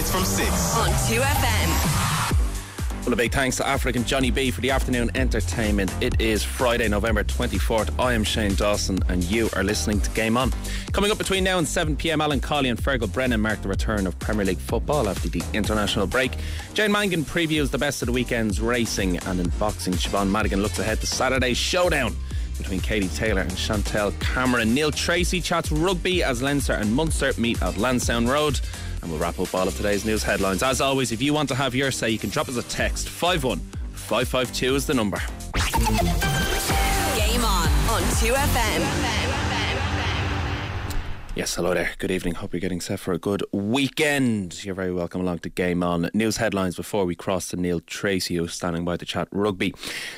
weeknights 0.00 0.10
from 0.10 0.24
6 0.24 0.76
on 0.76 0.90
2FM. 1.08 2.36
Well, 3.04 3.14
a 3.14 3.16
big 3.16 3.32
thanks 3.32 3.56
to 3.56 3.66
African 3.66 4.04
Johnny 4.04 4.30
B 4.30 4.50
for 4.50 4.60
the 4.60 4.70
afternoon 4.70 5.10
entertainment. 5.14 5.92
It 6.02 6.20
is 6.20 6.44
Friday, 6.44 6.86
November 6.86 7.24
24th. 7.24 7.98
I 7.98 8.12
am 8.12 8.24
Shane 8.24 8.54
Dawson, 8.54 9.00
and 9.08 9.24
you 9.24 9.48
are 9.56 9.64
listening 9.64 10.00
to 10.02 10.10
Game 10.10 10.36
On. 10.36 10.52
Coming 10.92 11.10
up 11.10 11.16
between 11.18 11.42
now 11.42 11.58
and 11.58 11.66
7 11.66 11.96
pm, 11.96 12.20
Alan 12.20 12.40
Cawley 12.40 12.68
and 12.68 12.78
Feargal 12.78 13.10
Brennan 13.10 13.40
mark 13.40 13.62
the 13.62 13.68
return 13.68 14.06
of 14.06 14.18
Premier 14.18 14.44
League 14.44 14.58
football 14.58 15.08
after 15.08 15.28
the 15.28 15.42
international 15.54 16.06
break. 16.06 16.32
Jane 16.74 16.92
Mangan 16.92 17.24
previews 17.24 17.70
the 17.70 17.78
best 17.78 18.02
of 18.02 18.06
the 18.06 18.12
weekend's 18.12 18.60
racing, 18.60 19.16
and 19.18 19.40
in 19.40 19.48
boxing, 19.58 19.94
Siobhan 19.94 20.30
Madigan 20.30 20.62
looks 20.62 20.78
ahead 20.78 21.00
to 21.00 21.06
Saturday's 21.06 21.56
showdown 21.56 22.14
between 22.58 22.80
Katie 22.80 23.08
Taylor 23.08 23.40
and 23.40 23.56
Chantelle 23.56 24.12
Cameron. 24.20 24.74
Neil 24.74 24.90
Treacy 24.90 25.42
chats 25.42 25.72
rugby 25.72 26.22
as 26.22 26.42
Leinster 26.42 26.74
and 26.74 26.94
Munster 26.94 27.32
meet 27.38 27.60
at 27.62 27.78
Lansdowne 27.78 28.26
Road. 28.26 28.60
And 29.02 29.10
we'll 29.10 29.20
wrap 29.20 29.38
up 29.38 29.54
all 29.54 29.66
of 29.66 29.76
today's 29.76 30.04
news 30.04 30.22
headlines. 30.22 30.62
As 30.62 30.80
always, 30.80 31.12
if 31.12 31.22
you 31.22 31.32
want 31.32 31.48
to 31.48 31.54
have 31.54 31.74
your 31.74 31.90
say, 31.90 32.10
you 32.10 32.18
can 32.18 32.30
drop 32.30 32.48
us 32.48 32.56
a 32.56 32.62
text. 32.64 33.08
51552 33.08 34.74
is 34.74 34.86
the 34.86 34.94
number. 34.94 35.18
Game 37.16 37.44
on 37.44 37.68
on 37.88 38.02
2FM. 38.20 39.29
Yes, 41.40 41.54
hello 41.54 41.72
there. 41.72 41.92
Good 41.96 42.10
evening. 42.10 42.34
Hope 42.34 42.52
you're 42.52 42.60
getting 42.60 42.82
set 42.82 43.00
for 43.00 43.14
a 43.14 43.18
good 43.18 43.42
weekend. 43.50 44.62
You're 44.62 44.74
very 44.74 44.92
welcome 44.92 45.22
along 45.22 45.38
to 45.38 45.48
Game 45.48 45.82
On. 45.82 46.10
News 46.12 46.36
headlines 46.36 46.76
before 46.76 47.06
we 47.06 47.14
cross 47.14 47.48
to 47.48 47.56
Neil 47.56 47.80
Treacy, 47.80 48.36
who's 48.36 48.52
standing 48.52 48.84
by 48.84 48.98
to 48.98 49.06
chat 49.06 49.26
rugby. 49.32 49.72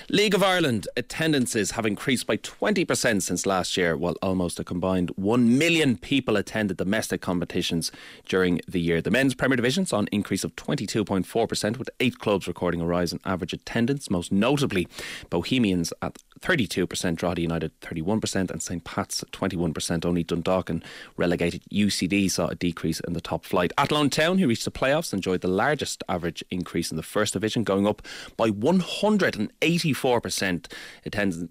League 0.09 0.35
of 0.35 0.43
Ireland 0.43 0.89
attendances 0.97 1.71
have 1.71 1.87
increased 1.87 2.27
by 2.27 2.39
20% 2.39 3.23
since 3.23 3.47
last 3.47 3.77
year, 3.77 3.97
while 3.97 4.17
almost 4.21 4.59
a 4.59 4.65
combined 4.65 5.11
1 5.11 5.57
million 5.57 5.97
people 5.97 6.37
attended 6.37 6.79
domestic 6.79 7.21
competitions 7.21 7.93
during 8.27 8.61
the 8.67 8.81
year. 8.81 9.01
The 9.01 9.13
men's 9.13 9.37
Premier 9.37 9.55
Division 9.55 9.87
saw 9.87 10.01
an 10.01 10.09
increase 10.11 10.43
of 10.43 10.57
22.4%, 10.57 11.77
with 11.77 11.89
eight 12.01 12.19
clubs 12.19 12.49
recording 12.49 12.81
a 12.81 12.85
rise 12.85 13.13
in 13.13 13.21
average 13.25 13.53
attendance, 13.53 14.11
most 14.11 14.33
notably 14.33 14.89
Bohemians 15.31 15.93
at 16.03 16.19
32%, 16.43 17.17
Drogheda 17.17 17.43
United 17.43 17.81
31%, 17.81 18.51
and 18.51 18.63
St 18.63 18.85
Pat's 18.85 19.25
21%. 19.33 20.05
Only 20.05 20.25
Dundalk 20.25 20.69
and 20.69 20.85
relegated 21.17 21.63
UCD 21.73 22.31
saw 22.31 22.49
a 22.49 22.55
decrease 22.55 23.01
in 23.01 23.15
the 23.15 23.21
top 23.21 23.45
flight. 23.45 23.73
Athlone 23.79 24.11
Town, 24.11 24.39
who 24.39 24.49
reached 24.49 24.65
the 24.65 24.71
playoffs, 24.71 25.13
enjoyed 25.13 25.41
the 25.41 25.49
largest 25.49 26.05
average 26.09 26.45
increase 26.51 26.91
in 26.91 26.97
the 26.97 27.03
first 27.03 27.33
division, 27.33 27.65
going 27.65 27.87
up 27.87 28.03
by 28.37 28.51
184%. 28.51 30.73
Attendance, 31.07 31.49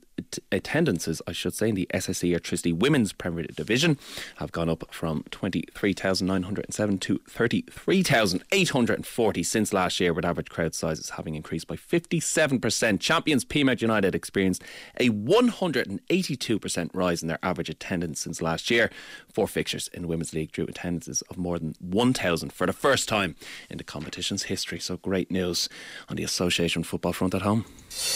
attendances, 0.51 1.21
I 1.25 1.31
should 1.31 1.55
say, 1.55 1.69
in 1.69 1.75
the 1.75 1.87
SSE 1.93 2.29
Electricity 2.29 2.73
Women's 2.73 3.13
Premier 3.13 3.45
Division 3.45 3.97
have 4.37 4.51
gone 4.51 4.69
up 4.69 4.83
from 4.91 5.23
23,907 5.31 6.97
to 6.99 7.19
33,840 7.27 9.43
since 9.43 9.73
last 9.73 9.99
year, 9.99 10.13
with 10.13 10.25
average 10.25 10.49
crowd 10.49 10.75
sizes 10.75 11.11
having 11.11 11.35
increased 11.35 11.67
by 11.67 11.75
57%. 11.75 12.99
Champions 12.99 13.45
Peamount 13.45 13.81
United 13.81 14.15
experienced 14.15 14.63
a 14.99 15.09
182% 15.09 16.89
rise 16.93 17.21
in 17.21 17.27
their 17.27 17.39
average 17.43 17.69
attendance 17.69 18.21
since 18.21 18.41
last 18.41 18.69
year. 18.69 18.89
Four 19.31 19.47
fixtures 19.47 19.89
in 19.93 20.03
the 20.03 20.07
Women's 20.07 20.33
League 20.33 20.51
drew 20.51 20.65
attendances 20.65 21.21
of 21.23 21.37
more 21.37 21.59
than 21.59 21.75
1,000 21.79 22.51
for 22.53 22.67
the 22.67 22.73
first 22.73 23.07
time 23.07 23.35
in 23.69 23.77
the 23.77 23.83
competition's 23.83 24.43
history. 24.43 24.79
So 24.79 24.97
great 24.97 25.31
news 25.31 25.69
on 26.09 26.15
the 26.15 26.23
Association 26.23 26.83
football 26.83 27.13
front 27.13 27.33
at 27.33 27.41
home. 27.41 27.65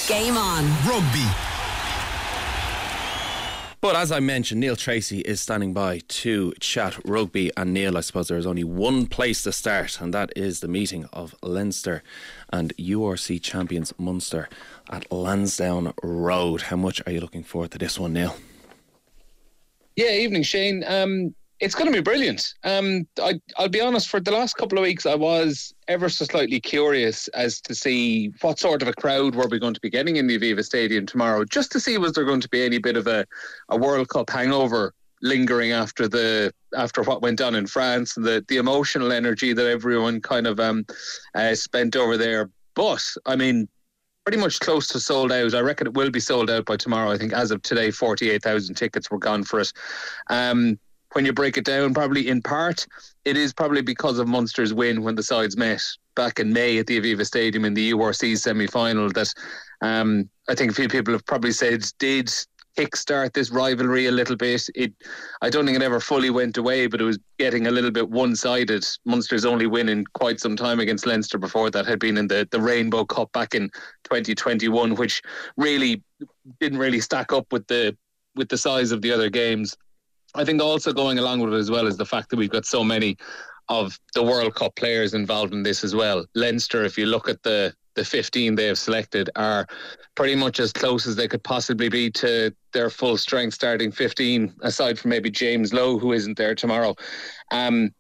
Game 0.08 0.38
on. 0.38 0.66
Rugby. 0.88 1.26
But 3.86 3.96
as 3.96 4.12
I 4.12 4.20
mentioned, 4.20 4.62
Neil 4.62 4.76
Treacy 4.76 5.22
is 5.22 5.40
standing 5.40 5.72
by 5.72 6.00
to 6.08 6.54
chat 6.60 6.98
rugby. 7.06 7.52
And 7.56 7.72
Neil, 7.72 7.96
I 7.96 8.02
suppose 8.02 8.28
there 8.28 8.38
is 8.40 8.48
only 8.48 8.64
one 8.64 9.06
place 9.06 9.44
to 9.44 9.52
start, 9.52 10.02
and 10.02 10.12
that 10.12 10.34
is 10.36 10.62
the 10.62 10.68
meeting 10.68 11.06
of 11.14 11.36
Leinster 11.44 12.02
and 12.52 12.76
URC 12.78 13.40
champions 13.44 13.94
Munster 14.00 14.50
at 14.90 15.12
Lansdowne 15.12 15.94
Road. 16.04 16.64
How 16.64 16.76
much 16.76 17.02
are 17.06 17.12
you 17.12 17.20
looking 17.20 17.44
forward 17.44 17.72
to 17.72 17.78
this 17.78 18.00
one, 18.00 18.14
Neil? 18.14 18.36
Yeah, 19.96 20.12
evening, 20.12 20.44
Shane. 20.44 20.84
Um, 20.86 21.34
it's 21.60 21.74
going 21.74 21.90
to 21.90 21.98
be 21.98 22.04
brilliant. 22.04 22.54
Um, 22.64 23.08
I, 23.22 23.40
I'll 23.58 23.70
be 23.70 23.80
honest. 23.80 24.10
For 24.10 24.20
the 24.20 24.32
last 24.32 24.56
couple 24.58 24.78
of 24.78 24.82
weeks, 24.82 25.06
I 25.06 25.16
was 25.16 25.74
ever 25.88 26.10
so 26.10 26.26
slightly 26.26 26.60
curious 26.60 27.28
as 27.30 27.62
to 27.62 27.74
see 27.74 28.34
what 28.42 28.60
sort 28.60 28.82
of 28.82 28.90
a 28.90 28.94
crowd 28.94 29.36
were 29.36 29.48
we 29.48 29.60
going 29.60 29.74
to 29.74 29.80
be 29.80 29.90
getting 29.90 30.18
in 30.18 30.28
the 30.28 30.38
Aviva 30.38 30.64
Stadium 30.64 31.06
tomorrow, 31.06 31.46
just 31.46 31.72
to 31.72 31.80
see 31.80 31.98
was 31.98 32.14
there 32.14 32.26
going 32.26 32.42
to 32.42 32.50
be 32.50 32.66
any 32.66 32.78
bit 32.78 32.98
of 32.98 33.08
a, 33.08 33.26
a 33.70 33.78
World 33.78 34.10
Cup 34.10 34.30
hangover 34.30 34.94
lingering 35.22 35.72
after 35.72 36.10
the 36.10 36.54
after 36.78 37.02
what 37.02 37.22
went 37.22 37.40
on 37.40 37.56
in 37.56 37.66
France 37.66 38.18
and 38.18 38.26
the 38.26 38.44
the 38.50 38.58
emotional 38.58 39.14
energy 39.14 39.54
that 39.54 39.66
everyone 39.66 40.20
kind 40.20 40.46
of 40.46 40.60
um 40.60 40.86
uh, 41.36 41.56
spent 41.56 41.96
over 41.96 42.18
there. 42.18 42.50
But 42.76 43.02
I 43.26 43.38
mean, 43.38 43.70
pretty 44.26 44.40
much 44.40 44.60
close 44.60 44.88
to 44.90 45.00
sold 45.00 45.32
out. 45.32 45.54
I 45.54 45.60
reckon 45.62 45.88
it 45.88 45.94
will 45.94 46.10
be 46.10 46.20
sold 46.20 46.50
out 46.50 46.66
by 46.66 46.78
tomorrow. 46.78 47.12
I 47.12 47.18
think 47.18 47.32
as 47.32 47.52
of 47.52 47.62
today, 47.62 47.92
forty 47.92 48.32
eight 48.32 48.44
thousand 48.44 48.76
tickets 48.76 49.10
were 49.10 49.20
gone 49.20 49.44
for 49.44 49.60
it. 49.60 49.72
Um, 50.30 50.80
when 51.14 51.26
you 51.26 51.32
break 51.32 51.58
it 51.58 51.64
down, 51.64 51.94
probably 51.94 52.28
in 52.28 52.42
part, 52.42 52.86
it 53.24 53.38
is 53.38 53.54
probably 53.54 53.82
because 53.82 54.20
of 54.20 54.28
Munster's 54.28 54.74
win 54.74 55.02
when 55.02 55.16
the 55.16 55.24
sides 55.24 55.56
met 55.56 55.82
back 56.16 56.40
in 56.40 56.52
May 56.52 56.78
at 56.78 56.88
the 56.88 57.00
Aviva 57.00 57.26
Stadium 57.26 57.64
in 57.64 57.74
the 57.74 57.92
URC 57.92 58.38
semi 58.38 58.68
final 58.68 59.10
that 59.12 59.34
um, 59.82 60.30
I 60.50 60.56
think 60.56 60.72
a 60.72 60.76
few 60.76 60.90
people 60.90 61.14
have 61.14 61.26
probably 61.26 61.52
said 61.52 61.86
did 62.00 62.30
kickstart 62.76 63.34
this 63.34 63.52
rivalry 63.52 64.08
a 64.08 64.12
little 64.12 64.36
bit. 64.36 64.68
It, 64.76 64.94
I 65.42 65.50
don't 65.50 65.66
think 65.66 65.78
it 65.78 65.84
ever 65.84 66.00
fully 66.00 66.30
went 66.30 66.58
away, 66.58 66.88
but 66.88 67.02
it 67.02 67.06
was 67.06 67.20
getting 67.38 67.68
a 67.68 67.72
little 67.72 67.92
bit 67.92 68.10
one-sided. 68.10 68.86
Munster's 69.06 69.46
only 69.46 69.68
win 69.68 69.90
in 69.90 70.06
quite 70.14 70.40
some 70.40 70.56
time 70.56 70.80
against 70.80 71.06
Leinster 71.06 71.38
before 71.38 71.70
that 71.72 71.86
had 71.86 72.00
been 72.00 72.18
in 72.18 72.28
the, 72.28 72.48
the 72.52 72.60
Rainbow 72.60 73.06
Cup 73.06 73.32
back 73.32 73.56
in 73.56 73.70
2021, 74.04 74.96
which 74.96 75.22
really 75.58 76.04
didn't 76.60 76.80
really 76.80 77.00
stack 77.00 77.34
up 77.34 77.52
with 77.52 77.66
the 77.68 77.96
with 78.36 78.50
the 78.50 78.58
size 78.58 78.92
of 78.92 79.02
the 79.02 79.12
other 79.12 79.30
games. 79.30 79.76
I 80.36 80.44
think 80.44 80.62
also 80.62 80.92
going 80.92 81.20
along 81.20 81.40
with 81.40 81.54
it 81.54 81.58
as 81.58 81.72
well 81.72 81.88
is 81.88 81.96
the 81.96 82.06
fact 82.06 82.30
that 82.30 82.36
we've 82.36 82.50
got 82.50 82.66
so 82.66 82.84
many 82.84 83.16
of 83.70 83.98
the 84.14 84.24
World 84.24 84.56
Cup 84.56 84.76
players 84.76 85.14
involved 85.14 85.54
in 85.54 85.64
this 85.64 85.84
as 85.84 85.96
well. 85.96 86.26
Leinster, 86.36 86.84
if 86.84 86.98
you 86.98 87.06
look 87.06 87.30
at 87.30 87.42
the 87.44 87.74
the 87.96 88.06
15 88.06 88.56
they 88.56 88.68
have 88.68 88.78
selected, 88.78 89.30
are 89.36 89.68
pretty 90.16 90.36
much 90.36 90.60
as 90.60 90.72
close 90.72 91.08
as 91.08 91.16
they 91.16 91.28
could 91.28 91.44
possibly 91.44 91.90
be 91.90 92.10
to 92.12 92.54
their 92.74 92.90
full 92.90 93.18
strength 93.18 93.54
starting 93.54 93.92
15, 93.92 94.54
aside 94.62 95.00
from 95.00 95.10
maybe 95.10 95.30
James 95.30 95.74
Lowe, 95.74 95.98
who 95.98 96.14
isn't 96.14 96.38
there 96.38 96.56
tomorrow. 96.56 96.96
Um, 97.52 97.92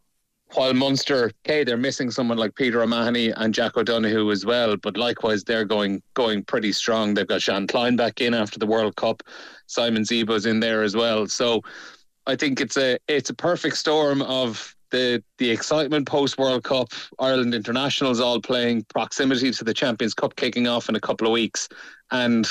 while 0.53 0.73
Munster, 0.73 1.31
okay, 1.45 1.63
they're 1.63 1.77
missing 1.77 2.11
someone 2.11 2.37
like 2.37 2.55
Peter 2.55 2.81
O'Mahony 2.81 3.31
and 3.31 3.53
Jack 3.53 3.77
O'Donoghue 3.77 4.31
as 4.31 4.45
well, 4.45 4.77
but 4.77 4.95
likewise 4.95 5.43
they're 5.43 5.65
going 5.65 6.01
going 6.13 6.43
pretty 6.43 6.71
strong. 6.71 7.13
They've 7.13 7.27
got 7.27 7.41
Jean 7.41 7.67
Kleyn 7.67 7.97
back 7.97 8.21
in 8.21 8.33
after 8.33 8.59
the 8.59 8.67
World 8.67 8.95
Cup. 8.95 9.23
Simon 9.67 10.03
Zebo's 10.03 10.45
in 10.45 10.59
there 10.59 10.83
as 10.83 10.95
well. 10.95 11.27
So 11.27 11.61
I 12.27 12.35
think 12.35 12.61
it's 12.61 12.77
a 12.77 12.97
it's 13.07 13.29
a 13.29 13.33
perfect 13.33 13.77
storm 13.77 14.21
of 14.21 14.74
the 14.91 15.23
the 15.37 15.49
excitement 15.49 16.07
post 16.07 16.37
World 16.37 16.63
Cup, 16.63 16.91
Ireland 17.19 17.53
internationals 17.53 18.19
all 18.19 18.41
playing, 18.41 18.83
proximity 18.85 19.51
to 19.51 19.63
the 19.63 19.73
Champions 19.73 20.13
Cup 20.13 20.35
kicking 20.35 20.67
off 20.67 20.89
in 20.89 20.95
a 20.95 20.99
couple 20.99 21.27
of 21.27 21.33
weeks, 21.33 21.67
and 22.11 22.47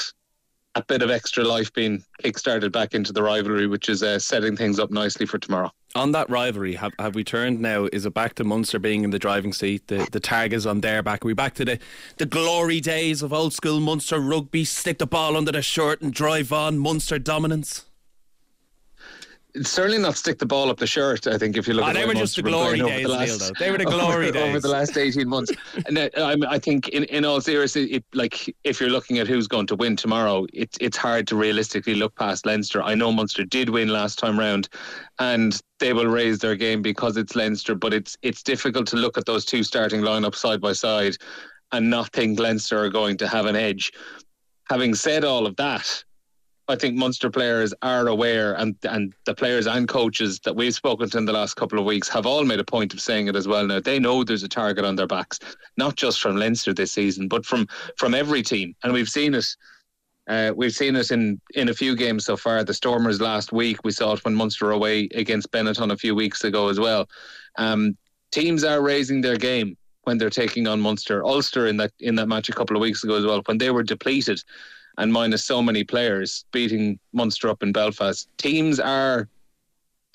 a 0.75 0.83
bit 0.83 1.03
of 1.03 1.11
extra 1.11 1.44
life 1.44 1.73
being 1.73 2.05
kick-started 2.23 2.73
back 2.73 2.94
into 2.94 3.12
the 3.12 3.23
rivalry, 3.23 3.67
which 3.67 3.89
is 3.89 4.03
uh, 4.03 4.19
setting 4.19 4.56
things 4.56 4.81
up 4.81 4.91
nicely 4.91 5.25
for 5.25 5.39
tomorrow. 5.39 5.71
On 5.94 6.11
that 6.12 6.28
rivalry, 6.28 6.75
have, 6.75 6.93
have 6.99 7.15
we 7.15 7.23
turned 7.23 7.61
now? 7.61 7.89
Is 7.93 8.05
it 8.05 8.15
back 8.15 8.34
to 8.34 8.44
Munster 8.44 8.81
being 8.81 9.05
in 9.05 9.11
the 9.11 9.19
driving 9.19 9.53
seat? 9.53 9.87
The 9.87 10.09
the 10.11 10.21
tag 10.21 10.53
is 10.53 10.67
on 10.67 10.81
their 10.81 11.03
back. 11.03 11.25
Are 11.25 11.28
we 11.28 11.34
back 11.34 11.55
to 11.55 11.65
the, 11.65 11.78
the 12.17 12.27
glory 12.27 12.81
days 12.81 13.23
of 13.23 13.33
old 13.33 13.53
school 13.53 13.78
Munster 13.78 14.19
rugby? 14.19 14.65
Stick 14.65 14.99
the 14.99 15.06
ball 15.06 15.37
under 15.37 15.53
the 15.53 15.62
shirt 15.62 16.03
and 16.03 16.12
drive 16.12 16.53
on 16.53 16.78
Munster 16.78 17.19
dominance 17.21 17.84
certainly 19.62 19.98
not 19.98 20.16
stick 20.16 20.38
the 20.38 20.47
ball 20.47 20.70
up 20.70 20.78
the 20.78 20.87
shirt. 20.87 21.26
I 21.26 21.38
think 21.38 21.56
if 21.56 21.69
you 21.69 21.75
look 21.75 21.84
oh, 21.84 21.88
at 21.88 21.94
they 21.94 22.06
were 22.06 22.15
just 22.15 22.37
the 22.37 22.42
glory 22.42 22.81
days, 22.81 23.06
the 23.06 23.08
last, 23.08 23.52
They 23.58 23.70
were 23.70 23.79
the 23.79 23.84
glory 23.84 24.29
over, 24.29 24.32
days 24.32 24.49
over 24.49 24.61
the 24.61 24.69
last 24.69 24.96
eighteen 24.96 25.29
months. 25.29 25.52
and 25.87 25.99
uh, 25.99 26.08
I, 26.17 26.37
I 26.49 26.58
think, 26.58 26.88
in, 26.88 27.05
in 27.05 27.25
all 27.25 27.40
seriousness, 27.40 27.88
it, 27.90 28.05
like 28.12 28.55
if 28.64 28.81
you're 28.81 28.90
looking 28.90 29.19
at 29.19 29.29
who's 29.29 29.46
going 29.46 29.67
to 29.69 29.76
win 29.76 29.96
tomorrow, 29.96 30.46
it's 30.52 30.76
it's 30.81 30.96
hard 30.96 31.26
to 31.29 31.37
realistically 31.37 31.94
look 31.94 32.14
past 32.17 32.46
Leinster. 32.46 32.82
I 32.82 32.94
know 32.94 33.12
Munster 33.12 33.44
did 33.44 33.69
win 33.69 33.88
last 33.88 34.19
time 34.19 34.38
round, 34.38 34.69
and 35.19 35.61
they 35.79 35.93
will 35.93 36.06
raise 36.06 36.38
their 36.38 36.56
game 36.56 36.82
because 36.82 37.17
it's 37.17 37.37
Leinster. 37.37 37.75
But 37.75 37.94
it's 37.94 38.17
it's 38.23 38.43
difficult 38.43 38.87
to 38.88 38.96
look 38.96 39.17
at 39.17 39.26
those 39.26 39.44
two 39.44 39.62
starting 39.62 40.00
lineups 40.00 40.37
side 40.37 40.61
by 40.61 40.73
side 40.73 41.17
and 41.73 41.90
not 41.90 42.12
think 42.12 42.38
Leinster 42.38 42.79
are 42.84 42.90
going 42.90 43.17
to 43.19 43.29
have 43.29 43.46
an 43.46 43.56
edge. 43.56 43.93
Having 44.70 44.94
said 44.94 45.25
all 45.25 45.46
of 45.46 45.56
that, 45.56 46.05
I 46.66 46.76
think 46.76 46.96
Munster 46.96 47.31
players 47.31 47.75
are 47.82 48.08
aware, 48.08 48.55
and 48.55 48.76
and 48.84 49.12
the 49.26 49.34
players 49.34 49.66
and 49.66 49.87
coaches 49.87 50.40
that 50.44 50.56
we've 50.56 50.75
spoken 50.75 51.11
to 51.11 51.19
in 51.19 51.26
the 51.26 51.32
last 51.32 51.55
couple 51.55 51.78
of 51.78 51.84
weeks 51.84 52.08
have 52.08 52.26
all 52.26 52.44
made 52.44 52.61
a 52.61 52.64
point 52.64 52.94
of 52.94 53.00
saying 53.00 53.28
it 53.28 53.37
as 53.37 53.46
well. 53.46 53.66
Now 53.66 53.81
they 53.81 53.99
know 53.99 54.25
there's 54.25 54.43
a 54.43 54.49
target 54.49 54.84
on 54.84 54.96
their 54.96 55.06
backs, 55.06 55.38
not 55.76 55.96
just 55.96 56.20
from 56.20 56.37
Leinster 56.37 56.72
this 56.72 56.93
season, 56.93 57.28
but 57.28 57.44
from 57.44 57.66
from 57.99 58.14
every 58.14 58.43
team, 58.43 58.75
and 58.82 58.93
we've 58.93 59.08
seen 59.08 59.34
it. 59.34 59.46
Uh, 60.26 60.52
we've 60.56 60.72
seen 60.72 60.96
it 60.96 61.11
in, 61.11 61.38
in 61.55 61.69
a 61.69 61.75
few 61.75 61.94
games 61.94 62.25
so 62.25 62.34
far. 62.34 62.64
The 62.64 62.72
Stormers 62.72 63.20
last 63.20 63.52
week, 63.52 63.84
we 63.84 63.93
saw 63.93 64.14
it 64.14 64.25
when 64.25 64.34
Munster 64.34 64.64
were 64.64 64.72
away 64.72 65.06
against 65.14 65.52
Benetton 65.52 65.93
a 65.93 65.99
few 65.99 66.14
weeks 66.14 66.44
ago 66.44 66.70
as 66.70 66.81
well. 66.81 67.06
Um, 67.58 67.99
teams 68.31 68.64
are 68.64 68.81
raising 68.81 69.20
their 69.20 69.37
game 69.37 69.76
when 70.05 70.17
they're 70.17 70.31
taking 70.31 70.67
on 70.67 70.81
Munster. 70.81 71.22
Ulster 71.22 71.67
in 71.67 71.76
that 71.76 71.93
in 72.00 72.14
that 72.14 72.28
match 72.28 72.49
a 72.49 72.55
couple 72.55 72.75
of 72.75 72.81
weeks 72.81 73.05
ago 73.05 73.17
as 73.17 73.26
well, 73.26 73.43
when 73.44 73.58
they 73.58 73.70
were 73.70 73.82
depleted 73.82 74.43
and 74.99 75.12
minus 75.12 75.44
so 75.44 75.62
many 75.62 75.85
players, 75.85 76.44
beating 76.52 76.99
Munster 77.12 77.49
up 77.49 77.62
in 77.62 77.73
Belfast. 77.73 78.29
Teams 78.38 78.81
are 78.81 79.29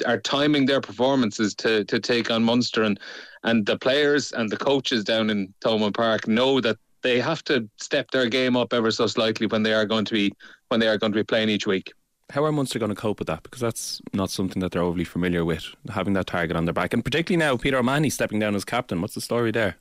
are 0.06 0.20
timing 0.20 0.66
their 0.66 0.82
performances 0.82 1.54
to 1.56 1.84
to 1.86 2.00
take 2.00 2.32
on 2.32 2.44
Munster 2.44 2.84
and 2.84 3.00
and 3.44 3.66
the 3.66 3.78
players 3.78 4.32
and 4.32 4.50
the 4.50 4.58
coaches 4.58 5.04
down 5.04 5.30
in 5.30 5.54
Thomond 5.62 5.94
Park 5.94 6.28
know 6.28 6.62
that 6.62 6.78
they 7.02 7.20
have 7.20 7.44
to 7.46 7.70
step 7.78 8.12
their 8.12 8.28
game 8.28 8.58
up 8.58 8.74
ever 8.74 8.92
so 8.92 9.08
slightly 9.08 9.48
when 9.48 9.64
they 9.64 9.74
are 9.74 9.86
going 9.86 10.06
to 10.06 10.14
be 10.14 10.34
when 10.70 10.80
they 10.80 10.88
are 10.88 10.98
going 10.98 11.12
to 11.12 11.20
be 11.20 11.24
playing 11.24 11.50
each 11.50 11.68
week. 11.68 11.94
How 12.32 12.44
are 12.46 12.52
Munster 12.52 12.78
going 12.78 12.90
to 12.90 12.96
cope 12.96 13.18
with 13.18 13.28
that? 13.28 13.42
Because 13.42 13.62
that's 13.62 14.02
not 14.14 14.30
something 14.30 14.60
that 14.60 14.72
they're 14.72 14.84
overly 14.84 15.04
familiar 15.04 15.44
with, 15.44 15.66
having 15.90 16.14
that 16.14 16.28
target 16.28 16.56
on 16.56 16.66
their 16.66 16.74
back, 16.74 16.94
and 16.94 17.04
particularly 17.04 17.44
now 17.44 17.58
Peter 17.58 17.78
O'Mahony 17.78 18.12
stepping 18.12 18.40
down 18.40 18.56
as 18.56 18.64
captain. 18.64 19.02
What's 19.02 19.16
the 19.16 19.22
story 19.22 19.52
there? 19.52 19.78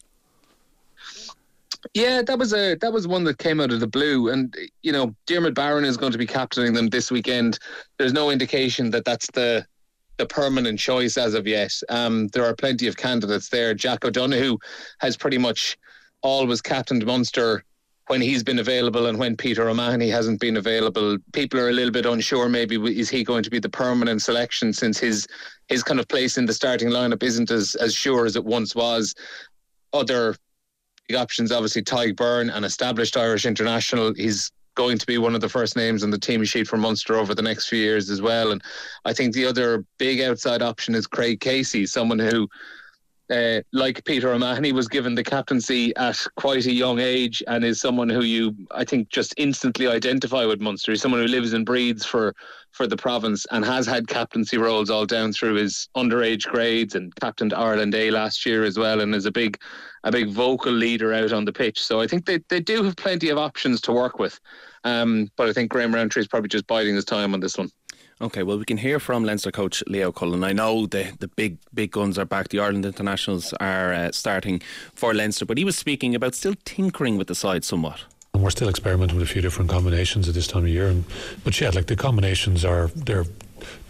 Yeah, 1.95 2.23
that 2.23 2.39
was 2.39 2.53
a 2.53 2.77
that 2.77 2.93
was 2.93 3.07
one 3.07 3.25
that 3.25 3.39
came 3.39 3.61
out 3.61 3.73
of 3.73 3.81
the 3.81 3.87
blue, 3.87 4.29
and 4.29 4.55
you 4.83 4.93
know, 4.93 5.15
Diarmuid 5.27 5.55
Barron 5.55 5.85
is 5.85 5.97
going 5.97 6.13
to 6.13 6.19
be 6.19 6.27
captaining 6.27 6.75
them 6.75 6.89
this 6.89 7.11
weekend. 7.11 7.59
There's 7.99 8.13
no 8.13 8.31
indication 8.31 8.91
that 8.91 9.05
that's 9.05 9.31
the 9.33 9.67
the 10.19 10.27
permanent 10.27 10.79
choice 10.79 11.17
as 11.17 11.35
of 11.35 11.47
yet. 11.47 11.73
Um, 11.89 12.29
there 12.29 12.45
are 12.45 12.55
plenty 12.55 12.89
of 12.89 12.97
candidates 12.97 13.49
there. 13.49 13.73
Jack 13.73 14.05
O'Donoghue 14.05 14.59
has 14.99 15.17
pretty 15.17 15.39
much 15.39 15.79
always 16.23 16.61
captained 16.61 17.07
Munster 17.07 17.63
when 18.09 18.21
he's 18.21 18.43
been 18.43 18.59
available 18.59 19.07
and 19.07 19.19
when 19.19 19.37
Peter 19.37 19.69
O'Mahony 19.69 20.09
hasn't 20.09 20.41
been 20.41 20.57
available. 20.57 21.19
People 21.33 21.61
are 21.61 21.69
a 21.69 21.73
little 21.73 21.93
bit 21.93 22.07
unsure. 22.07 22.49
Maybe 22.49 22.77
is 22.99 23.09
he 23.09 23.23
going 23.23 23.45
to 23.45 23.51
be 23.51 23.61
the 23.61 23.69
permanent 23.69 24.23
selection 24.23 24.73
since 24.73 24.99
his 24.99 25.27
his 25.69 25.83
kind 25.83 26.01
of 26.01 26.09
place 26.09 26.37
in 26.37 26.47
the 26.47 26.53
starting 26.53 26.89
lineup 26.89 27.23
isn't 27.23 27.51
as 27.51 27.75
as 27.77 27.95
sure 27.95 28.27
as 28.27 28.37
it 28.37 28.45
once 28.45 28.75
was. 28.75 29.15
Other 29.93 30.35
options, 31.17 31.53
obviously, 31.53 31.83
Tadhg 31.83 32.15
Beirne, 32.15 32.55
an 32.55 32.65
established 32.65 33.17
Irish 33.17 33.47
international. 33.47 34.15
He's 34.15 34.51
going 34.75 34.99
to 34.99 35.07
be 35.07 35.19
one 35.19 35.35
of 35.35 35.41
the 35.41 35.49
first 35.49 35.75
names 35.75 36.05
on 36.05 36.11
the 36.11 36.19
team 36.19 36.45
sheet 36.45 36.69
for 36.69 36.77
Munster 36.77 37.17
over 37.17 37.35
the 37.35 37.43
next 37.43 37.69
few 37.69 37.81
years 37.81 38.11
as 38.11 38.23
well. 38.23 38.53
And 38.53 38.63
I 39.05 39.13
think 39.13 39.35
the 39.35 39.45
other 39.45 39.85
big 39.99 40.21
outside 40.21 40.63
option 40.63 40.95
is 40.95 41.07
Craig 41.07 41.41
Casey, 41.41 41.85
someone 41.85 42.21
who 42.21 42.49
uh, 43.31 43.61
like 43.73 44.05
Peter 44.05 44.33
O'Mahony, 44.33 44.73
was 44.73 44.89
given 44.89 45.15
the 45.15 45.25
captaincy 45.25 45.95
at 45.97 46.19
quite 46.37 46.67
a 46.67 46.73
young 46.73 46.99
age 46.99 47.43
and 47.47 47.65
is 47.65 47.81
someone 47.81 48.09
who 48.09 48.23
you, 48.23 48.55
I 48.71 48.85
think, 48.85 49.11
just 49.11 49.35
instantly 49.37 49.87
identify 49.87 50.45
with 50.45 50.61
Munster. 50.61 50.93
He's 50.93 51.03
someone 51.03 51.21
who 51.21 51.27
lives 51.27 51.53
and 51.53 51.67
breathes 51.67 52.05
for, 52.05 52.35
for 52.73 52.87
the 52.87 52.97
province 52.97 53.47
and 53.51 53.65
has 53.65 53.87
had 53.87 54.09
captaincy 54.09 54.59
roles 54.59 54.91
all 54.91 55.07
down 55.07 55.33
through 55.33 55.55
his 55.55 55.89
underage 55.97 56.45
grades 56.45 56.95
and 56.95 57.15
captained 57.17 57.53
Ireland 57.53 57.95
A 57.95 58.11
last 58.11 58.47
year 58.47 58.65
as 58.65 58.79
well, 58.79 59.01
and 59.01 59.15
is 59.15 59.27
a 59.27 59.33
big, 59.33 59.59
a 60.05 60.13
big 60.13 60.31
vocal 60.31 60.73
leader 60.73 61.13
out 61.13 61.33
on 61.33 61.45
the 61.45 61.53
pitch. 61.53 61.83
So 61.83 62.01
I 62.01 62.07
think 62.07 62.27
they, 62.27 62.41
they 62.49 62.61
do 62.61 62.83
have 62.83 62.97
plenty 62.97 63.29
of 63.29 63.39
options 63.39 63.81
to 63.83 63.93
work 63.93 64.19
with. 64.19 64.41
Um, 64.85 65.31
but 65.37 65.49
I 65.49 65.53
think 65.53 65.71
Graham 65.71 65.95
Rowntree 65.95 66.23
is 66.23 66.29
probably 66.29 66.49
just 66.49 66.67
biding 66.67 66.95
his 66.95 67.05
time 67.05 67.35
on 67.35 67.41
this 67.41 67.59
one. 67.59 67.71
Okay, 68.21 68.43
well, 68.43 68.59
we 68.59 68.65
can 68.65 68.79
hear 68.79 68.99
from 68.99 69.25
Leinster 69.25 69.53
coach 69.53 69.85
Leo 69.87 70.11
Cullen. 70.11 70.43
I 70.43 70.53
know 70.53 70.87
the, 70.87 71.13
the 71.21 71.29
big 71.29 71.59
big 71.73 71.93
guns 71.93 72.19
are 72.19 72.25
back. 72.25 72.49
The 72.49 72.59
Ireland 72.59 72.85
internationals 72.85 73.53
are 73.61 73.93
uh, 73.93 74.11
starting 74.11 74.61
for 74.93 75.15
Leinster, 75.15 75.47
but 75.47 75.57
he 75.57 75.65
was 75.65 75.77
speaking 75.77 76.17
about 76.17 76.35
still 76.35 76.55
tinkering 76.65 77.17
with 77.17 77.29
the 77.29 77.37
side 77.37 77.65
somewhat. 77.65 78.01
And 78.35 78.43
we're 78.43 78.51
still 78.51 78.69
experimenting 78.69 79.17
with 79.17 79.29
a 79.29 79.33
few 79.33 79.41
different 79.41 79.71
combinations 79.71 80.29
at 80.29 80.35
this 80.35 80.49
time 80.49 80.65
of 80.65 80.69
year. 80.69 80.89
And, 80.89 81.05
but 81.45 81.61
yeah, 81.61 81.71
like 81.71 81.87
the 81.87 81.95
combinations 81.95 82.65
are 82.65 82.89
they're 82.89 83.25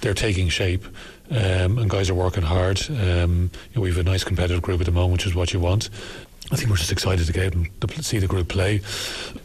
they're 0.01 0.15
taking 0.15 0.51
shape, 0.51 0.85
um, 1.31 1.79
and 1.79 1.89
guys 1.89 2.11
are 2.11 2.15
working 2.15 2.43
hard. 2.43 2.81
Um, 2.91 3.51
you 3.71 3.77
know, 3.77 3.83
we 3.83 3.89
have 3.89 3.99
a 3.99 4.03
nice 4.03 4.25
competitive 4.25 4.61
group 4.63 4.81
at 4.81 4.87
the 4.87 4.93
moment, 4.93 5.13
which 5.13 5.27
is 5.27 5.35
what 5.35 5.55
you 5.55 5.61
want. 5.61 5.89
I 6.51 6.57
think 6.57 6.71
we're 6.71 6.77
just 6.77 6.93
excited 6.93 7.27
to 7.27 7.33
get 7.33 7.55
and 7.55 7.69
to 7.83 8.03
see 8.03 8.19
the 8.19 8.27
group 8.27 8.49
play. 8.49 8.81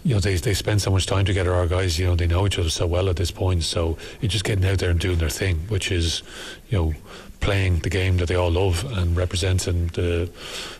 You 0.06 0.14
know, 0.14 0.20
they 0.22 0.36
they 0.36 0.54
spend 0.54 0.82
so 0.82 0.90
much 0.90 1.06
time 1.06 1.26
together. 1.26 1.54
Our 1.54 1.68
guys, 1.68 2.00
you 2.00 2.06
know, 2.06 2.16
they 2.16 2.28
know 2.28 2.46
each 2.46 2.58
other 2.58 2.70
so 2.70 2.88
well 2.88 3.10
at 3.10 3.18
this 3.18 3.32
point. 3.32 3.64
So 3.64 3.98
it's 4.22 4.32
just 4.32 4.46
getting 4.46 4.66
out 4.66 4.78
there 4.78 4.90
and 4.90 5.00
doing 5.00 5.18
their 5.18 5.30
thing, 5.30 5.60
which 5.68 5.92
is, 5.92 6.24
you 6.70 6.78
know, 6.78 6.94
playing 7.42 7.80
the 7.80 7.90
game 7.90 8.18
that 8.18 8.30
they 8.30 8.36
all 8.36 8.52
love 8.52 8.86
and 8.98 9.18
representing 9.18 9.88
the 9.88 10.28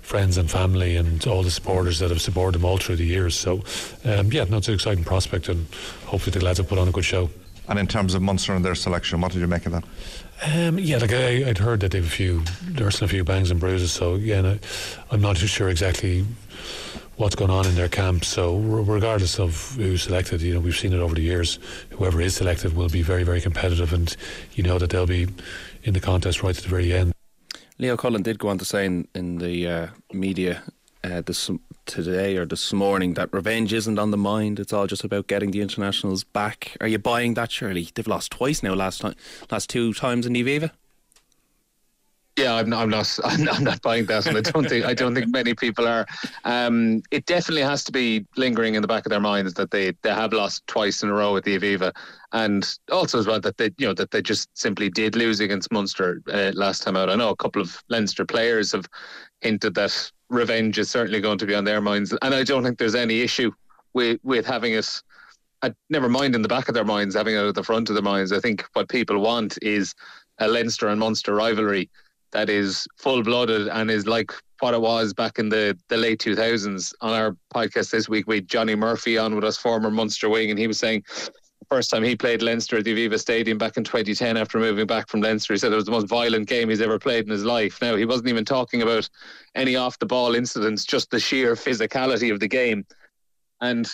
friends 0.02 0.38
and 0.38 0.50
family 0.50 0.96
and 0.96 1.28
all 1.28 1.44
the 1.44 1.52
supporters 1.52 2.00
that 2.00 2.10
have 2.10 2.22
supported 2.22 2.58
them 2.58 2.66
all 2.66 2.78
through 2.78 2.96
the 2.96 3.06
years. 3.06 3.38
So, 3.38 3.64
um, 4.06 4.32
yeah, 4.32 4.46
no, 4.46 4.58
it's 4.58 4.70
an 4.70 4.74
exciting 4.74 5.04
prospect, 5.04 5.50
and 5.50 5.68
hopefully 6.06 6.32
the 6.32 6.44
lads 6.44 6.60
will 6.60 6.68
put 6.68 6.78
on 6.78 6.88
a 6.88 6.92
good 6.92 7.04
show. 7.04 7.30
And 7.68 7.78
in 7.78 7.88
terms 7.88 8.14
of 8.14 8.22
Munster 8.22 8.54
and 8.54 8.64
their 8.64 8.76
selection, 8.76 9.20
what 9.20 9.34
did 9.34 9.42
you 9.42 9.48
make 9.48 9.66
of 9.66 9.74
that? 9.74 9.84
Um, 10.46 10.78
yeah, 10.78 10.98
like 10.98 11.14
I, 11.14 11.44
would 11.46 11.58
heard 11.58 11.80
that 11.82 11.92
they've 11.92 12.06
a 12.06 12.10
few, 12.10 12.44
there's 12.64 13.02
a 13.02 13.08
few 13.08 13.24
bangs 13.24 13.50
and 13.50 13.60
bruises. 13.60 13.94
So 13.94 14.16
yeah, 14.16 14.42
no, 14.42 14.60
I'm 15.10 15.22
not 15.22 15.38
too 15.38 15.48
sure 15.48 15.70
exactly 15.70 16.26
what's 17.16 17.36
going 17.36 17.52
on 17.52 17.66
in 17.66 17.76
their 17.76 17.88
camp. 17.88 18.26
So 18.26 18.58
regardless 18.58 19.40
of 19.40 19.76
who's 19.76 20.04
selected, 20.04 20.42
you 20.42 20.54
know, 20.54 20.60
we've 20.60 20.76
seen 20.76 20.92
it 20.92 21.00
over 21.00 21.16
the 21.16 21.22
years. 21.22 21.60
Whoever 21.92 22.20
is 22.20 22.36
selected 22.36 22.76
will 22.76 22.90
be 22.90 23.02
very, 23.02 23.24
very 23.24 23.40
competitive, 23.40 23.94
and 23.94 24.16
you 24.54 24.64
know 24.64 24.78
that 24.80 24.90
they'll 24.90 25.06
be 25.06 25.28
in 25.84 25.94
the 25.94 26.02
contest 26.02 26.44
right 26.44 26.56
to 26.56 26.62
the 26.62 26.70
very 26.70 26.92
end. 26.92 27.14
Leo 27.78 27.96
Cullen 27.96 28.22
did 28.22 28.38
go 28.38 28.50
on 28.50 28.58
to 28.58 28.66
say 28.66 28.86
in, 28.86 29.08
in 29.16 29.38
the 29.38 29.68
uh, 29.68 29.88
media 30.12 30.62
uh, 31.04 31.22
this 31.22 31.50
today 31.86 32.38
or 32.38 32.46
this 32.46 32.72
morning 32.72 33.14
that 33.16 33.34
revenge 33.34 33.74
isn't 33.74 34.00
on 34.00 34.12
the 34.12 34.18
mind. 34.18 34.60
It's 34.60 34.74
all 34.74 34.88
just 34.88 35.04
about 35.04 35.28
getting 35.28 35.52
the 35.52 35.62
internationals 35.62 36.24
back. 36.24 36.78
Are 36.82 36.88
you 36.88 37.00
buying 37.00 37.34
that? 37.36 37.52
Surely 37.52 37.90
they've 37.94 38.08
lost 38.08 38.32
twice 38.32 38.64
now. 38.64 38.74
Last 38.74 39.02
time, 39.02 39.16
last 39.52 39.70
two 39.70 39.94
times 39.94 40.26
in 40.26 40.34
the. 40.34 40.72
Yeah, 42.36 42.56
I'm 42.56 42.70
not. 42.70 42.82
I'm 43.24 43.44
not. 43.44 43.56
I'm 43.58 43.64
not 43.64 43.82
buying 43.82 44.06
that, 44.08 44.26
and 44.26 44.38
I 44.38 44.42
don't 44.42 44.68
think. 44.68 44.86
I 44.86 44.94
don't 44.94 45.14
think 45.14 45.28
many 45.30 45.54
people 45.54 45.88
are. 45.88 46.08
Um, 46.46 47.04
it 47.12 47.26
definitely 47.26 47.62
has 47.62 47.84
to 47.84 47.92
be 47.92 48.26
lingering 48.38 48.76
in 48.76 48.82
the 48.82 48.88
back 48.88 49.06
of 49.06 49.12
their 49.12 49.20
minds 49.20 49.54
that 49.56 49.72
they, 49.72 49.94
they 50.02 50.10
have 50.10 50.34
lost 50.34 50.66
twice 50.68 51.04
in 51.04 51.10
a 51.10 51.14
row 51.14 51.38
at 51.38 51.44
the 51.44 51.60
Aviva, 51.60 51.92
and 52.32 52.68
also 52.92 53.20
as 53.20 53.28
well 53.28 53.40
that 53.42 53.58
they 53.58 53.72
you 53.78 53.86
know 53.86 53.94
that 53.94 54.12
they 54.12 54.22
just 54.22 54.50
simply 54.58 54.90
did 54.90 55.16
lose 55.16 55.40
against 55.40 55.72
Munster 55.72 56.22
uh, 56.32 56.52
last 56.56 56.82
time 56.82 56.98
out. 56.98 57.10
I 57.10 57.16
know 57.16 57.30
a 57.30 57.36
couple 57.36 57.62
of 57.62 57.84
Leinster 57.90 58.26
players 58.26 58.72
have 58.72 58.88
hinted 59.44 59.76
that 59.76 60.12
revenge 60.30 60.80
is 60.80 60.90
certainly 60.90 61.22
going 61.22 61.38
to 61.38 61.46
be 61.46 61.56
on 61.56 61.64
their 61.64 61.82
minds, 61.82 62.16
and 62.22 62.34
I 62.34 62.44
don't 62.44 62.64
think 62.64 62.78
there's 62.78 62.96
any 62.96 63.22
issue 63.22 63.52
with 63.94 64.20
with 64.24 64.46
having 64.46 64.74
it. 64.74 65.02
Uh, 65.62 65.70
never 65.90 66.10
mind 66.10 66.36
in 66.36 66.42
the 66.42 66.48
back 66.48 66.68
of 66.68 66.74
their 66.74 66.84
minds, 66.84 67.16
having 67.16 67.36
it 67.36 67.40
at 67.40 67.56
the 67.56 67.64
front 67.64 67.90
of 67.90 67.96
their 67.96 68.04
minds. 68.04 68.34
I 68.34 68.40
think 68.40 68.66
what 68.74 68.90
people 68.90 69.20
want 69.20 69.58
is 69.62 69.94
a 70.40 70.48
Leinster 70.48 70.90
and 70.90 71.00
Munster 71.00 71.36
rivalry 71.36 71.90
that 72.32 72.50
is 72.50 72.86
full 72.98 73.24
blooded 73.24 73.70
and 73.70 73.90
is 73.90 74.06
like 74.06 74.32
what 74.60 74.74
it 74.74 74.82
was 74.82 75.14
back 75.14 75.40
in 75.40 75.50
the, 75.50 75.78
the 75.88 75.98
late 75.98 76.20
2000s. 76.20 76.94
On 77.02 77.14
our 77.14 77.38
podcast 77.54 77.92
this 77.92 78.10
week, 78.10 78.28
we 78.28 78.36
had 78.36 78.48
Johnny 78.48 78.76
Murphy 78.76 79.18
on 79.18 79.36
with 79.36 79.44
us, 79.44 79.58
former 79.58 79.92
Munster 79.92 80.30
wing, 80.30 80.50
and 80.50 80.60
he 80.60 80.68
was 80.68 80.80
saying 80.80 81.04
first 81.74 81.90
time 81.90 82.04
he 82.04 82.16
played 82.16 82.44
Leinster 82.44 82.78
at 82.78 82.84
the 82.84 82.94
Aviva 82.94 83.20
Stadium 83.20 83.58
back 83.58 83.78
in 83.78 83.84
2010 83.84 84.38
after 84.38 84.60
moving 84.60 84.86
back 84.86 85.10
from 85.10 85.22
Leinster, 85.22 85.56
he 85.56 85.58
said 85.58 85.74
it 85.74 85.76
was 85.76 85.86
the 85.86 85.92
most 85.92 86.08
violent 86.08 86.48
game 86.48 86.70
he's 86.70 86.82
ever 86.82 87.00
played 87.00 87.26
in 87.26 87.32
his 87.32 87.44
life. 87.44 87.82
Now, 87.82 87.96
he 87.96 88.06
wasn't 88.06 88.30
even 88.30 88.46
talking 88.46 88.84
about 88.84 89.10
any 89.56 89.76
off 89.76 89.98
the 89.98 90.06
ball 90.06 90.36
incidents, 90.36 90.86
just 90.86 91.10
the 91.10 91.20
sheer 91.20 91.56
physicality 91.56 92.32
of 92.32 92.40
the 92.40 92.48
game. 92.48 92.86
And 93.60 93.90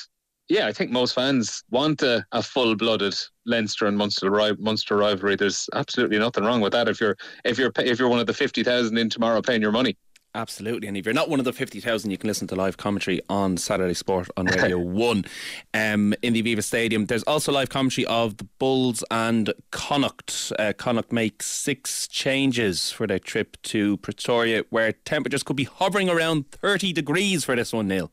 yeah, 0.50 0.68
I 0.68 0.74
think 0.74 0.92
most 0.92 1.16
fans 1.16 1.64
want 1.72 2.02
a, 2.02 2.26
a 2.34 2.44
full 2.44 2.76
blooded 2.76 3.16
Leinster 3.46 3.86
and 3.86 3.98
Munster, 3.98 4.30
Munster 4.60 4.98
rivalry. 4.98 5.38
There's 5.38 5.70
absolutely 5.74 6.20
nothing 6.20 6.44
wrong 6.44 6.60
with 6.60 6.74
that. 6.74 6.90
If 6.90 7.00
you're 7.00 7.16
if 7.46 7.58
you're 7.58 7.72
if 7.78 7.98
you're 7.98 8.10
one 8.10 8.20
of 8.20 8.28
the 8.28 8.34
fifty 8.34 8.62
thousand 8.62 8.98
in 8.98 9.10
tomorrow 9.10 9.42
paying 9.42 9.62
your 9.62 9.72
money. 9.72 9.96
Absolutely, 10.36 10.88
and 10.88 10.96
if 10.96 11.06
you're 11.06 11.14
not 11.14 11.28
one 11.28 11.40
of 11.40 11.46
the 11.46 11.54
fifty 11.54 11.80
thousand, 11.80 12.12
you 12.12 12.18
can 12.18 12.28
listen 12.28 12.48
to 12.50 12.56
live 12.56 12.78
commentary 12.78 13.20
on 13.30 13.58
Saturday 13.58 13.96
Sport 13.96 14.30
on 14.38 14.46
Radio 14.58 14.78
One, 14.78 15.26
um, 15.74 16.14
in 16.22 16.34
the 16.34 16.44
Aviva 16.44 16.64
Stadium. 16.64 17.08
There's 17.08 17.24
also 17.24 17.52
live 17.52 17.70
commentary 17.70 18.06
of 18.06 18.38
the 18.38 18.44
Bulls 18.60 19.04
and 19.10 19.52
Connacht. 19.72 20.52
Uh, 20.60 20.74
Connacht 20.78 21.12
make 21.12 21.42
six 21.42 22.08
changes 22.08 22.92
for 22.92 23.08
their 23.08 23.18
trip 23.18 23.58
to 23.64 23.98
Pretoria, 23.98 24.66
where 24.70 24.92
temperatures 24.92 25.42
could 25.42 25.56
be 25.56 25.64
hovering 25.64 26.10
around 26.10 26.52
thirty 26.52 26.94
degrees 26.94 27.44
for 27.44 27.56
this 27.56 27.74
one. 27.74 27.88
Neil. 27.88 28.12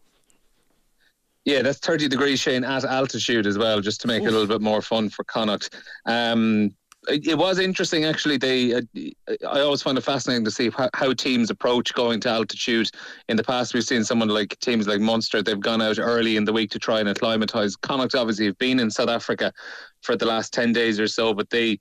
Yeah, 1.44 1.62
that's 1.62 1.78
30 1.78 2.08
degrees, 2.08 2.40
Shane, 2.40 2.64
at 2.64 2.84
altitude 2.84 3.46
as 3.46 3.56
well, 3.56 3.80
just 3.80 4.00
to 4.00 4.08
make 4.08 4.22
Oof. 4.22 4.26
it 4.26 4.30
a 4.30 4.32
little 4.32 4.48
bit 4.48 4.60
more 4.60 4.82
fun 4.82 5.10
for 5.10 5.22
Connacht. 5.22 5.72
Um, 6.04 6.74
it, 7.08 7.38
was 7.38 7.58
interesting, 7.58 8.04
actually. 8.04 8.36
They, 8.36 8.74
uh, 8.74 8.80
I 9.48 9.60
always 9.60 9.82
find 9.82 9.96
it 9.98 10.02
fascinating 10.02 10.44
to 10.44 10.50
see 10.50 10.70
how, 10.70 10.90
how, 10.94 11.12
teams 11.12 11.50
approach 11.50 11.94
going 11.94 12.20
to 12.20 12.28
altitude. 12.28 12.90
In 13.28 13.36
the 13.36 13.44
past, 13.44 13.74
we've 13.74 13.84
seen 13.84 14.04
someone 14.04 14.28
like 14.28 14.58
teams 14.60 14.86
like 14.86 15.00
Munster. 15.00 15.42
They've 15.42 15.58
gone 15.58 15.82
out 15.82 15.98
early 15.98 16.36
in 16.36 16.44
the 16.44 16.52
week 16.52 16.70
to 16.72 16.78
try 16.78 17.00
and 17.00 17.08
acclimatise. 17.08 17.76
Connacht 17.76 18.14
obviously 18.14 18.46
have 18.46 18.58
been 18.58 18.80
in 18.80 18.90
South 18.90 19.08
Africa 19.08 19.52
for 20.02 20.16
the 20.16 20.26
last 20.26 20.52
10 20.52 20.72
days 20.72 21.00
or 21.00 21.08
so, 21.08 21.34
but 21.34 21.50
they 21.50 21.78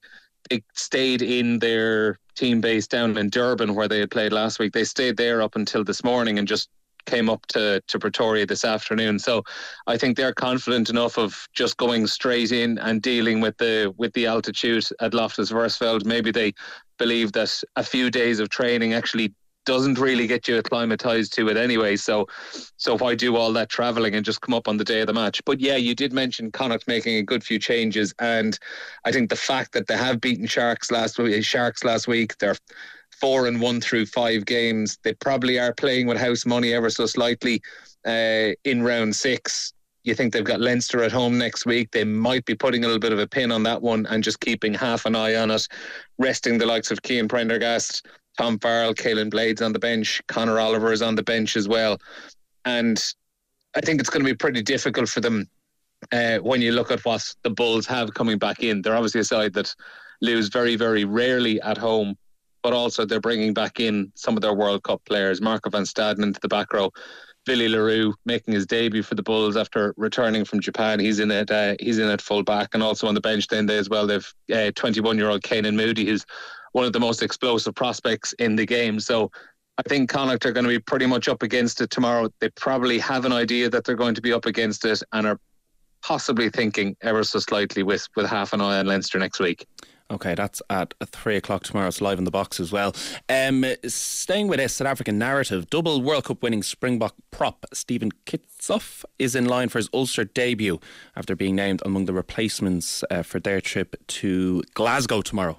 they 0.48 0.62
stayed 0.74 1.22
in 1.22 1.58
their 1.58 2.18
team 2.36 2.60
base 2.60 2.86
down 2.86 3.16
in 3.16 3.30
Durban 3.30 3.74
where 3.74 3.88
they 3.88 3.98
had 3.98 4.10
played 4.10 4.32
last 4.32 4.58
week. 4.58 4.72
They 4.72 4.84
stayed 4.84 5.16
there 5.16 5.42
up 5.42 5.56
until 5.56 5.82
this 5.82 6.04
morning 6.04 6.38
and 6.38 6.46
just 6.46 6.68
came 7.06 7.30
up 7.30 7.46
to, 7.46 7.80
to 7.86 7.98
Pretoria 7.98 8.46
this 8.46 8.64
afternoon. 8.64 9.18
So 9.18 9.42
I 9.86 9.96
think 9.96 10.16
they're 10.16 10.34
confident 10.34 10.90
enough 10.90 11.18
of 11.18 11.48
just 11.54 11.76
going 11.76 12.06
straight 12.06 12.52
in 12.52 12.78
and 12.78 13.00
dealing 13.00 13.40
with 13.40 13.56
the 13.58 13.94
with 13.96 14.12
the 14.12 14.26
altitude 14.26 14.84
at 15.00 15.14
Loftus 15.14 15.50
Versfeld. 15.50 16.04
Maybe 16.04 16.30
they 16.30 16.52
believe 16.98 17.32
that 17.32 17.62
a 17.76 17.82
few 17.82 18.10
days 18.10 18.40
of 18.40 18.48
training 18.48 18.94
actually 18.94 19.32
doesn't 19.66 19.98
really 19.98 20.26
get 20.26 20.48
you 20.48 20.56
acclimatized 20.56 21.34
to 21.34 21.48
it 21.48 21.56
anyway. 21.56 21.96
So, 21.96 22.26
so 22.76 22.96
why 22.96 23.14
do 23.14 23.36
all 23.36 23.52
that 23.52 23.68
traveling 23.68 24.14
and 24.14 24.24
just 24.24 24.40
come 24.40 24.54
up 24.54 24.68
on 24.68 24.78
the 24.78 24.84
day 24.84 25.00
of 25.00 25.08
the 25.08 25.12
match? 25.12 25.44
But 25.44 25.60
yeah, 25.60 25.76
you 25.76 25.94
did 25.94 26.12
mention 26.12 26.50
Connacht 26.52 26.88
making 26.88 27.16
a 27.16 27.22
good 27.22 27.44
few 27.44 27.58
changes, 27.58 28.14
and 28.18 28.58
I 29.04 29.12
think 29.12 29.28
the 29.28 29.36
fact 29.36 29.72
that 29.72 29.88
they 29.88 29.96
have 29.96 30.20
beaten 30.20 30.46
Sharks 30.46 30.90
last 30.90 31.18
week, 31.18 31.44
Sharks 31.44 31.84
last 31.84 32.08
week, 32.08 32.38
they're 32.38 32.56
four 33.20 33.46
and 33.46 33.60
one 33.60 33.80
through 33.80 34.06
five 34.06 34.44
games. 34.46 34.98
They 35.02 35.14
probably 35.14 35.58
are 35.58 35.74
playing 35.74 36.06
with 36.06 36.18
house 36.18 36.46
money 36.46 36.72
ever 36.72 36.90
so 36.90 37.06
slightly 37.06 37.62
uh, 38.06 38.52
in 38.64 38.82
round 38.82 39.14
six. 39.14 39.72
You 40.04 40.14
think 40.14 40.32
they've 40.32 40.44
got 40.44 40.60
Leinster 40.60 41.02
at 41.02 41.10
home 41.10 41.36
next 41.36 41.66
week. 41.66 41.90
They 41.90 42.04
might 42.04 42.44
be 42.44 42.54
putting 42.54 42.84
a 42.84 42.86
little 42.86 43.00
bit 43.00 43.12
of 43.12 43.18
a 43.18 43.26
pin 43.26 43.50
on 43.50 43.64
that 43.64 43.82
one 43.82 44.06
and 44.06 44.22
just 44.22 44.40
keeping 44.40 44.72
half 44.72 45.04
an 45.04 45.16
eye 45.16 45.34
on 45.34 45.50
it, 45.50 45.66
resting 46.18 46.58
the 46.58 46.66
likes 46.66 46.92
of 46.92 47.00
Cian 47.04 47.26
Prendergast, 47.26 48.06
Tom 48.38 48.58
Farrell, 48.60 48.94
Caolin 48.94 49.30
Blades 49.30 49.62
on 49.62 49.72
the 49.72 49.78
bench, 49.78 50.22
Conor 50.28 50.60
Oliver 50.60 50.92
is 50.92 51.02
on 51.02 51.16
the 51.16 51.22
bench 51.24 51.56
as 51.56 51.66
well. 51.66 51.98
And 52.64 53.02
I 53.74 53.80
think 53.80 54.00
it's 54.00 54.10
going 54.10 54.24
to 54.24 54.30
be 54.30 54.36
pretty 54.36 54.62
difficult 54.62 55.08
for 55.08 55.20
them 55.20 55.48
uh, 56.12 56.38
when 56.38 56.62
you 56.62 56.72
look 56.72 56.90
at 56.90 57.04
what 57.04 57.22
the 57.42 57.50
Bulls 57.50 57.86
have 57.86 58.14
coming 58.14 58.38
back 58.38 58.62
in. 58.62 58.82
They're 58.82 58.96
obviously 58.96 59.22
a 59.22 59.24
side 59.24 59.54
that 59.54 59.74
lose 60.20 60.48
very, 60.48 60.76
very 60.76 61.04
rarely 61.04 61.60
at 61.62 61.78
home, 61.78 62.16
but 62.62 62.72
also 62.72 63.04
they're 63.04 63.20
bringing 63.20 63.54
back 63.54 63.80
in 63.80 64.12
some 64.14 64.36
of 64.36 64.40
their 64.40 64.54
World 64.54 64.82
Cup 64.82 65.04
players. 65.04 65.40
Marco 65.40 65.70
van 65.70 65.82
Staden 65.82 66.22
into 66.22 66.40
the 66.40 66.48
back 66.48 66.72
row. 66.72 66.90
Willie 67.46 67.68
le 67.68 67.80
Roux 67.80 68.14
making 68.24 68.54
his 68.54 68.66
debut 68.66 69.02
for 69.02 69.14
the 69.14 69.22
Bulls 69.22 69.56
after 69.56 69.94
returning 69.96 70.44
from 70.44 70.60
Japan. 70.60 70.98
He's 70.98 71.20
in 71.20 71.30
it. 71.30 71.50
Uh, 71.50 71.76
he's 71.80 71.98
in 71.98 72.08
at 72.08 72.20
full 72.20 72.42
back, 72.42 72.70
and 72.74 72.82
also 72.82 73.06
on 73.06 73.14
the 73.14 73.20
bench 73.20 73.46
then 73.46 73.66
they 73.66 73.78
as 73.78 73.88
well. 73.88 74.06
They've 74.06 74.74
21 74.74 75.16
uh, 75.16 75.18
year 75.18 75.30
old 75.30 75.42
Canan 75.42 75.76
Moodie, 75.76 76.06
who's 76.06 76.26
one 76.72 76.84
of 76.84 76.92
the 76.92 77.00
most 77.00 77.22
explosive 77.22 77.74
prospects 77.74 78.32
in 78.34 78.56
the 78.56 78.66
game. 78.66 79.00
So 79.00 79.30
I 79.78 79.82
think 79.82 80.10
Connacht 80.10 80.44
are 80.46 80.52
going 80.52 80.64
to 80.64 80.70
be 80.70 80.78
pretty 80.78 81.06
much 81.06 81.28
up 81.28 81.42
against 81.42 81.80
it 81.80 81.90
tomorrow. 81.90 82.28
They 82.40 82.48
probably 82.50 82.98
have 82.98 83.24
an 83.24 83.32
idea 83.32 83.70
that 83.70 83.84
they're 83.84 83.94
going 83.94 84.14
to 84.14 84.22
be 84.22 84.32
up 84.32 84.46
against 84.46 84.84
it, 84.84 85.02
and 85.12 85.26
are 85.26 85.38
possibly 86.02 86.50
thinking 86.50 86.96
ever 87.02 87.24
so 87.24 87.38
slightly 87.38 87.82
with 87.82 88.06
with 88.16 88.26
half 88.26 88.52
an 88.52 88.60
eye 88.60 88.78
on 88.78 88.86
Leinster 88.86 89.18
next 89.18 89.40
week. 89.40 89.66
Okay, 90.08 90.36
that's 90.36 90.62
at 90.70 90.94
three 91.06 91.36
o'clock 91.36 91.64
tomorrow. 91.64 91.88
It's 91.88 92.00
live 92.00 92.18
in 92.18 92.24
the 92.24 92.30
box 92.30 92.60
as 92.60 92.70
well. 92.70 92.94
Um, 93.28 93.64
staying 93.86 94.46
with 94.46 94.60
a 94.60 94.68
South 94.68 94.86
African 94.86 95.18
narrative, 95.18 95.68
double 95.68 96.00
World 96.00 96.24
Cup 96.24 96.42
winning 96.42 96.62
Springbok 96.62 97.16
prop 97.32 97.66
Steven 97.72 98.12
Kitshoff 98.24 99.04
is 99.18 99.34
in 99.34 99.46
line 99.46 99.68
for 99.68 99.78
his 99.78 99.90
Ulster 99.92 100.24
debut 100.24 100.78
after 101.16 101.34
being 101.34 101.56
named 101.56 101.82
among 101.84 102.04
the 102.04 102.12
replacements 102.12 103.02
uh, 103.10 103.22
for 103.22 103.40
their 103.40 103.60
trip 103.60 103.96
to 104.06 104.62
Glasgow 104.74 105.22
tomorrow. 105.22 105.58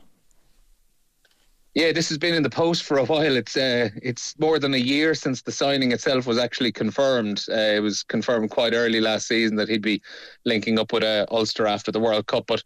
Yeah, 1.73 1.91
this 1.91 2.09
has 2.09 2.17
been 2.17 2.33
in 2.33 2.41
the 2.41 2.49
post 2.49 2.85
for 2.85 2.97
a 2.97 3.05
while. 3.05 3.35
It's 3.35 3.57
uh, 3.57 3.89
it's 4.01 4.33
more 4.39 4.59
than 4.59 4.73
a 4.73 4.77
year 4.77 5.13
since 5.13 5.41
the 5.41 5.51
signing 5.51 5.91
itself 5.91 6.25
was 6.25 6.39
actually 6.39 6.71
confirmed. 6.71 7.45
Uh, 7.51 7.75
it 7.75 7.81
was 7.81 8.01
confirmed 8.01 8.49
quite 8.49 8.73
early 8.73 9.01
last 9.01 9.27
season 9.27 9.57
that 9.57 9.69
he'd 9.69 9.83
be 9.83 10.01
linking 10.45 10.79
up 10.79 10.91
with 10.93 11.03
uh, 11.03 11.25
Ulster 11.29 11.67
after 11.67 11.91
the 11.91 11.99
World 11.99 12.25
Cup, 12.27 12.45
but 12.47 12.63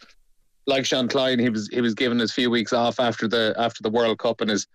like 0.68 0.84
Jean 0.84 1.08
Kleyn, 1.08 1.40
he 1.40 1.50
was 1.50 1.68
he 1.70 1.82
was 1.82 1.94
given 1.94 2.20
his 2.20 2.32
few 2.32 2.50
weeks 2.50 2.74
off 2.74 3.00
after 3.00 3.28
the 3.28 3.54
after 3.58 3.84
the 3.84 3.90
World 3.90 4.20
Cup 4.20 4.42
and 4.42 4.52
is 4.52 4.68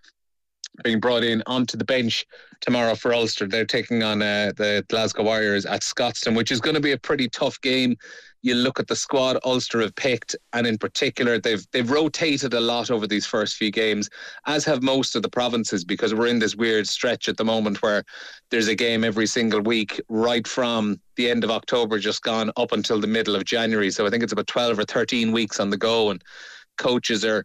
being 0.83 0.99
brought 0.99 1.23
in 1.23 1.41
onto 1.47 1.77
the 1.77 1.85
bench 1.85 2.25
tomorrow 2.61 2.95
for 2.95 3.13
Ulster. 3.13 3.47
They're 3.47 3.65
taking 3.65 4.03
on 4.03 4.21
uh, 4.21 4.51
the 4.57 4.85
Glasgow 4.89 5.23
Warriors 5.23 5.65
at 5.65 5.81
Scotstoun, 5.81 6.35
which 6.35 6.51
is 6.51 6.61
going 6.61 6.75
to 6.75 6.81
be 6.81 6.91
a 6.91 6.97
pretty 6.97 7.29
tough 7.29 7.59
game 7.61 7.97
you 8.47 8.55
look 8.55 8.79
at 8.79 8.87
the 8.87 8.95
squad 8.95 9.37
Ulster 9.43 9.81
have 9.81 9.95
picked, 9.95 10.35
and 10.53 10.65
in 10.65 10.77
particular, 10.77 11.39
they've 11.39 11.65
they've 11.71 11.91
rotated 11.91 12.53
a 12.53 12.59
lot 12.59 12.89
over 12.89 13.05
these 13.07 13.25
first 13.25 13.55
few 13.55 13.71
games, 13.71 14.09
as 14.45 14.65
have 14.65 14.81
most 14.81 15.15
of 15.15 15.21
the 15.21 15.29
provinces, 15.29 15.83
because 15.83 16.13
we're 16.13 16.27
in 16.27 16.39
this 16.39 16.55
weird 16.55 16.87
stretch 16.87 17.29
at 17.29 17.37
the 17.37 17.45
moment 17.45 17.81
where 17.81 18.03
there's 18.49 18.67
a 18.67 18.75
game 18.75 19.03
every 19.03 19.27
single 19.27 19.61
week, 19.61 20.01
right 20.09 20.47
from 20.47 20.99
the 21.17 21.29
end 21.29 21.43
of 21.43 21.51
October 21.51 21.99
just 21.99 22.21
gone 22.23 22.51
up 22.57 22.71
until 22.71 22.99
the 22.99 23.07
middle 23.07 23.35
of 23.35 23.43
January. 23.43 23.91
So 23.91 24.07
I 24.07 24.09
think 24.09 24.23
it's 24.23 24.33
about 24.33 24.47
twelve 24.47 24.79
or 24.79 24.85
thirteen 24.85 25.31
weeks 25.31 25.59
on 25.59 25.69
the 25.69 25.77
go, 25.77 26.09
and 26.11 26.23
coaches 26.77 27.25
are 27.25 27.43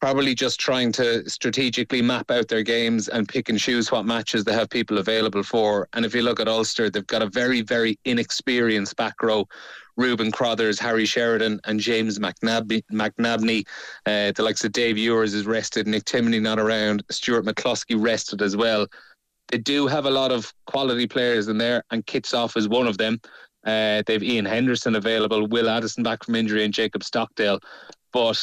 probably 0.00 0.34
just 0.34 0.58
trying 0.58 0.90
to 0.90 1.28
strategically 1.28 2.00
map 2.00 2.30
out 2.30 2.48
their 2.48 2.62
games 2.62 3.08
and 3.08 3.28
pick 3.28 3.50
and 3.50 3.58
choose 3.58 3.92
what 3.92 4.06
matches 4.06 4.44
they 4.44 4.54
have 4.54 4.70
people 4.70 4.96
available 4.96 5.42
for. 5.42 5.86
And 5.92 6.06
if 6.06 6.14
you 6.14 6.22
look 6.22 6.40
at 6.40 6.48
Ulster, 6.48 6.88
they've 6.88 7.06
got 7.06 7.20
a 7.20 7.28
very, 7.28 7.60
very 7.60 7.98
inexperienced 8.06 8.96
back 8.96 9.22
row 9.22 9.46
Reuben 10.00 10.32
Crothers, 10.32 10.78
Harry 10.78 11.04
Sheridan, 11.04 11.60
and 11.64 11.78
James 11.78 12.18
McNab- 12.18 12.82
McNabney. 12.90 13.66
Uh, 14.06 14.32
the 14.32 14.42
likes 14.42 14.64
of 14.64 14.72
Dave 14.72 14.96
Ewers 14.96 15.34
is 15.34 15.46
rested, 15.46 15.86
Nick 15.86 16.04
Timoney 16.04 16.40
not 16.40 16.58
around, 16.58 17.02
Stuart 17.10 17.44
McCloskey 17.44 18.02
rested 18.02 18.40
as 18.40 18.56
well. 18.56 18.86
They 19.48 19.58
do 19.58 19.86
have 19.86 20.06
a 20.06 20.10
lot 20.10 20.32
of 20.32 20.52
quality 20.66 21.06
players 21.06 21.48
in 21.48 21.58
there, 21.58 21.84
and 21.90 22.06
Kitshoff 22.06 22.56
is 22.56 22.68
one 22.68 22.86
of 22.86 22.96
them. 22.96 23.20
Uh, 23.66 24.02
they've 24.06 24.22
Ian 24.22 24.46
Henderson 24.46 24.94
available, 24.94 25.46
Will 25.46 25.68
Addison 25.68 26.02
back 26.02 26.24
from 26.24 26.34
injury, 26.34 26.64
and 26.64 26.72
Jacob 26.72 27.04
Stockdale. 27.04 27.58
But 28.12 28.40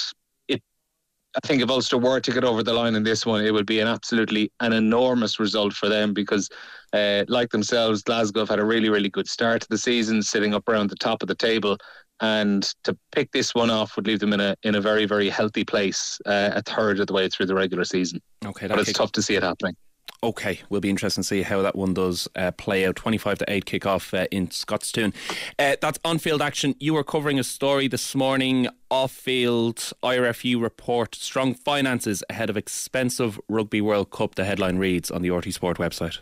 I 1.38 1.48
think 1.48 1.62
if 1.62 1.70
Ulster 1.70 2.00
were 2.00 2.20
to 2.20 2.32
get 2.32 2.44
over 2.44 2.64
the 2.64 2.74
line 2.74 2.96
in 2.96 3.04
this 3.04 3.24
one, 3.24 3.46
it 3.46 3.54
would 3.54 3.68
be 3.68 3.80
an 3.80 3.88
absolutely 3.88 4.52
an 4.60 4.74
enormous 4.74 5.40
result 5.40 5.72
for 5.72 5.88
them 5.88 6.12
because, 6.12 6.50
uh, 6.94 7.26
like 7.28 7.52
themselves, 7.52 8.02
Glasgow 8.02 8.40
have 8.40 8.50
had 8.50 8.60
a 8.60 8.66
really, 8.66 8.90
really 8.90 9.10
good 9.10 9.28
start 9.28 9.62
to 9.62 9.68
the 9.70 9.78
season, 9.78 10.24
sitting 10.24 10.56
up 10.56 10.68
around 10.68 10.90
the 10.90 10.96
top 10.96 11.22
of 11.22 11.28
the 11.28 11.36
table, 11.36 11.78
and 12.22 12.64
to 12.86 12.98
pick 13.12 13.32
this 13.32 13.54
one 13.54 13.70
off 13.70 13.96
would 13.96 14.08
leave 14.08 14.20
them 14.20 14.34
in 14.34 14.40
a 14.40 14.56
in 14.64 14.74
a 14.74 14.82
very, 14.82 15.06
very 15.06 15.30
healthy 15.30 15.64
place, 15.64 16.20
uh, 16.26 16.52
a 16.56 16.64
third 16.64 17.00
of 17.00 17.06
the 17.06 17.14
way 17.14 17.30
through 17.30 17.46
the 17.46 17.56
regular 17.56 17.86
season. 17.86 18.20
Okay, 18.44 18.66
but 18.66 18.80
it's 18.80 18.94
tough 18.94 19.12
to 19.12 19.22
see 19.22 19.36
it 19.36 19.44
happening. 19.44 19.76
Okay, 20.24 20.62
we'll 20.70 20.82
be 20.82 20.90
interesting 20.90 21.22
to 21.22 21.28
see 21.28 21.42
how 21.44 21.62
that 21.62 21.76
one 21.76 21.94
does 21.94 22.28
uh, 22.36 22.52
play 22.52 22.88
out. 22.88 22.96
25 22.96 23.38
to 23.40 23.46
8 23.48 23.66
kickoff 23.66 24.20
uh, 24.20 24.26
in 24.32 24.48
Scotstoun. 24.48 25.14
Uh, 25.60 25.76
that's 25.80 26.00
on 26.04 26.18
field 26.18 26.42
action. 26.42 26.74
You 26.80 26.96
were 26.96 27.04
covering 27.04 27.38
a 27.38 27.44
story 27.44 27.88
this 27.88 28.16
morning 28.16 28.68
off 28.90 29.12
field. 29.12 29.78
IRFU 30.04 30.60
report 30.62 31.14
strong 31.14 31.54
finances 31.54 32.24
ahead 32.30 32.50
of 32.50 32.58
expensive 32.58 33.40
Rugby 33.48 33.80
World 33.80 34.10
Cup. 34.10 34.36
The 34.36 34.46
headline 34.46 34.78
reads 34.78 35.12
on 35.12 35.22
the 35.22 35.30
RTÉ 35.30 35.54
Sport 35.54 35.78
website. 35.78 36.18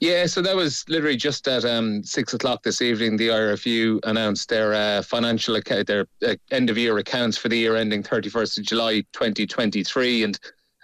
Yeah, 0.00 0.26
so 0.26 0.42
that 0.42 0.54
was 0.54 0.84
literally 0.88 1.16
just 1.16 1.46
at 1.48 1.64
um, 1.64 2.02
six 2.04 2.34
o'clock 2.34 2.62
this 2.62 2.82
evening. 2.82 3.16
The 3.16 3.28
IRFU 3.28 4.00
announced 4.04 4.48
their 4.48 4.74
uh, 4.74 5.02
financial 5.02 5.56
account, 5.56 5.86
their 5.86 6.06
uh, 6.26 6.34
end 6.50 6.70
of 6.70 6.78
year 6.78 6.98
accounts 6.98 7.36
for 7.36 7.48
the 7.48 7.58
year 7.58 7.76
ending 7.76 8.02
31st 8.02 8.58
of 8.58 8.64
July 8.64 9.00
2023. 9.12 10.24
And 10.24 10.38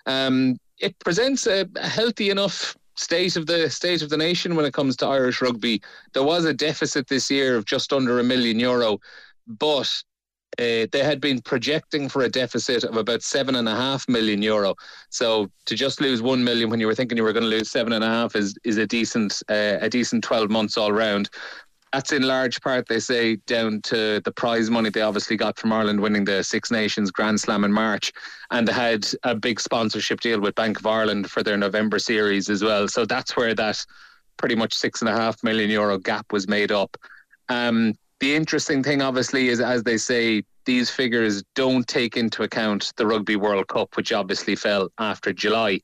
um, 0.06 0.56
it 0.82 0.98
presents 0.98 1.46
a, 1.46 1.66
a 1.76 1.88
healthy 1.88 2.28
enough 2.28 2.76
state 2.96 3.36
of 3.36 3.46
the 3.46 3.70
state 3.70 4.02
of 4.02 4.10
the 4.10 4.16
nation 4.16 4.54
when 4.54 4.66
it 4.66 4.74
comes 4.74 4.96
to 4.96 5.06
Irish 5.06 5.40
rugby. 5.40 5.80
There 6.12 6.22
was 6.22 6.44
a 6.44 6.52
deficit 6.52 7.08
this 7.08 7.30
year 7.30 7.56
of 7.56 7.64
just 7.64 7.92
under 7.92 8.18
a 8.18 8.24
million 8.24 8.60
euro, 8.60 8.98
but 9.46 9.90
uh, 10.58 10.86
they 10.92 11.02
had 11.02 11.20
been 11.20 11.40
projecting 11.40 12.10
for 12.10 12.22
a 12.22 12.28
deficit 12.28 12.84
of 12.84 12.96
about 12.96 13.22
seven 13.22 13.56
and 13.56 13.68
a 13.68 13.74
half 13.74 14.06
million 14.08 14.42
euro. 14.42 14.74
So 15.08 15.50
to 15.64 15.74
just 15.74 16.00
lose 16.00 16.20
one 16.20 16.44
million 16.44 16.68
when 16.68 16.80
you 16.80 16.86
were 16.86 16.94
thinking 16.94 17.16
you 17.16 17.24
were 17.24 17.32
going 17.32 17.44
to 17.44 17.48
lose 17.48 17.70
seven 17.70 17.94
and 17.94 18.04
a 18.04 18.08
half 18.08 18.36
is 18.36 18.54
is 18.64 18.76
a 18.76 18.86
decent 18.86 19.42
uh, 19.48 19.78
a 19.80 19.88
decent 19.88 20.22
twelve 20.22 20.50
months 20.50 20.76
all 20.76 20.92
round. 20.92 21.30
That's 21.92 22.12
in 22.12 22.22
large 22.22 22.60
part, 22.62 22.88
they 22.88 23.00
say, 23.00 23.36
down 23.46 23.82
to 23.82 24.20
the 24.24 24.32
prize 24.32 24.70
money 24.70 24.88
they 24.88 25.02
obviously 25.02 25.36
got 25.36 25.58
from 25.58 25.72
Ireland 25.72 26.00
winning 26.00 26.24
the 26.24 26.42
Six 26.42 26.70
Nations 26.70 27.10
Grand 27.10 27.38
Slam 27.38 27.64
in 27.64 27.72
March. 27.72 28.12
And 28.50 28.66
they 28.66 28.72
had 28.72 29.06
a 29.24 29.34
big 29.34 29.60
sponsorship 29.60 30.20
deal 30.20 30.40
with 30.40 30.54
Bank 30.54 30.78
of 30.78 30.86
Ireland 30.86 31.30
for 31.30 31.42
their 31.42 31.58
November 31.58 31.98
series 31.98 32.48
as 32.48 32.64
well. 32.64 32.88
So 32.88 33.04
that's 33.04 33.36
where 33.36 33.54
that 33.54 33.84
pretty 34.38 34.54
much 34.54 34.72
six 34.72 35.02
and 35.02 35.08
a 35.08 35.12
half 35.12 35.42
million 35.44 35.70
euro 35.70 35.98
gap 35.98 36.32
was 36.32 36.48
made 36.48 36.72
up. 36.72 36.96
Um, 37.48 37.94
the 38.20 38.34
interesting 38.34 38.82
thing, 38.82 39.02
obviously, 39.02 39.48
is 39.48 39.60
as 39.60 39.82
they 39.82 39.98
say, 39.98 40.44
these 40.64 40.88
figures 40.88 41.42
don't 41.54 41.86
take 41.86 42.16
into 42.16 42.42
account 42.42 42.92
the 42.96 43.06
Rugby 43.06 43.36
World 43.36 43.68
Cup, 43.68 43.96
which 43.96 44.12
obviously 44.12 44.56
fell 44.56 44.88
after 44.98 45.32
July. 45.32 45.80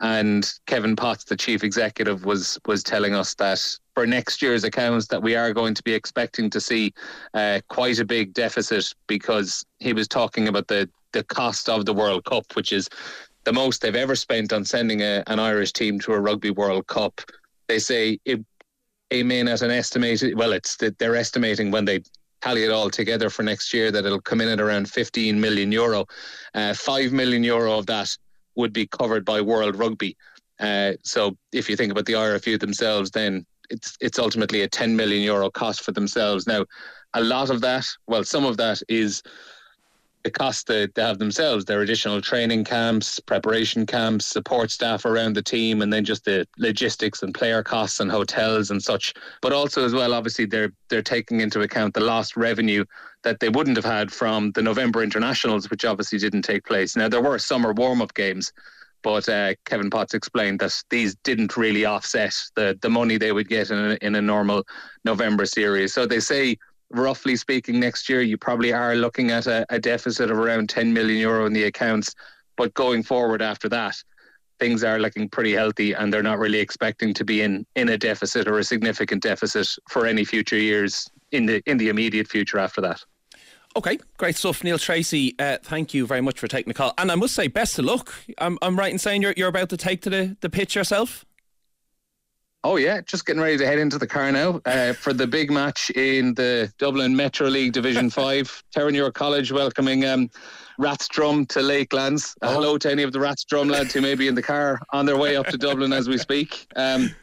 And 0.00 0.48
Kevin 0.66 0.94
Potts, 0.94 1.24
the 1.24 1.36
chief 1.36 1.64
executive, 1.64 2.24
was 2.24 2.58
was 2.66 2.82
telling 2.82 3.14
us 3.14 3.34
that 3.34 3.60
for 3.94 4.06
next 4.06 4.40
year's 4.40 4.62
accounts 4.64 5.08
that 5.08 5.22
we 5.22 5.34
are 5.34 5.52
going 5.52 5.74
to 5.74 5.82
be 5.82 5.92
expecting 5.92 6.48
to 6.50 6.60
see 6.60 6.92
uh, 7.34 7.60
quite 7.68 7.98
a 7.98 8.04
big 8.04 8.32
deficit 8.32 8.94
because 9.08 9.64
he 9.80 9.92
was 9.92 10.06
talking 10.06 10.46
about 10.46 10.68
the 10.68 10.88
the 11.12 11.24
cost 11.24 11.68
of 11.68 11.84
the 11.84 11.94
World 11.94 12.24
Cup, 12.24 12.44
which 12.54 12.72
is 12.72 12.88
the 13.44 13.52
most 13.52 13.80
they've 13.80 13.96
ever 13.96 14.14
spent 14.14 14.52
on 14.52 14.64
sending 14.64 15.00
a, 15.00 15.22
an 15.26 15.38
Irish 15.38 15.72
team 15.72 15.98
to 16.00 16.12
a 16.12 16.20
Rugby 16.20 16.50
World 16.50 16.86
Cup. 16.86 17.20
They 17.66 17.78
say 17.78 18.18
it 18.24 18.44
came 19.10 19.30
in 19.30 19.48
at 19.48 19.62
an 19.62 19.70
estimated. 19.70 20.36
Well, 20.36 20.52
it's 20.52 20.76
that 20.76 20.98
they're 20.98 21.16
estimating 21.16 21.70
when 21.70 21.86
they 21.86 22.02
tally 22.40 22.64
it 22.64 22.70
all 22.70 22.90
together 22.90 23.30
for 23.30 23.42
next 23.42 23.72
year 23.74 23.90
that 23.90 24.04
it'll 24.04 24.20
come 24.20 24.40
in 24.40 24.48
at 24.48 24.60
around 24.60 24.88
15 24.88 25.40
million 25.40 25.72
euro. 25.72 26.06
Uh, 26.54 26.74
5 26.74 27.12
million 27.12 27.42
euro 27.42 27.78
of 27.78 27.86
that 27.86 28.16
would 28.58 28.72
be 28.72 28.86
covered 28.86 29.24
by 29.24 29.40
World 29.40 29.76
Rugby. 29.76 30.16
Uh, 30.60 30.92
so 31.02 31.36
if 31.52 31.70
you 31.70 31.76
think 31.76 31.92
about 31.92 32.04
the 32.04 32.14
IRFU 32.14 32.60
themselves, 32.60 33.10
then 33.10 33.46
it's 33.70 33.96
it's 34.00 34.18
ultimately 34.18 34.62
a 34.62 34.68
10 34.68 34.96
million 34.96 35.22
euro 35.22 35.50
cost 35.50 35.82
for 35.82 35.92
themselves. 35.92 36.46
Now, 36.46 36.66
a 37.14 37.22
lot 37.22 37.48
of 37.48 37.60
that, 37.62 37.86
well, 38.06 38.24
some 38.24 38.44
of 38.44 38.56
that 38.58 38.82
is 38.88 39.22
the 40.24 40.30
cost 40.30 40.66
that 40.66 40.94
they 40.94 41.02
have 41.02 41.18
themselves, 41.18 41.64
their 41.64 41.82
additional 41.82 42.20
training 42.20 42.64
camps, 42.64 43.20
preparation 43.20 43.86
camps, 43.86 44.26
support 44.26 44.70
staff 44.70 45.04
around 45.04 45.34
the 45.34 45.42
team, 45.42 45.80
and 45.80 45.92
then 45.92 46.04
just 46.04 46.24
the 46.24 46.46
logistics 46.58 47.22
and 47.22 47.32
player 47.32 47.62
costs 47.62 48.00
and 48.00 48.10
hotels 48.10 48.70
and 48.70 48.82
such. 48.82 49.14
But 49.40 49.52
also 49.52 49.84
as 49.84 49.94
well, 49.94 50.12
obviously 50.12 50.46
they're 50.46 50.72
they're 50.88 51.02
taking 51.02 51.40
into 51.40 51.60
account 51.60 51.94
the 51.94 52.00
lost 52.00 52.36
revenue 52.36 52.84
that 53.24 53.40
they 53.40 53.48
wouldn't 53.48 53.76
have 53.76 53.84
had 53.84 54.12
from 54.12 54.52
the 54.52 54.62
November 54.62 55.02
internationals, 55.02 55.70
which 55.70 55.84
obviously 55.84 56.18
didn't 56.18 56.42
take 56.42 56.64
place. 56.64 56.96
Now 56.96 57.08
there 57.08 57.22
were 57.22 57.38
summer 57.38 57.72
warm 57.72 58.00
up 58.02 58.14
games. 58.14 58.52
But 59.02 59.28
uh, 59.28 59.54
Kevin 59.64 59.90
Potts 59.90 60.14
explained 60.14 60.58
that 60.60 60.74
these 60.90 61.14
didn't 61.22 61.56
really 61.56 61.84
offset 61.84 62.34
the, 62.56 62.76
the 62.82 62.90
money 62.90 63.16
they 63.16 63.32
would 63.32 63.48
get 63.48 63.70
in 63.70 63.78
a, 63.78 63.98
in 64.02 64.14
a 64.16 64.22
normal 64.22 64.64
November 65.04 65.46
series. 65.46 65.94
So 65.94 66.04
they 66.04 66.20
say 66.20 66.56
roughly 66.90 67.36
speaking, 67.36 67.78
next 67.78 68.08
year 68.08 68.22
you 68.22 68.36
probably 68.36 68.72
are 68.72 68.96
looking 68.96 69.30
at 69.30 69.46
a, 69.46 69.64
a, 69.70 69.78
deficit 69.78 70.30
of 70.30 70.38
around 70.38 70.68
10 70.68 70.92
million 70.92 71.18
euro 71.18 71.46
in 71.46 71.52
the 71.52 71.64
accounts. 71.64 72.14
But 72.56 72.74
going 72.74 73.02
forward 73.02 73.40
after 73.40 73.68
that, 73.68 73.94
things 74.58 74.82
are 74.82 74.98
looking 74.98 75.28
pretty 75.28 75.52
healthy, 75.52 75.92
and 75.92 76.12
they're 76.12 76.22
not 76.22 76.40
really 76.40 76.58
expecting 76.58 77.14
to 77.14 77.24
be 77.24 77.42
in 77.42 77.64
in 77.76 77.90
a 77.90 77.98
deficit 77.98 78.48
or 78.48 78.58
a 78.58 78.64
significant 78.64 79.22
deficit 79.22 79.68
for 79.88 80.06
any 80.06 80.24
future 80.24 80.58
years 80.58 81.08
in 81.32 81.46
the 81.46 81.62
in 81.66 81.78
the 81.78 81.88
immediate 81.88 82.28
future 82.28 82.58
after 82.58 82.80
that. 82.80 83.04
Okay, 83.76 83.98
great 84.16 84.34
stuff, 84.34 84.64
Neil 84.64 84.78
Treacy. 84.78 85.34
Uh, 85.38 85.58
thank 85.62 85.94
you 85.94 86.06
very 86.06 86.20
much 86.20 86.40
for 86.40 86.48
taking 86.48 86.70
the 86.70 86.74
call, 86.74 86.94
and 86.98 87.12
I 87.12 87.14
must 87.14 87.34
say, 87.34 87.48
best 87.48 87.78
of 87.78 87.84
luck. 87.84 88.12
I'm, 88.38 88.58
I'm 88.62 88.78
right 88.78 88.92
in 88.92 88.98
saying 88.98 89.22
you're 89.22 89.34
you're 89.36 89.48
about 89.48 89.68
to 89.70 89.76
take 89.76 90.02
to 90.02 90.10
the, 90.10 90.36
the 90.40 90.50
pitch 90.50 90.74
yourself. 90.74 91.24
Oh 92.64 92.76
yeah, 92.76 93.00
just 93.02 93.24
getting 93.24 93.40
ready 93.40 93.56
to 93.56 93.66
head 93.66 93.78
into 93.78 93.98
the 93.98 94.06
car 94.06 94.32
now 94.32 94.60
uh, 94.66 94.92
for 94.92 95.12
the 95.12 95.26
big 95.28 95.50
match 95.50 95.90
in 95.90 96.34
the 96.34 96.72
Dublin 96.78 97.14
Metro 97.14 97.46
League 97.46 97.72
Division 97.72 98.10
Five. 98.10 98.64
Terenure 98.74 99.12
College 99.12 99.52
welcoming 99.52 100.04
um, 100.04 100.28
Rathdrum 100.80 101.46
to 101.48 101.60
Lakelands. 101.60 102.34
Uh, 102.42 102.48
oh. 102.48 102.54
Hello 102.54 102.78
to 102.78 102.90
any 102.90 103.04
of 103.04 103.12
the 103.12 103.20
Rathdrum 103.20 103.70
lads 103.70 103.92
who 103.92 104.00
may 104.00 104.16
be 104.16 104.26
in 104.26 104.34
the 104.34 104.42
car 104.42 104.80
on 104.90 105.06
their 105.06 105.16
way 105.16 105.36
up 105.36 105.46
to 105.46 105.56
Dublin 105.56 105.92
as 105.92 106.08
we 106.08 106.18
speak. 106.18 106.66
Um, 106.74 107.14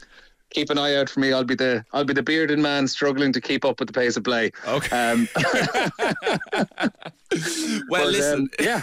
keep 0.55 0.69
an 0.69 0.77
eye 0.77 0.95
out 0.95 1.09
for 1.09 1.19
me. 1.19 1.33
I'll 1.33 1.43
be 1.43 1.55
the 1.55 1.83
I'll 1.91 2.05
be 2.05 2.13
the 2.13 2.23
bearded 2.23 2.59
man 2.59 2.87
struggling 2.87 3.33
to 3.33 3.41
keep 3.41 3.65
up 3.65 3.79
with 3.79 3.87
the 3.87 3.93
pace 3.93 4.15
of 4.17 4.23
play. 4.23 4.51
Okay. 4.67 4.95
Um, 4.95 5.27
well, 7.89 7.91
but, 8.05 8.07
listen, 8.07 8.39
um, 8.39 8.49
yeah, 8.59 8.81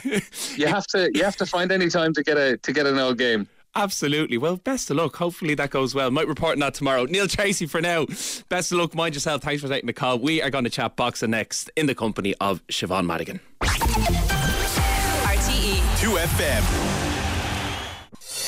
you 0.55 0.67
have 0.67 0.87
to 0.89 1.11
you 1.15 1.25
have 1.25 1.37
to 1.37 1.47
find 1.47 1.73
any 1.73 1.89
time 1.89 2.13
to 2.13 2.23
get 2.23 2.37
a 2.37 2.59
to 2.59 2.73
get 2.73 2.87
an 2.87 2.99
old 2.99 3.17
game. 3.19 3.49
Absolutely. 3.75 4.37
Well, 4.37 4.59
best 4.59 4.91
of 4.91 4.99
luck. 4.99 5.17
Hopefully 5.17 5.55
that 5.55 5.71
goes 5.71 5.95
well. 5.95 6.11
Might 6.11 6.29
report 6.29 6.53
on 6.53 6.59
that 6.59 6.75
tomorrow. 6.75 7.07
Neil 7.07 7.27
Treacy 7.27 7.67
for 7.67 7.81
now. 7.81 8.05
Best 8.51 8.71
of 8.71 8.77
luck. 8.77 8.95
Mind 8.95 9.15
yourself. 9.15 9.41
Thanks 9.41 9.63
for 9.63 9.69
taking 9.69 9.87
the 9.87 9.95
call. 9.95 10.19
We 10.19 10.43
are 10.43 10.51
going 10.51 10.65
to 10.65 10.71
chat 10.71 10.95
boxing 10.95 11.31
next 11.31 11.71
in 11.75 11.87
the 11.87 11.95
company 11.95 12.35
of 12.39 12.61
Siobhan 12.67 13.07
Madigan. 13.07 13.41
RTE 15.23 15.81
2FM. 15.97 16.65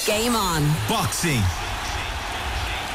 Game 0.07 0.37
on. 0.37 0.63
Boxing. 0.91 1.41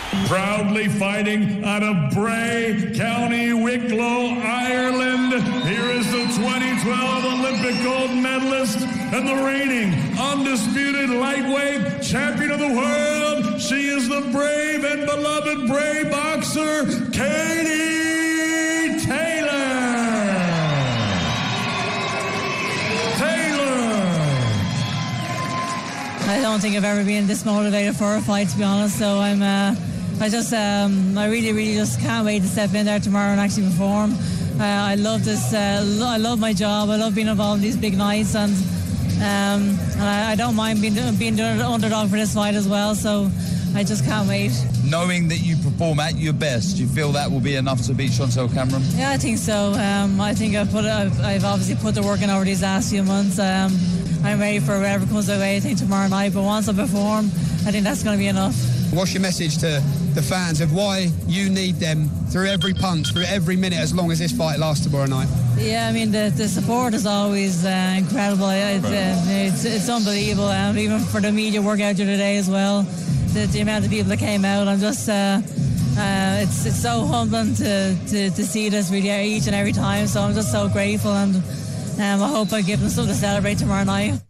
Proudly 0.10 0.88
fighting 0.88 1.64
out 1.64 1.84
of 1.84 2.12
Bray, 2.16 2.94
County 2.96 3.54
Wicklow, 3.54 4.42
Ireland. 4.42 5.34
Here 5.68 5.86
is 5.86 6.12
the 6.12 6.24
2012 6.36 7.26
Olympic 7.26 7.84
gold 7.84 8.12
medalist 8.18 8.80
and 8.80 9.28
the 9.28 9.44
reigning 9.46 9.94
undisputed 10.18 11.12
lightweight 11.12 12.02
champion 12.02 12.50
of 12.50 12.60
the 12.60 12.70
world. 12.70 13.62
She 13.62 13.88
is 13.88 14.10
the 14.10 14.22
brave 14.32 14.84
and 14.84 15.06
beloved 15.06 15.68
Bray 15.68 16.04
boxer, 16.10 16.86
Katie 17.12 19.00
Taylor. 19.06 19.50
Taylor. 23.18 23.80
I 26.28 26.40
don't 26.42 26.60
think 26.60 26.76
I've 26.76 26.84
ever 26.84 27.04
been 27.04 27.28
this 27.28 27.46
motivated 27.46 27.96
for 27.96 28.16
a 28.16 28.22
fight, 28.22 28.50
to 28.50 28.58
be 28.58 28.64
honest. 28.64 28.98
So 28.98 29.20
I'm. 29.20 29.44
Uh, 29.44 29.76
I 30.22 30.28
just, 30.28 30.54
um, 30.54 31.18
I 31.18 31.28
really, 31.28 31.54
really 31.54 31.76
just 31.76 32.00
can't 32.02 32.26
wait 32.26 32.42
to 32.42 32.48
step 32.48 32.74
in 32.74 32.86
there 32.86 33.00
tomorrow 33.00 33.32
and 33.32 33.40
actually 33.40 33.68
perform. 33.68 34.14
Uh, 34.60 34.64
I 34.64 34.96
love 34.96 35.24
this. 35.24 35.54
Uh, 35.54 35.82
lo- 35.86 36.10
I 36.10 36.18
love 36.18 36.40
my 36.40 36.52
job. 36.52 36.90
I 36.90 36.98
love 36.98 37.16
being 37.16 37.28
involved 37.28 37.60
in 37.60 37.64
these 37.64 37.78
big 37.78 37.98
nights, 37.98 38.36
and 38.36 38.52
um, 39.24 39.80
I, 40.02 40.32
I, 40.32 40.36
don't 40.36 40.56
mind 40.56 40.82
being 40.82 40.96
being 41.16 41.38
the 41.38 41.66
underdog 41.66 42.10
for 42.10 42.18
this 42.18 42.34
fight 42.34 42.56
as 42.56 42.68
well. 42.68 42.96
So 42.96 43.32
I 43.74 43.86
just 43.86 44.04
can't 44.04 44.28
wait. 44.28 44.52
Knowing 44.84 45.30
that 45.30 45.38
you 45.38 45.56
perform 45.56 46.02
at 46.02 46.16
your 46.16 46.34
best, 46.34 46.76
do 46.76 46.84
you 46.84 46.90
feel 46.90 47.14
that 47.14 47.32
will 47.32 47.40
be 47.40 47.56
enough 47.56 47.82
to 47.84 47.94
beat 47.94 48.12
Chantelle 48.12 48.50
Cameron? 48.50 48.84
Yeah, 48.96 49.12
I 49.12 49.18
think 49.18 49.38
so. 49.38 49.72
Um, 49.74 50.20
I 50.20 50.34
think 50.34 50.56
I've 50.58 50.70
put 50.70 50.84
I've, 50.84 51.18
I've, 51.22 51.46
obviously 51.46 51.76
put 51.76 51.96
the 51.96 52.04
work 52.04 52.22
in 52.22 52.30
over 52.30 52.44
these 52.44 52.62
last 52.62 52.90
few 52.90 53.04
months. 53.04 53.40
Um, 53.40 53.72
I'm 54.26 54.42
ready 54.42 54.60
for 54.60 54.78
whatever 54.78 55.06
comes 55.06 55.30
my 55.30 55.38
way. 55.38 55.56
I 55.56 55.60
think 55.62 55.78
tomorrow 55.78 56.10
night, 56.10 56.34
but 56.34 56.44
once 56.44 56.68
I 56.68 56.74
perform, 56.74 57.28
I 57.66 57.72
think 57.72 57.86
that's 57.86 58.04
going 58.04 58.18
to 58.18 58.20
be 58.20 58.28
enough. 58.28 58.56
What's 58.92 59.14
your 59.14 59.22
message 59.22 59.60
to 59.60 59.82
the 60.20 60.26
fans 60.26 60.60
of 60.60 60.74
why 60.74 61.10
you 61.28 61.50
need 61.50 61.76
them 61.76 62.10
through 62.30 62.48
every 62.48 62.74
punch, 62.74 63.14
through 63.14 63.24
every 63.24 63.56
minute, 63.56 63.80
as 63.80 63.94
long 63.94 64.12
as 64.12 64.20
this 64.20 64.34
fight 64.34 64.60
lasts 64.60 64.84
tomorrow 64.84 65.06
night? 65.06 65.30
Yeah, 65.58 65.88
I 65.88 65.94
mean 65.94 66.12
the, 66.12 66.32
the 66.36 66.48
support 66.48 66.94
is 66.94 67.06
always 67.06 67.64
uh, 67.64 67.96
incredible. 67.98 68.50
It's, 68.50 68.86
uh, 68.86 69.24
it's, 69.28 69.64
it's 69.64 69.88
unbelievable, 69.88 70.50
um, 70.50 70.78
even 70.78 71.00
for 71.00 71.22
the 71.22 71.32
media 71.32 71.62
work 71.62 71.80
out 71.80 71.96
today 71.96 72.36
as 72.36 72.50
well. 72.50 72.84
The, 73.34 73.46
the 73.46 73.62
amount 73.62 73.86
of 73.86 73.92
people 73.92 74.10
that 74.10 74.20
came 74.20 74.44
out, 74.44 74.68
I'm 74.68 74.80
just. 74.80 75.08
Uh, 75.08 75.42
uh, 75.98 76.40
it's 76.44 76.66
it's 76.66 76.82
so 76.82 77.06
humbling 77.06 77.54
to, 77.56 77.98
to, 78.08 78.30
to 78.30 78.46
see 78.46 78.70
this 78.70 78.90
really 78.90 79.36
each 79.36 79.48
and 79.48 79.56
every 79.56 79.74
time. 79.74 80.08
So 80.08 80.22
I'm 80.22 80.34
just 80.34 80.52
so 80.52 80.70
grateful, 80.70 81.12
and 81.12 81.36
um, 81.36 82.24
I 82.24 82.28
hope 82.28 82.54
I 82.54 82.62
give 82.62 82.80
them 82.80 82.90
something 82.90 83.14
to 83.14 83.20
celebrate 83.20 83.58
tomorrow 83.58 83.84
night. 83.84 84.22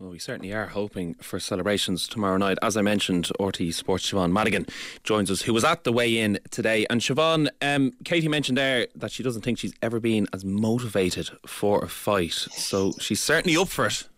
Well, 0.00 0.08
we 0.08 0.18
certainly 0.18 0.54
are 0.54 0.68
hoping 0.68 1.12
for 1.16 1.38
celebrations 1.38 2.08
tomorrow 2.08 2.38
night. 2.38 2.56
As 2.62 2.74
I 2.74 2.80
mentioned, 2.80 3.30
RTÉ 3.38 3.74
Sports 3.74 4.10
Siobhan 4.10 4.32
Madigan 4.32 4.64
joins 5.04 5.30
us, 5.30 5.42
who 5.42 5.52
was 5.52 5.62
at 5.62 5.84
the 5.84 5.92
weigh 5.92 6.16
in 6.16 6.38
today. 6.50 6.86
And 6.88 7.02
Siobhan, 7.02 7.50
um, 7.60 7.92
Katie 8.02 8.26
mentioned 8.26 8.56
there 8.56 8.86
that 8.94 9.12
she 9.12 9.22
doesn't 9.22 9.42
think 9.42 9.58
she's 9.58 9.74
ever 9.82 10.00
been 10.00 10.26
as 10.32 10.42
motivated 10.42 11.28
for 11.46 11.84
a 11.84 11.88
fight. 11.88 12.32
So 12.32 12.92
she's 12.98 13.20
certainly 13.20 13.58
up 13.58 13.68
for 13.68 13.88
it. 13.88 14.08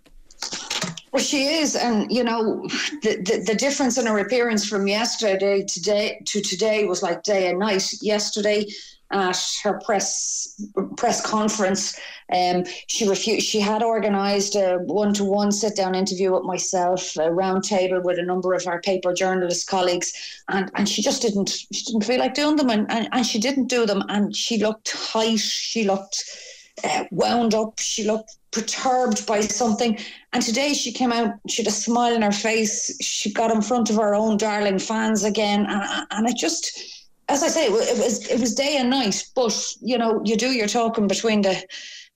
Well, 1.11 1.23
she 1.23 1.47
is, 1.47 1.75
and 1.75 2.11
you 2.13 2.23
know, 2.23 2.63
the, 3.03 3.17
the, 3.17 3.45
the 3.49 3.55
difference 3.57 3.99
in 3.99 4.07
her 4.07 4.19
appearance 4.19 4.65
from 4.65 4.87
yesterday 4.87 5.65
today 5.65 6.23
to 6.27 6.41
today 6.41 6.85
was 6.85 7.03
like 7.03 7.25
day 7.25 7.51
and 7.51 7.59
night. 7.59 7.93
Yesterday, 8.01 8.67
at 9.13 9.41
her 9.63 9.81
press 9.85 10.61
press 10.97 11.25
conference. 11.25 11.99
Um, 12.33 12.65
she 12.87 13.09
refused. 13.09 13.47
She 13.47 13.61
had 13.61 13.83
organised 13.83 14.55
a 14.57 14.79
one-to-one 14.87 15.53
sit-down 15.53 15.95
interview 15.95 16.33
with 16.33 16.45
myself, 16.45 17.17
a 17.19 17.31
round 17.31 17.65
table 17.65 18.01
with 18.03 18.19
a 18.19 18.23
number 18.23 18.55
of 18.55 18.67
our 18.67 18.81
paper 18.81 19.13
journalist 19.13 19.69
colleagues, 19.69 20.13
and, 20.49 20.71
and 20.75 20.89
she 20.89 21.03
just 21.03 21.23
didn't. 21.23 21.51
She 21.51 21.85
didn't 21.85 22.05
feel 22.05 22.21
like 22.21 22.35
doing 22.35 22.57
them, 22.57 22.71
and, 22.71 22.91
and, 22.91 23.09
and 23.13 23.27
she 23.27 23.39
didn't 23.39 23.69
do 23.69 23.87
them. 23.87 24.03
And 24.09 24.35
she 24.35 24.59
looked 24.59 24.87
tight. 24.87 25.39
She 25.39 25.85
looked 25.85 26.25
uh, 26.85 27.05
wound 27.11 27.55
up. 27.55 27.79
She 27.79 28.05
looked 28.05 28.37
perturbed 28.51 29.27
by 29.27 29.41
something. 29.41 29.99
And 30.33 30.43
today 30.43 30.75
she 30.75 30.93
came 30.93 31.11
out, 31.11 31.35
she 31.49 31.63
had 31.63 31.73
a 31.73 31.75
smile 31.75 32.15
on 32.15 32.23
her 32.23 32.33
face. 32.33 32.95
She 33.01 33.33
got 33.33 33.51
in 33.51 33.63
front 33.63 33.91
of 33.91 33.97
her 33.97 34.15
own 34.15 34.37
darling 34.37 34.79
fans 34.79 35.25
again. 35.25 35.67
And, 35.69 36.07
and 36.11 36.29
it 36.29 36.37
just, 36.37 37.02
as 37.29 37.43
I 37.43 37.49
say, 37.49 37.67
it 37.67 37.73
was 37.73 38.29
it 38.29 38.41
was 38.41 38.55
day 38.55 38.77
and 38.77 38.91
night. 38.91 39.25
But 39.35 39.57
you 39.81 39.99
know, 39.99 40.21
you 40.25 40.37
do 40.37 40.51
your 40.51 40.69
talking 40.69 41.07
between 41.07 41.43
the 41.43 41.63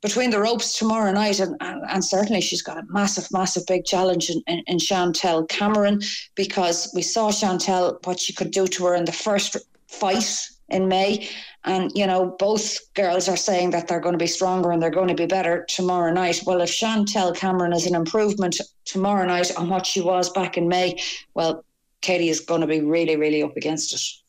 between 0.02 0.30
the 0.30 0.40
ropes 0.40 0.78
tomorrow 0.78 1.10
night, 1.10 1.40
and, 1.40 1.56
and, 1.60 1.82
and 1.88 2.04
certainly 2.04 2.40
she's 2.40 2.62
got 2.62 2.78
a 2.78 2.84
massive, 2.88 3.26
massive 3.32 3.66
big 3.66 3.84
challenge 3.84 4.30
in, 4.30 4.42
in, 4.46 4.62
in 4.66 4.78
Chantelle 4.78 5.46
Cameron 5.46 6.00
because 6.34 6.92
we 6.94 7.02
saw 7.02 7.30
Chantelle 7.30 7.98
what 8.04 8.20
she 8.20 8.32
could 8.32 8.50
do 8.50 8.66
to 8.66 8.86
her 8.86 8.94
in 8.94 9.04
the 9.04 9.12
first 9.12 9.56
fight 9.88 10.48
in 10.68 10.86
May. 10.88 11.28
And, 11.64 11.90
you 11.94 12.06
know, 12.06 12.36
both 12.38 12.78
girls 12.94 13.28
are 13.28 13.36
saying 13.36 13.70
that 13.70 13.88
they're 13.88 14.00
going 14.00 14.12
to 14.12 14.18
be 14.18 14.26
stronger 14.26 14.70
and 14.70 14.82
they're 14.82 14.90
going 14.90 15.08
to 15.08 15.14
be 15.14 15.26
better 15.26 15.64
tomorrow 15.68 16.12
night. 16.12 16.42
Well, 16.46 16.60
if 16.60 16.70
Chantelle 16.70 17.32
Cameron 17.32 17.72
is 17.72 17.86
an 17.86 17.94
improvement 17.94 18.60
tomorrow 18.84 19.26
night 19.26 19.50
on 19.56 19.68
what 19.68 19.86
she 19.86 20.00
was 20.00 20.30
back 20.30 20.56
in 20.56 20.68
May, 20.68 21.00
well, 21.34 21.64
Katie 22.00 22.28
is 22.28 22.40
going 22.40 22.60
to 22.60 22.66
be 22.66 22.80
really, 22.80 23.16
really 23.16 23.42
up 23.42 23.56
against 23.56 23.92
it 23.92 24.25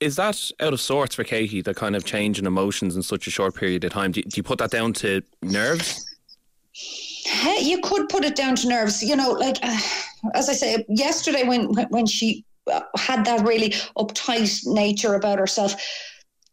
is 0.00 0.16
that 0.16 0.50
out 0.60 0.72
of 0.72 0.80
sorts 0.80 1.14
for 1.14 1.24
Katie, 1.24 1.60
the 1.60 1.74
kind 1.74 1.94
of 1.94 2.04
change 2.04 2.38
in 2.38 2.46
emotions 2.46 2.96
in 2.96 3.02
such 3.02 3.26
a 3.26 3.30
short 3.30 3.54
period 3.54 3.84
of 3.84 3.92
time? 3.92 4.12
Do 4.12 4.20
you, 4.20 4.24
do 4.24 4.36
you 4.36 4.42
put 4.42 4.58
that 4.58 4.70
down 4.70 4.92
to 4.94 5.22
nerves? 5.42 6.06
You 7.60 7.80
could 7.82 8.08
put 8.08 8.24
it 8.24 8.34
down 8.34 8.56
to 8.56 8.68
nerves. 8.68 9.02
You 9.02 9.14
know, 9.14 9.32
like 9.32 9.58
uh, 9.62 9.78
as 10.34 10.48
I 10.48 10.54
say, 10.54 10.84
yesterday 10.88 11.44
when 11.44 11.74
when 11.90 12.06
she 12.06 12.44
uh, 12.70 12.80
had 12.96 13.24
that 13.26 13.46
really 13.46 13.70
uptight 13.96 14.66
nature 14.66 15.14
about 15.14 15.38
herself, 15.38 15.74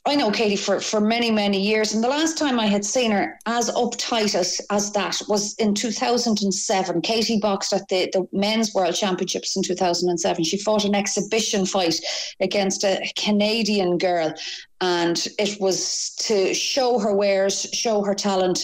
I 0.07 0.15
know 0.15 0.31
Katie 0.31 0.55
for, 0.55 0.79
for 0.79 1.01
many, 1.01 1.31
many 1.31 1.59
years. 1.59 1.93
And 1.93 2.01
the 2.01 2.07
last 2.07 2.37
time 2.37 2.61
I 2.61 2.65
had 2.65 2.85
seen 2.85 3.11
her 3.11 3.37
as 3.45 3.69
uptight 3.71 4.35
as, 4.35 4.61
as 4.71 4.89
that 4.93 5.21
was 5.27 5.53
in 5.55 5.73
2007. 5.73 7.01
Katie 7.01 7.39
boxed 7.41 7.73
at 7.73 7.89
the, 7.89 8.09
the 8.13 8.25
Men's 8.31 8.73
World 8.73 8.95
Championships 8.95 9.57
in 9.57 9.63
2007. 9.63 10.45
She 10.45 10.57
fought 10.59 10.85
an 10.85 10.95
exhibition 10.95 11.65
fight 11.65 11.95
against 12.39 12.85
a 12.85 13.11
Canadian 13.17 13.97
girl. 13.97 14.33
And 14.79 15.27
it 15.37 15.59
was 15.59 16.15
to 16.19 16.53
show 16.53 16.99
her 16.99 17.13
wares, 17.13 17.67
show 17.73 18.01
her 18.01 18.15
talent. 18.15 18.63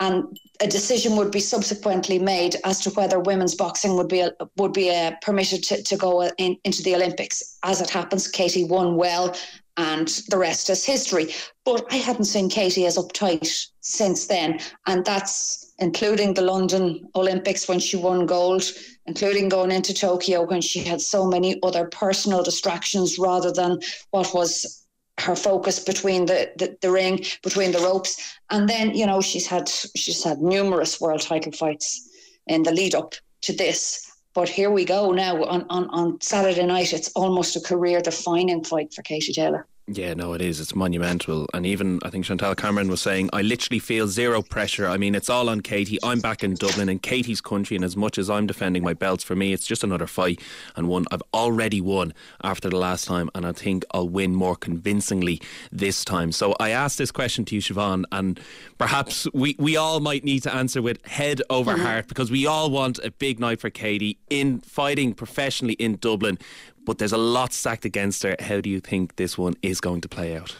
And 0.00 0.36
a 0.60 0.66
decision 0.66 1.16
would 1.16 1.30
be 1.30 1.38
subsequently 1.38 2.18
made 2.18 2.56
as 2.64 2.80
to 2.80 2.90
whether 2.90 3.20
women's 3.20 3.54
boxing 3.54 3.96
would 3.96 4.08
be 4.08 4.24
would 4.56 4.72
be 4.72 4.90
uh, 4.90 5.12
permitted 5.22 5.62
to, 5.64 5.82
to 5.82 5.96
go 5.96 6.28
in, 6.38 6.56
into 6.64 6.82
the 6.82 6.96
Olympics. 6.96 7.58
As 7.62 7.80
it 7.80 7.90
happens, 7.90 8.26
Katie 8.26 8.64
won 8.64 8.96
well, 8.96 9.36
and 9.76 10.08
the 10.28 10.38
rest 10.38 10.70
is 10.70 10.84
history. 10.84 11.34
But 11.64 11.86
I 11.90 11.96
hadn't 11.96 12.24
seen 12.24 12.48
Katie 12.48 12.86
as 12.86 12.96
uptight 12.96 13.68
since 13.80 14.26
then, 14.26 14.60
and 14.86 15.04
that's 15.04 15.72
including 15.78 16.34
the 16.34 16.42
London 16.42 17.08
Olympics 17.14 17.68
when 17.68 17.80
she 17.80 17.96
won 17.96 18.26
gold, 18.26 18.64
including 19.06 19.48
going 19.48 19.70
into 19.70 19.94
Tokyo 19.94 20.44
when 20.46 20.60
she 20.60 20.80
had 20.80 21.00
so 21.00 21.26
many 21.26 21.58
other 21.62 21.86
personal 21.86 22.42
distractions 22.42 23.18
rather 23.18 23.50
than 23.50 23.80
what 24.10 24.32
was 24.34 24.84
her 25.20 25.36
focus 25.36 25.80
between 25.80 26.26
the, 26.26 26.50
the, 26.56 26.76
the, 26.80 26.90
ring, 26.90 27.24
between 27.42 27.72
the 27.72 27.78
ropes. 27.78 28.36
And 28.50 28.68
then, 28.68 28.94
you 28.94 29.06
know, 29.06 29.20
she's 29.20 29.46
had 29.46 29.68
she's 29.68 30.24
had 30.24 30.40
numerous 30.40 31.00
world 31.00 31.22
title 31.22 31.52
fights 31.52 32.08
in 32.46 32.62
the 32.62 32.72
lead 32.72 32.94
up 32.94 33.14
to 33.42 33.52
this. 33.52 34.11
But 34.34 34.48
here 34.48 34.70
we 34.70 34.84
go 34.84 35.12
now 35.12 35.44
on, 35.44 35.66
on, 35.68 35.90
on 35.90 36.20
Saturday 36.20 36.64
night. 36.64 36.92
It's 36.92 37.10
almost 37.14 37.56
a 37.56 37.60
career 37.60 38.00
defining 38.00 38.64
fight 38.64 38.94
for 38.94 39.02
Katie 39.02 39.32
Taylor. 39.32 39.66
Yeah, 39.88 40.14
no, 40.14 40.32
it 40.32 40.40
is. 40.40 40.60
It's 40.60 40.76
monumental. 40.76 41.48
And 41.52 41.66
even, 41.66 41.98
I 42.04 42.10
think 42.10 42.24
Chantelle 42.24 42.54
Cameron 42.54 42.88
was 42.88 43.02
saying, 43.02 43.30
I 43.32 43.42
literally 43.42 43.80
feel 43.80 44.06
zero 44.06 44.40
pressure. 44.40 44.86
I 44.86 44.96
mean, 44.96 45.16
it's 45.16 45.28
all 45.28 45.48
on 45.48 45.60
Katie. 45.60 45.98
I'm 46.04 46.20
back 46.20 46.44
in 46.44 46.54
Dublin, 46.54 46.88
in 46.88 47.00
Katie's 47.00 47.40
country. 47.40 47.74
And 47.74 47.84
as 47.84 47.96
much 47.96 48.16
as 48.16 48.30
I'm 48.30 48.46
defending 48.46 48.84
my 48.84 48.94
belts, 48.94 49.24
for 49.24 49.34
me, 49.34 49.52
it's 49.52 49.66
just 49.66 49.82
another 49.82 50.06
fight 50.06 50.40
and 50.76 50.86
one 50.86 51.06
I've 51.10 51.22
already 51.34 51.80
won 51.80 52.14
after 52.44 52.70
the 52.70 52.76
last 52.76 53.06
time. 53.06 53.28
And 53.34 53.44
I 53.44 53.50
think 53.50 53.84
I'll 53.90 54.08
win 54.08 54.36
more 54.36 54.54
convincingly 54.54 55.42
this 55.72 56.04
time. 56.04 56.30
So 56.30 56.54
I 56.60 56.70
asked 56.70 56.98
this 56.98 57.10
question 57.10 57.44
to 57.46 57.56
you, 57.56 57.60
Siobhan, 57.60 58.04
and 58.12 58.38
perhaps 58.78 59.26
we, 59.34 59.56
we 59.58 59.76
all 59.76 59.98
might 59.98 60.22
need 60.22 60.44
to 60.44 60.54
answer 60.54 60.80
with 60.80 61.04
head 61.06 61.42
over 61.50 61.72
mm-hmm. 61.72 61.82
heart 61.82 62.06
because 62.06 62.30
we 62.30 62.46
all 62.46 62.70
want 62.70 63.00
a 63.02 63.10
big 63.10 63.40
night 63.40 63.60
for 63.60 63.68
Katie 63.68 64.18
in 64.30 64.60
fighting 64.60 65.12
professionally 65.12 65.74
in 65.74 65.96
Dublin 65.96 66.38
but 66.84 66.98
there's 66.98 67.12
a 67.12 67.18
lot 67.18 67.52
stacked 67.52 67.84
against 67.84 68.22
her. 68.22 68.36
How 68.40 68.60
do 68.60 68.70
you 68.70 68.80
think 68.80 69.16
this 69.16 69.38
one 69.38 69.54
is 69.62 69.80
going 69.80 70.00
to 70.02 70.08
play 70.08 70.36
out? 70.36 70.56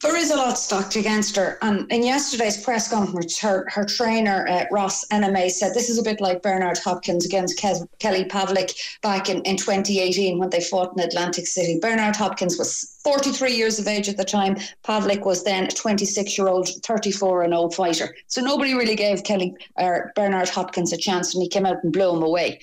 There 0.00 0.16
is 0.16 0.30
a 0.30 0.36
lot 0.36 0.56
stacked 0.56 0.94
against 0.94 1.34
her. 1.34 1.58
And 1.60 1.90
in 1.90 2.04
yesterday's 2.04 2.62
press 2.62 2.88
conference, 2.88 3.36
her, 3.40 3.66
her 3.68 3.84
trainer, 3.84 4.46
uh, 4.48 4.66
Ross 4.70 5.04
Enamait, 5.08 5.50
said 5.50 5.74
this 5.74 5.88
is 5.90 5.98
a 5.98 6.04
bit 6.04 6.20
like 6.20 6.40
Bernard 6.40 6.78
Hopkins 6.78 7.26
against 7.26 7.58
Ke- 7.58 7.88
Kelly 7.98 8.24
Pavlik 8.24 8.78
back 9.02 9.28
in, 9.28 9.42
in 9.42 9.56
2018 9.56 10.38
when 10.38 10.50
they 10.50 10.60
fought 10.60 10.92
in 10.96 11.02
Atlantic 11.02 11.48
City. 11.48 11.80
Bernard 11.82 12.14
Hopkins 12.14 12.56
was 12.58 13.00
43 13.02 13.52
years 13.52 13.80
of 13.80 13.88
age 13.88 14.08
at 14.08 14.16
the 14.16 14.24
time. 14.24 14.56
Pavlik 14.84 15.26
was 15.26 15.42
then 15.42 15.64
a 15.64 15.70
26 15.70 16.38
year 16.38 16.46
old, 16.46 16.68
34 16.84 17.42
and 17.42 17.52
old 17.52 17.74
fighter. 17.74 18.14
So 18.28 18.40
nobody 18.40 18.74
really 18.74 18.94
gave 18.94 19.24
Kelly 19.24 19.52
or 19.76 20.12
Bernard 20.14 20.48
Hopkins 20.48 20.92
a 20.92 20.96
chance 20.96 21.34
and 21.34 21.42
he 21.42 21.48
came 21.48 21.66
out 21.66 21.82
and 21.82 21.92
blew 21.92 22.14
him 22.14 22.22
away 22.22 22.60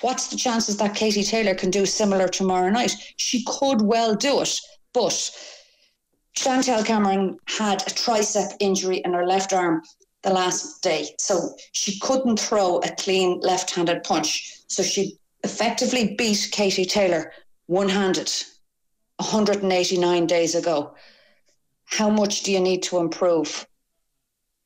what's 0.00 0.28
the 0.28 0.36
chances 0.36 0.76
that 0.76 0.94
Katie 0.94 1.22
Taylor 1.22 1.54
can 1.54 1.70
do 1.70 1.86
similar 1.86 2.28
tomorrow 2.28 2.70
night? 2.70 2.92
She 3.16 3.44
could 3.44 3.82
well 3.82 4.14
do 4.14 4.40
it, 4.40 4.58
but 4.92 5.30
Chantelle 6.36 6.84
Cameron 6.84 7.36
had 7.46 7.82
a 7.82 7.90
tricep 7.90 8.52
injury 8.60 9.02
in 9.04 9.12
her 9.12 9.26
left 9.26 9.52
arm 9.52 9.82
the 10.22 10.30
last 10.30 10.82
day, 10.82 11.08
so 11.18 11.54
she 11.72 11.98
couldn't 12.00 12.38
throw 12.40 12.78
a 12.78 12.94
clean 12.96 13.40
left 13.40 13.70
handed 13.70 14.02
punch. 14.04 14.56
So 14.68 14.82
she 14.82 15.16
effectively 15.44 16.14
beat 16.16 16.48
Katie 16.52 16.84
Taylor 16.84 17.32
one 17.66 17.88
handed 17.88 18.30
189 19.16 20.26
days 20.26 20.54
ago. 20.54 20.94
How 21.84 22.10
much 22.10 22.42
do 22.42 22.52
you 22.52 22.60
need 22.60 22.82
to 22.84 22.98
improve? 22.98 23.66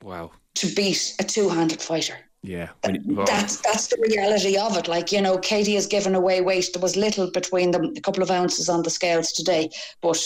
Wow. 0.02 0.32
To 0.56 0.74
beat 0.74 1.14
a 1.20 1.24
two 1.24 1.48
handed 1.48 1.80
fighter? 1.80 2.18
Yeah, 2.44 2.70
that's 2.82 3.58
that's 3.58 3.86
the 3.86 3.98
reality 4.00 4.56
of 4.56 4.76
it. 4.76 4.88
Like 4.88 5.12
you 5.12 5.20
know, 5.20 5.38
Katie 5.38 5.76
has 5.76 5.86
given 5.86 6.16
away 6.16 6.40
weight. 6.40 6.70
There 6.72 6.82
was 6.82 6.96
little 6.96 7.30
between 7.30 7.70
them, 7.70 7.92
a 7.96 8.00
couple 8.00 8.20
of 8.20 8.32
ounces 8.32 8.68
on 8.68 8.82
the 8.82 8.90
scales 8.90 9.30
today. 9.30 9.70
But 10.00 10.20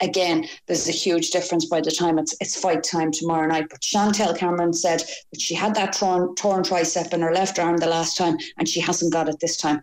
again, 0.00 0.48
there's 0.66 0.88
a 0.88 0.92
huge 0.92 1.30
difference 1.30 1.66
by 1.66 1.80
the 1.80 1.92
time 1.92 2.18
it's 2.18 2.34
it's 2.40 2.58
fight 2.58 2.82
time 2.82 3.12
tomorrow 3.12 3.46
night. 3.46 3.68
But 3.70 3.84
Chantelle 3.84 4.34
Cameron 4.34 4.72
said 4.72 5.04
that 5.30 5.40
she 5.40 5.54
had 5.54 5.76
that 5.76 5.92
torn 5.92 6.34
torn 6.34 6.64
tricep 6.64 7.12
in 7.12 7.20
her 7.20 7.32
left 7.32 7.60
arm 7.60 7.76
the 7.76 7.86
last 7.86 8.16
time, 8.16 8.38
and 8.58 8.68
she 8.68 8.80
hasn't 8.80 9.12
got 9.12 9.28
it 9.28 9.38
this 9.38 9.56
time. 9.56 9.80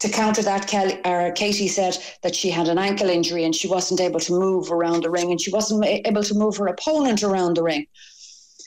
To 0.00 0.08
counter 0.08 0.42
that, 0.42 0.66
Kelly, 0.66 0.98
Katie 1.36 1.68
said 1.68 1.96
that 2.22 2.34
she 2.34 2.50
had 2.50 2.66
an 2.66 2.78
ankle 2.78 3.08
injury 3.08 3.44
and 3.44 3.54
she 3.54 3.68
wasn't 3.68 4.00
able 4.00 4.18
to 4.18 4.32
move 4.32 4.72
around 4.72 5.04
the 5.04 5.10
ring, 5.10 5.30
and 5.30 5.40
she 5.40 5.52
wasn't 5.52 5.84
able 5.84 6.24
to 6.24 6.34
move 6.34 6.56
her 6.56 6.66
opponent 6.66 7.22
around 7.22 7.54
the 7.54 7.62
ring. 7.62 7.86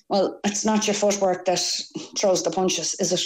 Well, 0.10 0.40
it's 0.44 0.66
not 0.66 0.88
your 0.88 0.94
footwork 0.94 1.46
that 1.46 1.60
throws 2.18 2.44
the 2.44 2.52
punches, 2.52 2.96
is 3.00 3.12
it? 3.12 3.22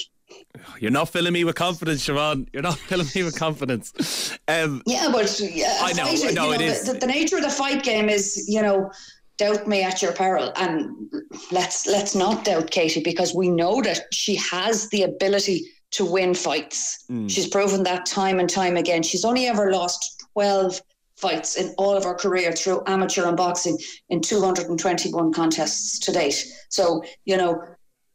You're 0.80 0.92
not 0.92 1.10
filling 1.10 1.34
me 1.34 1.44
with 1.44 1.56
confidence, 1.56 2.08
Siobhan. 2.08 2.48
You're 2.54 2.63
not 2.63 2.78
filling 2.89 3.08
me 3.15 3.24
with 3.24 3.38
confidence. 3.38 4.38
Um, 4.48 4.82
yeah, 4.86 5.10
but 5.12 5.39
yeah, 5.39 5.78
I 5.82 5.94
know, 5.94 6.06
fight, 6.06 6.34
no, 6.34 6.52
it 6.52 6.62
is. 6.62 6.84
The, 6.84 6.94
the 6.94 7.08
nature 7.08 7.38
of 7.38 7.44
the 7.44 7.50
fight 7.50 7.84
game 7.84 8.10
is, 8.10 8.46
you 8.48 8.62
know, 8.62 8.92
doubt 9.38 9.68
me 9.68 9.82
at 9.84 10.02
your 10.02 10.12
peril, 10.12 10.52
and 10.56 11.12
let's 11.52 11.88
let's 11.88 12.15
not 12.15 12.46
doubt 12.46 12.72
Katie 12.72 13.02
because 13.02 13.34
we 13.34 13.50
know 13.50 13.82
that 13.82 14.02
she 14.13 14.36
has 14.36 14.88
the 14.89 15.04
ability 15.04 15.65
to 15.92 16.06
win 16.06 16.34
fights. 16.34 17.06
Mm. 17.10 17.30
She's 17.30 17.48
proven 17.48 17.84
that 17.84 18.06
time 18.06 18.39
and 18.39 18.50
time 18.50 18.78
again. 18.78 19.02
She's 19.04 19.26
only 19.26 19.48
ever 19.48 19.72
lost 19.72 20.24
twelve 20.34 20.82
fights 21.20 21.58
in 21.58 21.74
all 21.78 21.96
of 21.96 22.04
her 22.04 22.14
career 22.14 22.52
through 22.52 22.82
amateur 22.88 23.28
and 23.28 23.36
boxing 23.36 23.78
in 24.10 24.22
221 24.22 25.34
contests 25.34 26.00
to 26.00 26.12
date. 26.12 26.46
So, 26.70 27.04
you 27.26 27.38
know, 27.38 27.62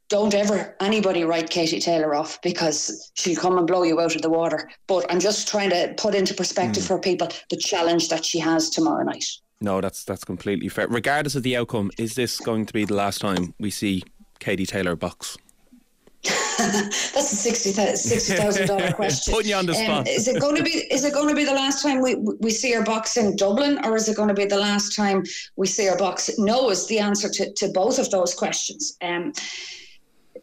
don't 0.09 0.35
ever 0.35 0.77
anybody 0.81 1.25
write 1.25 1.51
Katie 1.51 1.81
Taylor 1.81 2.15
off 2.15 2.41
because 2.43 3.11
she'll 3.15 3.41
come 3.41 3.59
and 3.59 3.67
blow 3.67 3.83
you 3.83 4.01
out 4.01 4.15
of 4.15 4.23
the 4.23 4.31
water. 4.31 4.71
But 4.87 5.11
I'm 5.11 5.21
just 5.21 5.49
trying 5.49 5.71
to 5.71 5.95
put 5.97 6.15
into 6.15 6.35
perspective 6.35 6.85
mm. 6.85 6.89
for 6.89 6.99
people 6.99 7.29
the 7.51 7.57
challenge 7.57 8.09
that 8.09 8.25
she 8.25 8.39
has 8.39 8.71
tomorrow 8.71 9.03
night. 9.03 9.25
No, 9.61 9.81
that's 9.81 10.05
that's 10.05 10.25
completely 10.25 10.69
fair. 10.69 10.89
Regardless 10.89 11.35
of 11.35 11.43
the 11.43 11.57
outcome, 11.57 11.91
is 11.99 12.15
this 12.15 12.39
going 12.39 12.67
to 12.67 12.73
be 12.73 12.85
the 12.85 12.95
last 12.95 13.21
time 13.21 13.55
we 13.59 13.71
see 13.71 14.03
Katie 14.41 14.67
Taylor 14.67 14.95
box? 14.95 15.39
That's 16.59 17.33
a 17.33 17.37
sixty 17.37 17.73
thousand 17.73 18.67
dollar 18.67 18.93
question. 18.95 19.35
Putting 19.35 19.51
you 19.51 19.57
on 19.57 19.67
the 19.67 19.75
spot. 19.75 20.01
Um, 20.01 20.07
is 20.07 20.29
it 20.29 20.41
going 20.41 20.57
to 20.57 20.63
be? 20.63 20.71
Is 20.71 21.05
it 21.05 21.13
going 21.13 21.29
to 21.29 21.35
be 21.35 21.45
the 21.45 21.55
last 21.55 21.83
time 21.83 22.01
we 22.01 22.15
we 22.15 22.51
see 22.51 22.73
her 22.73 22.83
box 22.83 23.17
in 23.17 23.37
Dublin, 23.37 23.79
or 23.85 23.97
is 23.97 24.09
it 24.09 24.17
going 24.17 24.29
to 24.29 24.35
be 24.35 24.45
the 24.45 24.59
last 24.59 24.95
time 24.95 25.25
we 25.57 25.67
see 25.67 25.87
her 25.87 25.97
box? 25.97 26.31
No, 26.39 26.71
is 26.71 26.87
the 26.87 26.99
answer 26.99 27.29
to, 27.29 27.53
to 27.53 27.69
both 27.69 27.99
of 27.99 28.11
those 28.11 28.35
questions. 28.35 28.97
Um, 29.03 29.33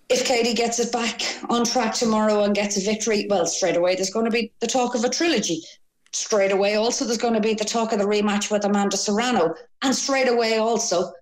if 0.10 0.26
Katie 0.26 0.54
gets 0.54 0.80
it 0.80 0.92
back 0.92 1.22
on 1.50 1.64
track 1.64 1.94
tomorrow 1.94 2.44
and 2.44 2.54
gets 2.54 2.78
a 2.78 2.82
victory, 2.82 3.28
well, 3.30 3.46
straight 3.46 3.78
away 3.78 3.96
there's 3.96 4.10
going 4.10 4.26
to 4.26 4.32
be 4.32 4.52
the 4.60 4.68
talk 4.68 4.96
of 4.96 5.04
a 5.04 5.10
trilogy. 5.10 5.62
Straight 6.14 6.52
away, 6.52 6.76
also 6.76 7.06
there's 7.06 7.18
going 7.18 7.36
to 7.36 7.40
be 7.40 7.54
the 7.54 7.64
talk 7.64 7.94
of 7.94 8.00
the 8.00 8.06
rematch 8.06 8.52
with 8.52 8.66
Amanda 8.66 8.98
Serrano, 8.98 9.56
and 9.82 9.96
straight 9.96 10.28
away 10.28 10.58
also 10.58 11.14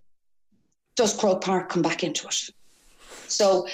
does 0.95 1.15
Croke 1.15 1.41
Park 1.41 1.69
come 1.69 1.81
back 1.81 2.03
into 2.03 2.27
it? 2.27 2.49
So 3.27 3.67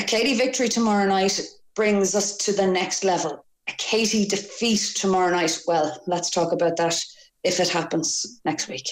a 0.00 0.02
Katie 0.02 0.34
victory 0.34 0.68
tomorrow 0.68 1.06
night 1.06 1.38
brings 1.76 2.14
us 2.14 2.36
to 2.38 2.52
the 2.52 2.66
next 2.66 3.04
level. 3.04 3.44
A 3.68 3.72
Katie 3.72 4.26
defeat 4.26 4.92
tomorrow 4.96 5.30
night. 5.30 5.60
Well, 5.66 6.00
let's 6.06 6.30
talk 6.30 6.52
about 6.52 6.76
that 6.78 6.98
if 7.44 7.60
it 7.60 7.68
happens 7.68 8.40
next 8.44 8.68
week. 8.68 8.88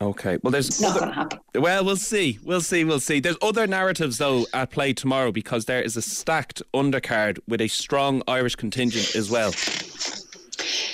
Okay. 0.00 0.38
Well, 0.42 0.50
there's 0.50 0.68
it's 0.68 0.80
not 0.80 0.98
going 0.98 1.10
to 1.10 1.14
happen. 1.14 1.38
Well, 1.54 1.84
we'll 1.84 1.96
see. 1.96 2.38
We'll 2.42 2.60
see. 2.60 2.84
We'll 2.84 3.00
see. 3.00 3.20
There's 3.20 3.36
other 3.40 3.66
narratives 3.66 4.18
though 4.18 4.46
at 4.52 4.70
play 4.70 4.92
tomorrow 4.92 5.30
because 5.30 5.66
there 5.66 5.82
is 5.82 5.96
a 5.96 6.02
stacked 6.02 6.60
undercard 6.74 7.38
with 7.46 7.60
a 7.60 7.68
strong 7.68 8.22
Irish 8.26 8.56
contingent 8.56 9.14
as 9.14 9.30
well. 9.30 9.52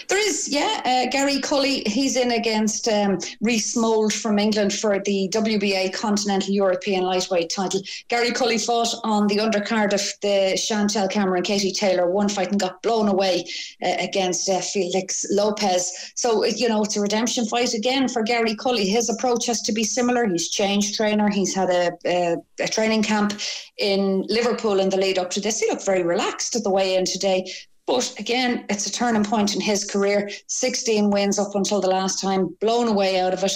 There 0.09 0.19
is, 0.19 0.49
yeah. 0.49 0.81
Uh, 0.85 1.11
Gary 1.11 1.41
Cully, 1.41 1.83
he's 1.87 2.17
in 2.17 2.33
against 2.33 2.89
um, 2.89 3.19
Reece 3.41 3.77
Mould 3.77 4.13
from 4.13 4.39
England 4.39 4.73
for 4.73 4.99
the 5.01 5.29
WBA 5.33 5.93
Continental 5.93 6.53
European 6.53 7.05
Lightweight 7.05 7.51
title. 7.51 7.81
Gary 8.09 8.33
Cully 8.33 8.59
fought 8.59 8.95
on 9.05 9.27
the 9.27 9.39
undercard 9.39 9.93
of 9.93 10.03
the 10.23 10.57
Chantelle 10.57 11.09
Cameron 11.09 11.43
Katie 11.43 11.73
Taylor 11.73 12.11
one 12.11 12.29
fight 12.29 12.51
and 12.51 12.61
got 12.61 12.83
blown 12.83 13.09
away 13.09 13.45
uh, 13.83 13.95
against 13.99 14.49
uh, 14.49 14.61
Felix 14.61 15.25
Lopez. 15.31 16.13
So, 16.15 16.45
you 16.45 16.69
know, 16.69 16.83
it's 16.83 16.97
a 16.97 17.01
redemption 17.01 17.47
fight 17.47 17.75
again 17.75 18.09
for 18.09 18.23
Gary 18.23 18.55
Cully. 18.57 18.87
His 18.87 19.09
approach 19.09 19.47
has 19.47 19.63
to 19.63 19.73
be 19.73 19.85
similar. 19.85 20.27
He's 20.27 20.49
changed 20.49 20.97
trainer. 20.97 21.29
He's 21.29 21.55
had 21.55 21.71
a, 21.71 21.93
a, 22.07 22.37
a 22.61 22.69
training 22.69 23.03
camp 23.03 23.35
in 23.79 24.25
Liverpool 24.29 24.81
in 24.81 24.89
the 24.91 24.97
lead 24.97 25.19
up 25.19 25.31
to 25.31 25.41
this. 25.41 25.61
He 25.61 25.69
looked 25.69 25.85
very 25.85 26.03
relaxed 26.03 26.57
at 26.57 26.63
the 26.63 26.71
way 26.71 26.97
in 26.97 27.05
today. 27.05 27.51
But 27.87 28.15
again, 28.19 28.65
it's 28.71 28.87
a 28.87 28.93
turning 28.93 29.25
point 29.25 29.55
in 29.55 29.61
his 29.61 29.85
career. 29.85 30.31
16 30.47 31.11
wins 31.11 31.39
up 31.39 31.55
until 31.55 31.81
the 31.81 31.91
last 31.91 32.21
time, 32.21 32.57
blown 32.61 32.89
away 32.89 33.21
out 33.21 33.35
of 33.35 33.45
it. 33.45 33.53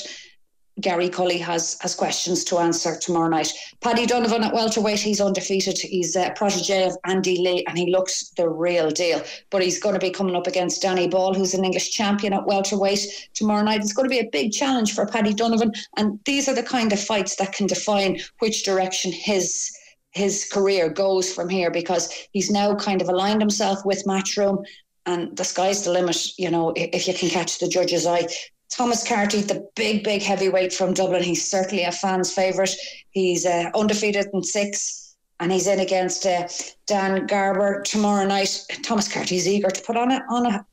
Gary 0.80 1.08
Cully 1.08 1.38
has 1.38 1.76
has 1.80 1.94
questions 1.94 2.44
to 2.44 2.58
answer 2.58 2.96
tomorrow 2.96 3.28
night. 3.28 3.52
Paddy 3.80 4.06
Donovan 4.06 4.44
at 4.44 4.54
welterweight, 4.54 5.00
he's 5.00 5.20
undefeated. 5.20 5.76
He's 5.76 6.14
a 6.14 6.32
protege 6.36 6.86
of 6.86 6.96
Andy 7.04 7.36
Lee, 7.38 7.64
and 7.66 7.76
he 7.76 7.90
looks 7.90 8.30
the 8.36 8.48
real 8.48 8.90
deal. 8.90 9.22
But 9.50 9.62
he's 9.62 9.80
going 9.80 9.94
to 9.94 10.00
be 10.00 10.10
coming 10.10 10.36
up 10.36 10.46
against 10.46 10.82
Danny 10.82 11.08
Ball, 11.08 11.34
who's 11.34 11.54
an 11.54 11.64
English 11.64 11.90
champion 11.90 12.32
at 12.32 12.46
welterweight 12.46 13.30
tomorrow 13.34 13.64
night. 13.64 13.80
It's 13.80 13.92
going 13.92 14.08
to 14.08 14.14
be 14.14 14.20
a 14.20 14.30
big 14.30 14.52
challenge 14.52 14.94
for 14.94 15.06
Paddy 15.06 15.34
Donovan, 15.34 15.72
and 15.96 16.20
these 16.24 16.48
are 16.48 16.54
the 16.54 16.62
kind 16.62 16.92
of 16.92 17.00
fights 17.00 17.34
that 17.36 17.54
can 17.54 17.66
define 17.66 18.20
which 18.38 18.64
direction 18.64 19.10
his 19.10 19.76
his 20.18 20.48
career 20.52 20.88
goes 20.88 21.32
from 21.32 21.48
here 21.48 21.70
because 21.70 22.12
he's 22.32 22.50
now 22.50 22.74
kind 22.74 23.00
of 23.00 23.08
aligned 23.08 23.40
himself 23.40 23.78
with 23.84 24.04
Matchroom 24.04 24.64
and 25.06 25.34
the 25.36 25.44
sky's 25.44 25.84
the 25.84 25.92
limit, 25.92 26.18
you 26.36 26.50
know, 26.50 26.72
if 26.76 27.06
you 27.08 27.14
can 27.14 27.30
catch 27.30 27.58
the 27.58 27.68
judge's 27.68 28.06
eye. 28.06 28.26
Thomas 28.70 29.06
Carty, 29.06 29.40
the 29.40 29.66
big, 29.76 30.04
big 30.04 30.22
heavyweight 30.22 30.72
from 30.74 30.92
Dublin, 30.92 31.22
he's 31.22 31.48
certainly 31.50 31.84
a 31.84 31.92
fan's 31.92 32.32
favourite. 32.32 32.74
He's 33.10 33.46
uh, 33.46 33.70
undefeated 33.74 34.26
in 34.34 34.42
six, 34.42 35.16
and 35.40 35.50
he's 35.50 35.66
in 35.66 35.80
against 35.80 36.26
uh, 36.26 36.48
Dan 36.86 37.26
Garber 37.26 37.80
tomorrow 37.82 38.26
night. 38.26 38.60
Thomas 38.82 39.10
Carty's 39.10 39.48
eager 39.48 39.70
to 39.70 39.82
put 39.82 39.96
on 39.96 40.10
a 40.12 40.20
on 40.28 40.46
a, 40.46 40.66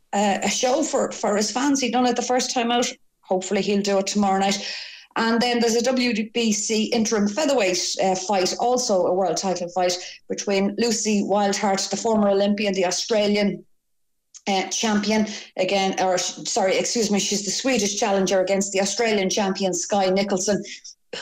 a 0.43 0.49
show 0.49 0.83
for 0.83 1.11
for 1.11 1.37
his 1.37 1.51
fans. 1.51 1.79
He 1.79 1.89
done 1.89 2.05
it 2.05 2.17
the 2.17 2.21
first 2.33 2.53
time 2.53 2.71
out. 2.71 2.91
Hopefully, 3.21 3.61
he'll 3.61 3.81
do 3.81 3.99
it 3.99 4.07
tomorrow 4.07 4.39
night. 4.39 4.59
And 5.15 5.41
then 5.41 5.59
there's 5.59 5.75
a 5.75 5.81
WBC 5.81 6.89
interim 6.91 7.27
featherweight 7.27 7.95
uh, 8.03 8.15
fight, 8.15 8.53
also 8.59 9.05
a 9.05 9.13
world 9.13 9.37
title 9.37 9.69
fight 9.69 9.97
between 10.27 10.75
Lucy 10.77 11.23
Wildheart, 11.23 11.89
the 11.89 11.97
former 11.97 12.29
Olympian, 12.29 12.73
the 12.73 12.85
Australian 12.85 13.63
uh, 14.47 14.63
champion 14.67 15.27
again, 15.57 15.95
or 16.01 16.17
sorry, 16.17 16.77
excuse 16.77 17.09
me, 17.09 17.19
she's 17.19 17.45
the 17.45 17.51
Swedish 17.51 17.97
challenger 17.97 18.41
against 18.41 18.73
the 18.73 18.81
Australian 18.81 19.29
champion 19.29 19.73
Skye 19.73 20.09
Nicolson. 20.09 20.61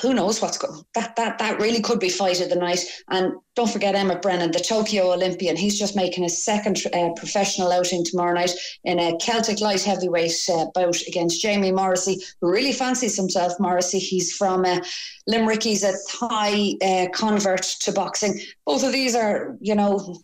Who 0.02 0.14
knows 0.14 0.42
what's 0.42 0.58
going? 0.58 0.84
That 0.96 1.16
that 1.16 1.40
that 1.40 1.60
really 1.60 1.82
could 1.82 2.00
be 2.00 2.10
fight 2.10 2.42
of 2.42 2.50
the 2.50 2.56
night. 2.56 2.80
And 3.10 3.34
don't 3.56 3.70
forget 3.70 3.96
Emmett 3.96 4.22
Brennan, 4.22 4.52
the 4.52 4.60
Tokyo 4.60 5.12
Olympian. 5.12 5.56
He's 5.56 5.78
just 5.78 5.96
making 5.96 6.24
his 6.24 6.44
second 6.44 6.80
uh, 6.94 7.10
professional 7.16 7.72
outing 7.72 8.04
tomorrow 8.04 8.34
night 8.34 8.52
in 8.84 9.00
a 9.00 9.18
Celtic 9.18 9.62
light 9.62 9.84
heavyweight 9.84 10.34
uh, 10.52 10.66
bout 10.74 10.98
against 11.08 11.42
Jamie 11.42 11.72
Morrissey, 11.72 12.22
who 12.42 12.52
really 12.52 12.74
fancies 12.74 13.16
himself. 13.16 13.54
Morrissey, 13.60 14.00
he's 14.00 14.36
from 14.36 14.66
uh, 14.66 14.80
Limerick. 15.28 15.64
He's 15.64 15.84
a 15.84 15.94
Thai 16.10 16.74
uh, 16.82 17.08
convert 17.14 17.64
to 17.82 17.92
boxing. 17.92 18.40
Both 18.66 18.84
of 18.84 18.92
these 18.92 19.16
are, 19.16 19.56
you 19.62 19.76
know 19.76 20.22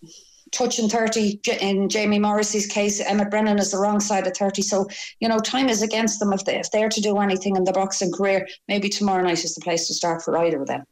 touching 0.52 0.90
30 0.90 1.40
in 1.62 1.90
Jamie 1.90 2.20
Morrissey's 2.20 2.68
case. 2.68 3.02
Emmett 3.02 3.30
Brennan 3.30 3.60
is 3.60 3.72
the 3.72 3.78
wrong 3.78 4.00
side 4.00 4.28
of 4.28 4.36
30. 4.36 4.62
So, 4.62 4.88
you 5.20 5.28
know, 5.28 5.40
time 5.40 5.70
is 5.70 5.82
against 5.82 6.20
them. 6.20 6.34
If, 6.34 6.46
they, 6.46 6.60
if 6.60 6.72
they're 6.72 6.90
to 6.90 7.02
do 7.02 7.18
anything 7.18 7.56
in 7.56 7.64
the 7.64 7.74
boxing 7.74 8.12
career, 8.12 8.48
maybe 8.68 8.90
tomorrow 8.90 9.24
night 9.24 9.44
is 9.44 9.56
the 9.56 9.62
place 9.62 9.88
to 9.88 9.94
start 9.94 10.22
for 10.22 10.38
either 10.38 10.62
of 10.62 10.68
them. 10.68 10.84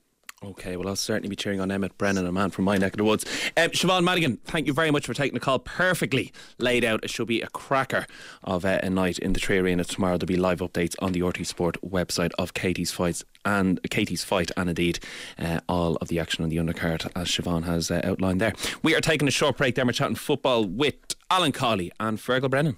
Okay, 0.44 0.78
well, 0.78 0.88
I'll 0.88 0.96
certainly 0.96 1.30
be 1.30 1.36
cheering 1.36 1.60
on 1.60 1.72
Emmett 1.72 1.98
Brennan, 1.98 2.28
a 2.28 2.32
man 2.32 2.52
from 2.52 2.66
my 2.66 2.78
neck 2.78 2.94
of 2.94 2.98
the 2.98 3.04
woods. 3.04 3.26
Um, 3.58 3.72
Siobhan 3.72 4.04
Madigan, 4.04 4.38
thank 4.46 4.68
you 4.68 4.74
very 4.74 4.92
much 4.92 5.08
for 5.08 5.16
taking 5.16 5.34
the 5.34 5.40
call. 5.40 5.58
Perfectly 5.58 6.32
laid 6.60 6.86
out. 6.86 7.04
It 7.04 7.10
should 7.10 7.28
be 7.28 7.42
a 7.42 7.48
cracker 7.48 8.06
of 8.44 8.64
uh, 8.64 8.80
a 8.84 8.90
night 8.92 9.18
in 9.18 9.34
the 9.34 9.40
3Arena 9.40 9.84
tomorrow. 9.84 10.16
There'll 10.20 10.28
be 10.28 10.36
live 10.36 10.60
updates 10.60 10.94
on 11.00 11.14
the 11.14 11.22
RTÉ 11.22 11.44
Sport 11.44 11.78
website 11.84 12.34
of 12.38 12.54
Katie's 12.54 12.92
fights 12.92 13.24
and 13.46 13.82
Katie's 13.90 14.24
fight, 14.24 14.52
and 14.56 14.70
indeed 14.70 15.00
uh, 15.40 15.60
all 15.68 15.96
of 15.96 16.08
the 16.10 16.20
action 16.20 16.44
on 16.44 16.50
the 16.50 16.58
undercard, 16.58 17.10
as 17.16 17.30
Siobhan 17.30 17.64
has 17.64 17.90
uh, 17.90 18.02
outlined 18.04 18.40
there. 18.40 18.54
We 18.84 18.96
are 18.96 19.02
taking 19.02 19.28
a 19.28 19.32
short 19.32 19.58
break. 19.58 19.74
there. 19.74 19.88
we're 19.88 19.92
chatting 19.92 20.16
football 20.16 20.66
with 20.66 20.94
Alan 21.32 21.52
Cawley 21.52 21.92
and 22.00 22.20
Feargal 22.20 22.52
Brennan. 22.52 22.78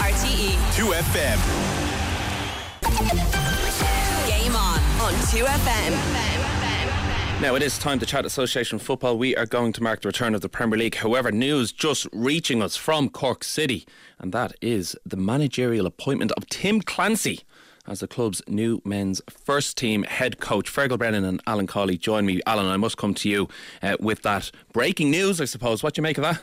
RTE 0.00 0.56
2FM 0.74 1.77
2FM. 5.28 5.90
Now 7.42 7.54
it 7.54 7.62
is 7.62 7.76
time 7.76 7.98
to 7.98 8.06
chat 8.06 8.24
association 8.24 8.78
football. 8.78 9.18
We 9.18 9.36
are 9.36 9.44
going 9.44 9.74
to 9.74 9.82
mark 9.82 10.00
the 10.00 10.08
return 10.08 10.34
of 10.34 10.40
the 10.40 10.48
Premier 10.48 10.78
League. 10.78 10.94
However, 10.94 11.30
news 11.30 11.70
just 11.70 12.06
reaching 12.14 12.62
us 12.62 12.76
from 12.76 13.10
Cork 13.10 13.44
City, 13.44 13.86
and 14.18 14.32
that 14.32 14.54
is 14.62 14.96
the 15.04 15.18
managerial 15.18 15.84
appointment 15.84 16.32
of 16.32 16.46
Tim 16.46 16.80
Clancy 16.80 17.40
as 17.86 18.00
the 18.00 18.08
club's 18.08 18.40
new 18.48 18.80
men's 18.86 19.20
first 19.28 19.76
team 19.76 20.04
head 20.04 20.40
coach. 20.40 20.72
Feargal 20.72 20.96
Brennan 20.96 21.26
and 21.26 21.42
Alan 21.46 21.66
Cawley 21.66 21.98
join 21.98 22.24
me. 22.24 22.40
Alan, 22.46 22.64
I 22.64 22.78
must 22.78 22.96
come 22.96 23.12
to 23.12 23.28
you 23.28 23.50
uh, 23.82 23.98
with 24.00 24.22
that 24.22 24.50
breaking 24.72 25.10
news, 25.10 25.42
I 25.42 25.44
suppose. 25.44 25.82
What 25.82 25.92
do 25.92 26.00
you 26.00 26.04
make 26.04 26.16
of 26.16 26.22
that? 26.22 26.40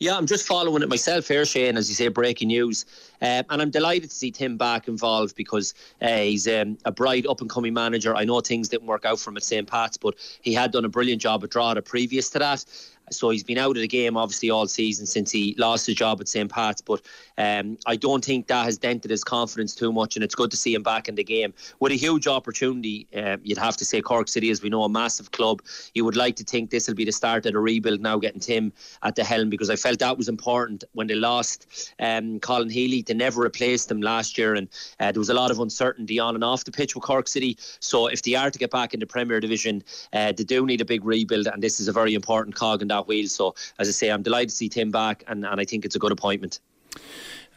Yeah, 0.00 0.16
I'm 0.16 0.26
just 0.26 0.46
following 0.46 0.84
it 0.84 0.88
myself 0.88 1.26
here, 1.26 1.44
Shane, 1.44 1.76
as 1.76 1.88
you 1.88 1.94
say, 1.96 2.06
breaking 2.06 2.48
news. 2.48 2.86
Um, 3.20 3.42
and 3.50 3.60
I'm 3.60 3.70
delighted 3.70 4.10
to 4.10 4.14
see 4.14 4.30
Tim 4.30 4.56
back 4.56 4.86
involved 4.86 5.34
because 5.34 5.74
uh, 6.00 6.18
he's 6.18 6.46
um, 6.46 6.78
a 6.84 6.92
bright 6.92 7.26
up 7.26 7.40
and 7.40 7.50
coming 7.50 7.74
manager. 7.74 8.14
I 8.14 8.24
know 8.24 8.40
things 8.40 8.68
didn't 8.68 8.86
work 8.86 9.04
out 9.04 9.18
for 9.18 9.30
him 9.30 9.36
at 9.38 9.42
St. 9.42 9.66
Pat's, 9.66 9.96
but 9.96 10.14
he 10.40 10.54
had 10.54 10.70
done 10.70 10.84
a 10.84 10.88
brilliant 10.88 11.20
job 11.20 11.42
at 11.42 11.50
Drogheda 11.50 11.82
previous 11.82 12.30
to 12.30 12.38
that. 12.38 12.64
So 13.14 13.30
he's 13.30 13.44
been 13.44 13.58
out 13.58 13.76
of 13.76 13.82
the 13.82 13.88
game 13.88 14.16
obviously 14.16 14.50
all 14.50 14.66
season 14.66 15.06
since 15.06 15.30
he 15.30 15.54
lost 15.58 15.86
his 15.86 15.94
job 15.94 16.20
at 16.20 16.28
St. 16.28 16.50
Pat's. 16.50 16.80
But 16.80 17.02
um, 17.36 17.78
I 17.86 17.96
don't 17.96 18.24
think 18.24 18.46
that 18.48 18.64
has 18.64 18.78
dented 18.78 19.10
his 19.10 19.24
confidence 19.24 19.74
too 19.74 19.92
much, 19.92 20.16
and 20.16 20.24
it's 20.24 20.34
good 20.34 20.50
to 20.50 20.56
see 20.56 20.74
him 20.74 20.82
back 20.82 21.08
in 21.08 21.14
the 21.14 21.24
game 21.24 21.54
with 21.80 21.92
a 21.92 21.96
huge 21.96 22.26
opportunity. 22.26 23.06
Uh, 23.16 23.36
you'd 23.42 23.58
have 23.58 23.76
to 23.76 23.84
say 23.84 24.00
Cork 24.00 24.28
City, 24.28 24.50
as 24.50 24.62
we 24.62 24.68
know, 24.68 24.82
a 24.84 24.88
massive 24.88 25.30
club. 25.30 25.62
You 25.94 26.04
would 26.04 26.16
like 26.16 26.36
to 26.36 26.44
think 26.44 26.70
this 26.70 26.88
will 26.88 26.94
be 26.94 27.04
the 27.04 27.12
start 27.12 27.46
of 27.46 27.52
the 27.52 27.58
rebuild 27.58 28.00
now, 28.00 28.18
getting 28.18 28.40
Tim 28.40 28.72
at 29.02 29.14
the 29.14 29.24
helm 29.24 29.50
because 29.50 29.70
I 29.70 29.76
felt 29.76 29.98
that 30.00 30.16
was 30.16 30.28
important 30.28 30.84
when 30.92 31.06
they 31.06 31.14
lost 31.14 31.92
um, 32.00 32.40
Colin 32.40 32.70
Healy. 32.70 33.02
They 33.02 33.14
never 33.14 33.42
replaced 33.42 33.90
him 33.90 34.00
last 34.00 34.36
year, 34.38 34.54
and 34.54 34.68
uh, 35.00 35.12
there 35.12 35.20
was 35.20 35.30
a 35.30 35.34
lot 35.34 35.50
of 35.50 35.60
uncertainty 35.60 36.18
on 36.18 36.34
and 36.34 36.44
off 36.44 36.64
the 36.64 36.72
pitch 36.72 36.94
with 36.94 37.04
Cork 37.04 37.28
City. 37.28 37.56
So 37.80 38.06
if 38.06 38.22
they 38.22 38.34
are 38.34 38.50
to 38.50 38.58
get 38.58 38.70
back 38.70 38.94
in 38.94 39.00
the 39.00 39.06
Premier 39.06 39.40
Division, 39.40 39.82
uh, 40.12 40.32
they 40.32 40.44
do 40.44 40.66
need 40.66 40.80
a 40.80 40.84
big 40.84 41.04
rebuild, 41.04 41.46
and 41.46 41.62
this 41.62 41.80
is 41.80 41.88
a 41.88 41.92
very 41.92 42.14
important 42.14 42.54
cog 42.54 42.82
in 42.82 42.88
that 42.88 42.97
that 42.98 43.08
wheel. 43.08 43.28
So, 43.28 43.54
as 43.78 43.88
I 43.88 43.92
say, 43.92 44.10
I'm 44.10 44.22
delighted 44.22 44.50
to 44.50 44.54
see 44.54 44.68
Tim 44.68 44.90
back, 44.90 45.24
and, 45.28 45.44
and 45.44 45.60
I 45.60 45.64
think 45.64 45.84
it's 45.84 45.96
a 45.96 45.98
good 45.98 46.12
appointment. 46.12 46.60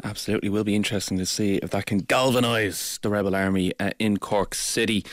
Absolutely, 0.03 0.49
will 0.49 0.63
be 0.63 0.75
interesting 0.75 1.17
to 1.17 1.25
see 1.25 1.57
if 1.57 1.69
that 1.71 1.85
can 1.85 1.99
galvanise 1.99 2.99
the 3.01 3.09
rebel 3.09 3.35
army 3.35 3.73
uh, 3.79 3.91
in 3.99 4.17
Cork 4.17 4.55
City. 4.55 5.05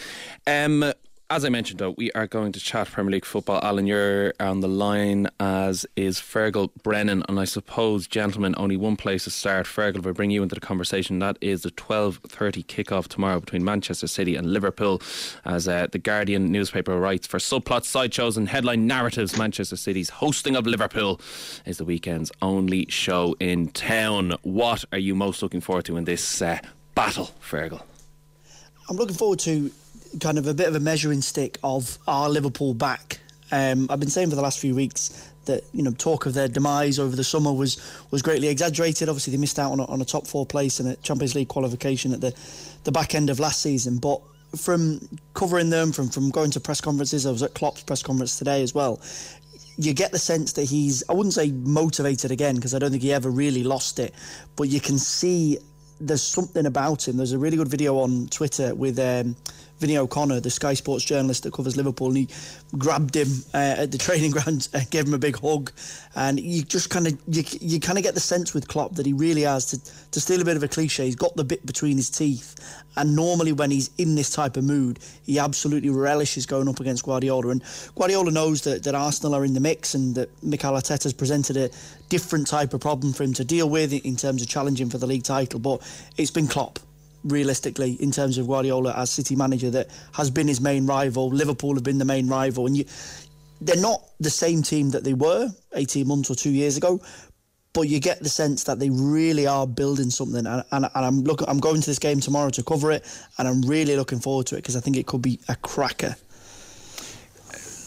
Um, 0.46 0.92
as 1.30 1.44
I 1.44 1.50
mentioned, 1.50 1.78
though, 1.78 1.90
we 1.90 2.10
are 2.12 2.26
going 2.26 2.52
to 2.52 2.60
chat 2.60 2.88
Premier 2.90 3.12
League 3.12 3.24
football. 3.26 3.60
Alan, 3.62 3.86
you're 3.86 4.32
on 4.40 4.60
the 4.60 4.68
line, 4.68 5.28
as 5.38 5.84
is 5.94 6.18
Feargal 6.18 6.70
Brennan. 6.82 7.22
And 7.28 7.38
I 7.38 7.44
suppose, 7.44 8.06
gentlemen, 8.06 8.54
only 8.56 8.78
one 8.78 8.96
place 8.96 9.24
to 9.24 9.30
start. 9.30 9.66
Feargal, 9.66 9.98
if 9.98 10.06
I 10.06 10.12
bring 10.12 10.30
you 10.30 10.42
into 10.42 10.54
the 10.54 10.60
conversation, 10.62 11.18
that 11.18 11.36
is 11.42 11.62
the 11.62 11.70
12.30 11.72 12.64
kickoff 12.64 13.08
tomorrow 13.08 13.40
between 13.40 13.62
Manchester 13.62 14.06
City 14.06 14.36
and 14.36 14.54
Liverpool. 14.54 15.02
As 15.44 15.68
uh, 15.68 15.88
the 15.92 15.98
Guardian 15.98 16.50
newspaper 16.50 16.98
writes, 16.98 17.26
for 17.26 17.36
subplots, 17.36 17.84
sideshows 17.84 18.38
and 18.38 18.48
headline 18.48 18.86
narratives, 18.86 19.36
Manchester 19.36 19.76
City's 19.76 20.08
hosting 20.08 20.56
of 20.56 20.66
Liverpool 20.66 21.20
is 21.66 21.76
the 21.76 21.84
weekend's 21.84 22.32
only 22.40 22.86
show 22.88 23.36
in 23.38 23.68
town. 23.68 24.34
What 24.42 24.86
are 24.92 24.98
you 24.98 25.14
most 25.14 25.42
looking 25.42 25.60
forward 25.60 25.84
to 25.86 25.98
in 25.98 26.04
this 26.04 26.40
uh, 26.40 26.58
battle, 26.94 27.32
Feargal? 27.42 27.82
I'm 28.88 28.96
looking 28.96 29.16
forward 29.16 29.40
to 29.40 29.70
kind 30.20 30.38
of 30.38 30.46
a 30.46 30.54
bit 30.54 30.68
of 30.68 30.74
a 30.74 30.80
measuring 30.80 31.20
stick 31.22 31.58
of 31.62 31.98
our 32.06 32.28
Liverpool 32.28 32.74
back. 32.74 33.20
Um, 33.50 33.86
I've 33.90 34.00
been 34.00 34.10
saying 34.10 34.30
for 34.30 34.36
the 34.36 34.42
last 34.42 34.58
few 34.58 34.74
weeks 34.74 35.30
that 35.46 35.64
you 35.72 35.82
know 35.82 35.90
talk 35.92 36.26
of 36.26 36.34
their 36.34 36.48
demise 36.48 36.98
over 36.98 37.16
the 37.16 37.24
summer 37.24 37.52
was 37.52 37.80
was 38.10 38.22
greatly 38.22 38.48
exaggerated. 38.48 39.08
Obviously, 39.08 39.32
they 39.32 39.40
missed 39.40 39.58
out 39.58 39.72
on 39.72 39.80
a, 39.80 39.84
on 39.86 40.00
a 40.00 40.04
top 40.04 40.26
four 40.26 40.46
place 40.46 40.78
and 40.80 40.88
a 40.90 40.96
Champions 40.96 41.34
League 41.34 41.48
qualification 41.48 42.12
at 42.12 42.20
the 42.20 42.34
the 42.84 42.92
back 42.92 43.14
end 43.14 43.30
of 43.30 43.40
last 43.40 43.60
season. 43.62 43.98
But 43.98 44.20
from 44.56 45.00
covering 45.34 45.70
them, 45.70 45.92
from 45.92 46.08
from 46.08 46.30
going 46.30 46.50
to 46.52 46.60
press 46.60 46.80
conferences, 46.80 47.26
I 47.26 47.30
was 47.30 47.42
at 47.42 47.54
Klopp's 47.54 47.82
press 47.82 48.02
conference 48.02 48.38
today 48.38 48.62
as 48.62 48.74
well. 48.74 49.00
You 49.80 49.94
get 49.94 50.10
the 50.10 50.18
sense 50.18 50.54
that 50.54 50.64
he's, 50.64 51.04
I 51.08 51.12
wouldn't 51.12 51.34
say 51.34 51.52
motivated 51.52 52.32
again, 52.32 52.56
because 52.56 52.74
I 52.74 52.80
don't 52.80 52.90
think 52.90 53.04
he 53.04 53.12
ever 53.12 53.30
really 53.30 53.62
lost 53.62 54.00
it, 54.00 54.12
but 54.56 54.68
you 54.68 54.80
can 54.80 54.98
see 54.98 55.58
there's 56.00 56.22
something 56.22 56.66
about 56.66 57.06
him. 57.06 57.16
There's 57.16 57.32
a 57.32 57.38
really 57.38 57.56
good 57.56 57.68
video 57.68 57.98
on 57.98 58.26
Twitter 58.26 58.74
with 58.74 58.98
um, 58.98 59.36
Vinny 59.78 59.96
O'Connor, 59.96 60.40
the 60.40 60.50
Sky 60.50 60.74
Sports 60.74 61.04
journalist 61.04 61.44
that 61.44 61.52
covers 61.52 61.76
Liverpool, 61.76 62.08
and 62.08 62.16
he 62.16 62.28
grabbed 62.76 63.14
him 63.14 63.28
uh, 63.54 63.76
at 63.78 63.92
the 63.92 63.98
training 63.98 64.30
ground, 64.32 64.68
and 64.72 64.90
gave 64.90 65.06
him 65.06 65.14
a 65.14 65.18
big 65.18 65.38
hug, 65.38 65.72
and 66.16 66.40
you 66.40 66.62
just 66.62 66.90
kind 66.90 67.06
of 67.06 67.18
you, 67.28 67.44
you 67.60 67.80
kind 67.80 67.98
of 67.98 68.04
get 68.04 68.14
the 68.14 68.20
sense 68.20 68.54
with 68.54 68.68
Klopp 68.68 68.94
that 68.94 69.06
he 69.06 69.12
really 69.12 69.42
has 69.42 69.66
to 69.66 70.10
to 70.10 70.20
steal 70.20 70.40
a 70.40 70.44
bit 70.44 70.56
of 70.56 70.62
a 70.62 70.68
cliche. 70.68 71.04
He's 71.04 71.16
got 71.16 71.36
the 71.36 71.44
bit 71.44 71.64
between 71.64 71.96
his 71.96 72.10
teeth, 72.10 72.82
and 72.96 73.14
normally 73.14 73.52
when 73.52 73.70
he's 73.70 73.90
in 73.98 74.14
this 74.14 74.30
type 74.30 74.56
of 74.56 74.64
mood, 74.64 74.98
he 75.24 75.38
absolutely 75.38 75.90
relishes 75.90 76.46
going 76.46 76.68
up 76.68 76.80
against 76.80 77.04
Guardiola. 77.04 77.50
And 77.50 77.62
Guardiola 77.94 78.30
knows 78.30 78.62
that, 78.62 78.82
that 78.82 78.94
Arsenal 78.94 79.34
are 79.34 79.44
in 79.44 79.54
the 79.54 79.60
mix, 79.60 79.94
and 79.94 80.14
that 80.16 80.30
Mikel 80.42 80.72
Arteta's 80.72 81.12
presented 81.12 81.56
a 81.56 81.70
different 82.08 82.46
type 82.46 82.74
of 82.74 82.80
problem 82.80 83.12
for 83.12 83.22
him 83.22 83.34
to 83.34 83.44
deal 83.44 83.70
with 83.70 83.92
in 83.92 84.16
terms 84.16 84.42
of 84.42 84.48
challenging 84.48 84.90
for 84.90 84.98
the 84.98 85.06
league 85.06 85.22
title. 85.22 85.60
But 85.60 85.82
it's 86.16 86.30
been 86.30 86.48
Klopp 86.48 86.80
realistically 87.28 87.92
in 87.92 88.10
terms 88.10 88.38
of 88.38 88.46
Guardiola 88.46 88.92
as 88.96 89.10
City 89.10 89.36
manager 89.36 89.70
that 89.70 89.88
has 90.12 90.30
been 90.30 90.48
his 90.48 90.60
main 90.60 90.86
rival. 90.86 91.28
Liverpool 91.28 91.74
have 91.74 91.84
been 91.84 91.98
the 91.98 92.04
main 92.04 92.28
rival, 92.28 92.66
and 92.66 92.76
you, 92.76 92.84
they're 93.60 93.76
not 93.80 94.02
the 94.20 94.30
same 94.30 94.62
team 94.62 94.90
that 94.90 95.04
they 95.04 95.14
were 95.14 95.48
18 95.74 96.06
months 96.06 96.30
or 96.30 96.34
two 96.34 96.50
years 96.50 96.76
ago. 96.76 97.00
but 97.72 97.88
you 97.88 98.00
get 98.00 98.18
the 98.20 98.28
sense 98.28 98.64
that 98.64 98.78
they 98.78 98.90
really 98.90 99.46
are 99.46 99.66
building 99.66 100.10
something. 100.10 100.46
And, 100.46 100.64
and, 100.72 100.84
and 100.84 101.04
I'm 101.04 101.22
look, 101.22 101.42
I'm 101.46 101.60
going 101.60 101.80
to 101.80 101.86
this 101.86 101.98
game 101.98 102.20
tomorrow 102.20 102.50
to 102.50 102.62
cover 102.62 102.90
it, 102.90 103.04
and 103.38 103.46
I'm 103.46 103.62
really 103.62 103.96
looking 103.96 104.20
forward 104.20 104.46
to 104.48 104.56
it 104.56 104.58
because 104.58 104.74
I 104.74 104.80
think 104.80 104.96
it 104.96 105.06
could 105.06 105.22
be 105.22 105.38
a 105.48 105.56
cracker. 105.56 106.16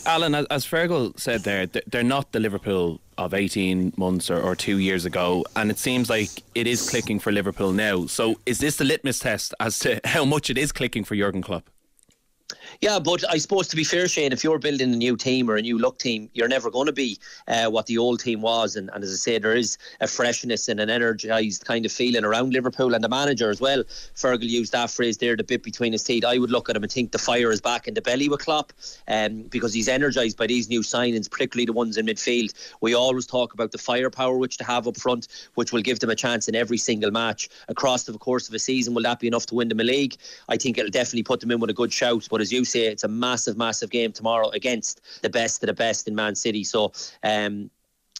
Alan, 0.05 0.33
as 0.33 0.65
Feargal 0.65 1.19
said 1.19 1.41
there, 1.41 1.67
they're 1.67 2.03
not 2.03 2.31
the 2.31 2.39
Liverpool 2.39 3.01
of 3.25 3.33
18 3.33 3.93
months 3.97 4.29
or, 4.29 4.41
or, 4.41 4.55
two 4.55 4.77
years 4.77 5.05
ago, 5.05 5.45
and 5.55 5.71
it 5.71 5.77
seems 5.77 6.09
like 6.09 6.29
it 6.55 6.67
is 6.67 6.89
clicking 6.89 7.19
for 7.19 7.31
Liverpool 7.31 7.71
now. 7.71 8.05
So, 8.05 8.39
is 8.45 8.59
this 8.59 8.77
the 8.77 8.83
litmus 8.83 9.19
test 9.19 9.53
as 9.59 9.79
to 9.79 9.99
how 10.05 10.25
much 10.25 10.49
it 10.49 10.57
is 10.57 10.71
clicking 10.71 11.03
for 11.03 11.15
Jurgen 11.15 11.41
Klopp? 11.41 11.69
Yeah, 12.83 12.97
but 12.97 13.23
I 13.29 13.37
suppose 13.37 13.67
to 13.67 13.75
be 13.75 13.83
fair, 13.83 14.07
Shane, 14.07 14.33
if 14.33 14.43
you're 14.43 14.57
building 14.57 14.91
a 14.91 14.97
new 14.97 15.15
team 15.15 15.47
or 15.51 15.55
a 15.55 15.61
new 15.61 15.77
look 15.77 15.99
team, 15.99 16.31
you're 16.33 16.47
never 16.47 16.71
going 16.71 16.87
to 16.87 16.91
be 16.91 17.19
uh, 17.47 17.67
what 17.67 17.85
the 17.85 17.99
old 17.99 18.21
team 18.21 18.41
was. 18.41 18.75
And, 18.75 18.89
and, 18.95 19.03
as 19.03 19.13
I 19.13 19.17
say, 19.17 19.37
there 19.37 19.55
is 19.55 19.77
a 19.99 20.07
freshness 20.07 20.67
and 20.67 20.79
an 20.79 20.89
energised 20.89 21.63
kind 21.63 21.85
of 21.85 21.91
feeling 21.91 22.25
around 22.25 22.53
Liverpool 22.53 22.95
and 22.95 23.03
the 23.03 23.07
manager 23.07 23.51
as 23.51 23.61
well. 23.61 23.83
Feargal 24.15 24.49
used 24.49 24.71
that 24.71 24.89
phrase 24.89 25.19
there, 25.19 25.35
the 25.35 25.43
bit 25.43 25.61
between 25.61 25.91
his 25.91 26.03
teeth. 26.03 26.25
I 26.25 26.39
would 26.39 26.49
look 26.49 26.71
at 26.71 26.75
him 26.75 26.81
and 26.81 26.91
think 26.91 27.11
the 27.11 27.19
fire 27.19 27.51
is 27.51 27.61
back 27.61 27.87
in 27.87 27.93
the 27.93 28.01
belly 28.01 28.29
with 28.29 28.43
Klopp 28.43 28.73
um, 29.07 29.43
because 29.43 29.75
he's 29.75 29.87
energised 29.87 30.35
by 30.35 30.47
these 30.47 30.67
new 30.67 30.81
signings, 30.81 31.29
particularly 31.29 31.67
the 31.67 31.73
ones 31.73 31.97
in 31.97 32.07
midfield. 32.07 32.51
We 32.81 32.95
always 32.95 33.27
talk 33.27 33.53
about 33.53 33.73
the 33.73 33.77
firepower 33.77 34.37
which 34.39 34.57
to 34.57 34.63
have 34.63 34.87
up 34.87 34.97
front, 34.97 35.27
which 35.53 35.71
will 35.71 35.83
give 35.83 35.99
them 35.99 36.09
a 36.09 36.15
chance 36.15 36.47
in 36.47 36.55
every 36.55 36.79
single 36.79 37.11
match 37.11 37.47
across 37.67 38.05
the 38.05 38.17
course 38.17 38.49
of 38.49 38.55
a 38.55 38.59
season. 38.59 38.95
Will 38.95 39.03
that 39.03 39.19
be 39.19 39.27
enough 39.27 39.45
to 39.47 39.55
win 39.55 39.67
them 39.67 39.81
a 39.81 39.83
league? 39.83 40.15
I 40.49 40.57
think 40.57 40.79
it'll 40.79 40.89
definitely 40.89 41.21
put 41.21 41.41
them 41.41 41.51
in 41.51 41.59
with 41.59 41.69
a 41.69 41.73
good 41.73 41.93
shout. 41.93 42.27
But 42.31 42.41
as 42.41 42.51
you 42.51 42.65
say, 42.71 42.87
it's 42.87 43.03
a 43.03 43.07
massive, 43.07 43.57
massive 43.57 43.89
game 43.89 44.11
tomorrow 44.11 44.49
against 44.49 45.01
the 45.21 45.29
best 45.29 45.63
of 45.63 45.67
the 45.67 45.73
best 45.73 46.07
in 46.07 46.15
Man 46.15 46.35
City. 46.35 46.63
So 46.63 46.91
um, 47.23 47.69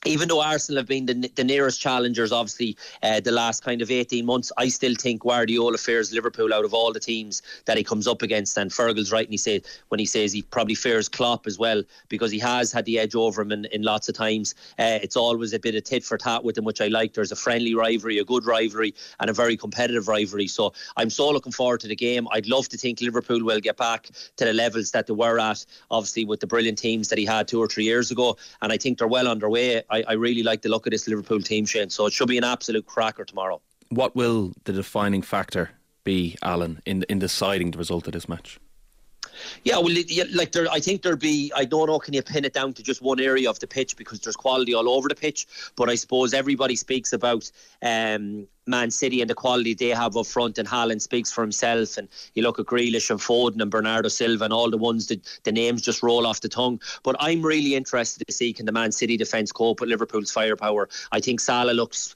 even 0.06 0.28
though 0.28 0.42
Arsenal 0.42 0.80
have 0.80 0.88
been 0.88 1.06
the, 1.06 1.32
the 1.36 1.44
nearest 1.44 1.80
challengers, 1.80 2.32
obviously, 2.32 2.76
uh, 3.04 3.20
the 3.20 3.32
last 3.32 3.64
kind 3.64 3.82
of 3.82 3.92
18 3.92 4.26
months, 4.26 4.52
I 4.58 4.68
still 4.68 4.96
think 4.96 5.22
Guardiola 5.22 5.78
fears 5.78 6.12
Liverpool 6.12 6.54
out 6.54 6.66
of 6.66 6.74
all 6.74 6.92
the 6.92 7.00
teams 7.00 7.44
that 7.66 7.78
he 7.78 7.84
comes 7.84 8.08
up 8.08 8.24
against. 8.24 8.58
And 8.58 8.72
Feargal's 8.72 9.12
right 9.12 9.26
and 9.26 9.34
he 9.34 9.38
said, 9.38 9.66
when 9.90 10.00
he 10.00 10.06
says 10.06 10.34
he 10.34 10.42
probably 10.42 10.74
fears 10.74 11.08
Klopp 11.08 11.46
as 11.46 11.60
well, 11.60 11.84
because 12.10 12.32
he 12.32 12.40
has 12.40 12.72
had 12.72 12.86
the 12.86 12.98
edge 12.98 13.14
over 13.14 13.44
him 13.44 13.52
in, 13.52 13.66
in 13.66 13.84
lots 13.84 14.10
of 14.10 14.16
times. 14.16 14.56
Uh, 14.80 14.98
it's 15.04 15.16
always 15.16 15.54
a 15.54 15.60
bit 15.60 15.76
of 15.76 15.84
tit 15.84 16.04
for 16.04 16.18
tat 16.18 16.44
with 16.44 16.58
him, 16.58 16.64
which 16.64 16.82
I 16.82 16.88
like. 16.88 17.14
There's 17.14 17.32
a 17.32 17.36
friendly 17.36 17.76
rivalry, 17.76 18.18
a 18.18 18.26
good 18.26 18.46
rivalry, 18.46 18.96
and 19.20 19.30
a 19.30 19.34
very 19.34 19.56
competitive 19.56 20.08
rivalry. 20.08 20.48
So 20.48 20.74
I'm 20.98 21.12
so 21.12 21.30
looking 21.30 21.52
forward 21.52 21.80
to 21.82 21.88
the 21.88 21.96
game. 21.96 22.28
I'd 22.32 22.48
love 22.48 22.68
to 22.70 22.78
think 22.78 23.02
Liverpool 23.02 23.44
will 23.44 23.60
get 23.60 23.78
back 23.78 24.10
to 24.38 24.46
the 24.46 24.54
levels 24.54 24.90
that 24.92 25.06
they 25.06 25.14
were 25.14 25.40
at, 25.40 25.64
obviously, 25.92 26.26
with 26.26 26.40
the 26.40 26.48
brilliant 26.48 26.80
teams 26.80 27.10
that 27.10 27.20
he 27.20 27.26
had 27.26 27.48
two 27.48 27.60
or 27.60 27.68
three 27.68 27.84
years 27.84 28.10
ago. 28.10 28.36
And 28.64 28.72
I 28.72 28.78
think 28.78 28.98
they're 28.98 29.08
well 29.08 29.28
underway. 29.28 29.84
I, 29.92 30.04
I 30.08 30.14
really 30.14 30.44
like 30.44 30.62
the 30.62 30.70
look 30.70 30.88
of 30.88 30.92
this 30.92 31.08
Liverpool 31.08 31.42
team, 31.42 31.66
Shane. 31.66 31.90
So 31.90 32.06
it 32.06 32.14
should 32.14 32.30
be 32.30 32.38
an 32.38 32.44
absolute 32.44 32.86
cracker 32.86 33.26
tomorrow. 33.26 33.62
What 33.90 34.16
will 34.16 34.54
the 34.64 34.74
defining 34.74 35.22
factor 35.22 35.72
be, 36.04 36.38
Alan, 36.42 36.82
in 36.86 37.04
in 37.04 37.20
deciding 37.20 37.72
the 37.72 37.78
result 37.78 38.08
of 38.08 38.14
this 38.14 38.28
match? 38.30 38.60
Yeah, 39.64 39.78
well, 39.78 39.94
like 40.34 40.52
there, 40.52 40.68
I 40.72 40.80
think 40.80 41.02
there'll 41.02 41.18
be. 41.18 41.52
I 41.56 41.66
don't 41.66 41.88
know. 41.88 42.00
Can 42.00 42.14
you 42.14 42.22
pin 42.22 42.46
it 42.46 42.54
down 42.54 42.74
to 42.74 42.84
just 42.84 43.02
one 43.02 43.20
area 43.20 43.50
of 43.50 43.60
the 43.60 43.68
pitch 43.68 43.96
because 43.96 44.20
there's 44.20 44.36
quality 44.36 44.74
all 44.74 44.90
over 44.90 45.08
the 45.08 45.16
pitch? 45.16 45.48
But 45.76 45.90
I 45.90 45.96
suppose 45.96 46.34
everybody 46.34 46.76
speaks 46.76 47.14
about 47.14 47.52
um, 47.82 48.48
Man 48.68 48.92
City 48.92 49.22
and 49.22 49.30
the 49.30 49.36
quality 49.36 49.74
they 49.74 49.90
have 49.90 50.18
up 50.18 50.26
front, 50.26 50.58
and 50.58 50.68
Haaland 50.68 51.02
speaks 51.02 51.32
for 51.32 51.42
himself. 51.42 51.98
And 51.98 52.08
you 52.34 52.44
look 52.44 52.60
at 52.60 52.66
Grealish 52.66 53.10
and 53.10 53.20
Foden 53.20 53.62
and 53.62 53.72
Bernardo 53.72 54.10
Silva 54.10 54.46
and 54.46 54.54
all 54.54 54.70
the 54.70 54.78
ones 54.78 55.08
that 55.08 55.40
the 55.44 55.52
names 55.52 55.82
just 55.82 56.04
roll 56.04 56.26
off 56.26 56.42
the 56.42 56.50
tongue. 56.50 56.80
But 57.04 57.16
I'm 57.20 57.42
really 57.42 57.76
interested 57.76 58.26
to 58.26 58.34
see 58.34 58.54
can 58.54 58.66
the 58.66 58.72
Man 58.72 58.92
City 58.92 59.18
defence 59.18 59.52
cope 59.52 59.82
with 59.82 59.90
Liverpool's 59.90 60.32
firepower. 60.32 60.90
I 61.12 61.20
think 61.20 61.40
Salah 61.40 61.74
looks 61.74 62.16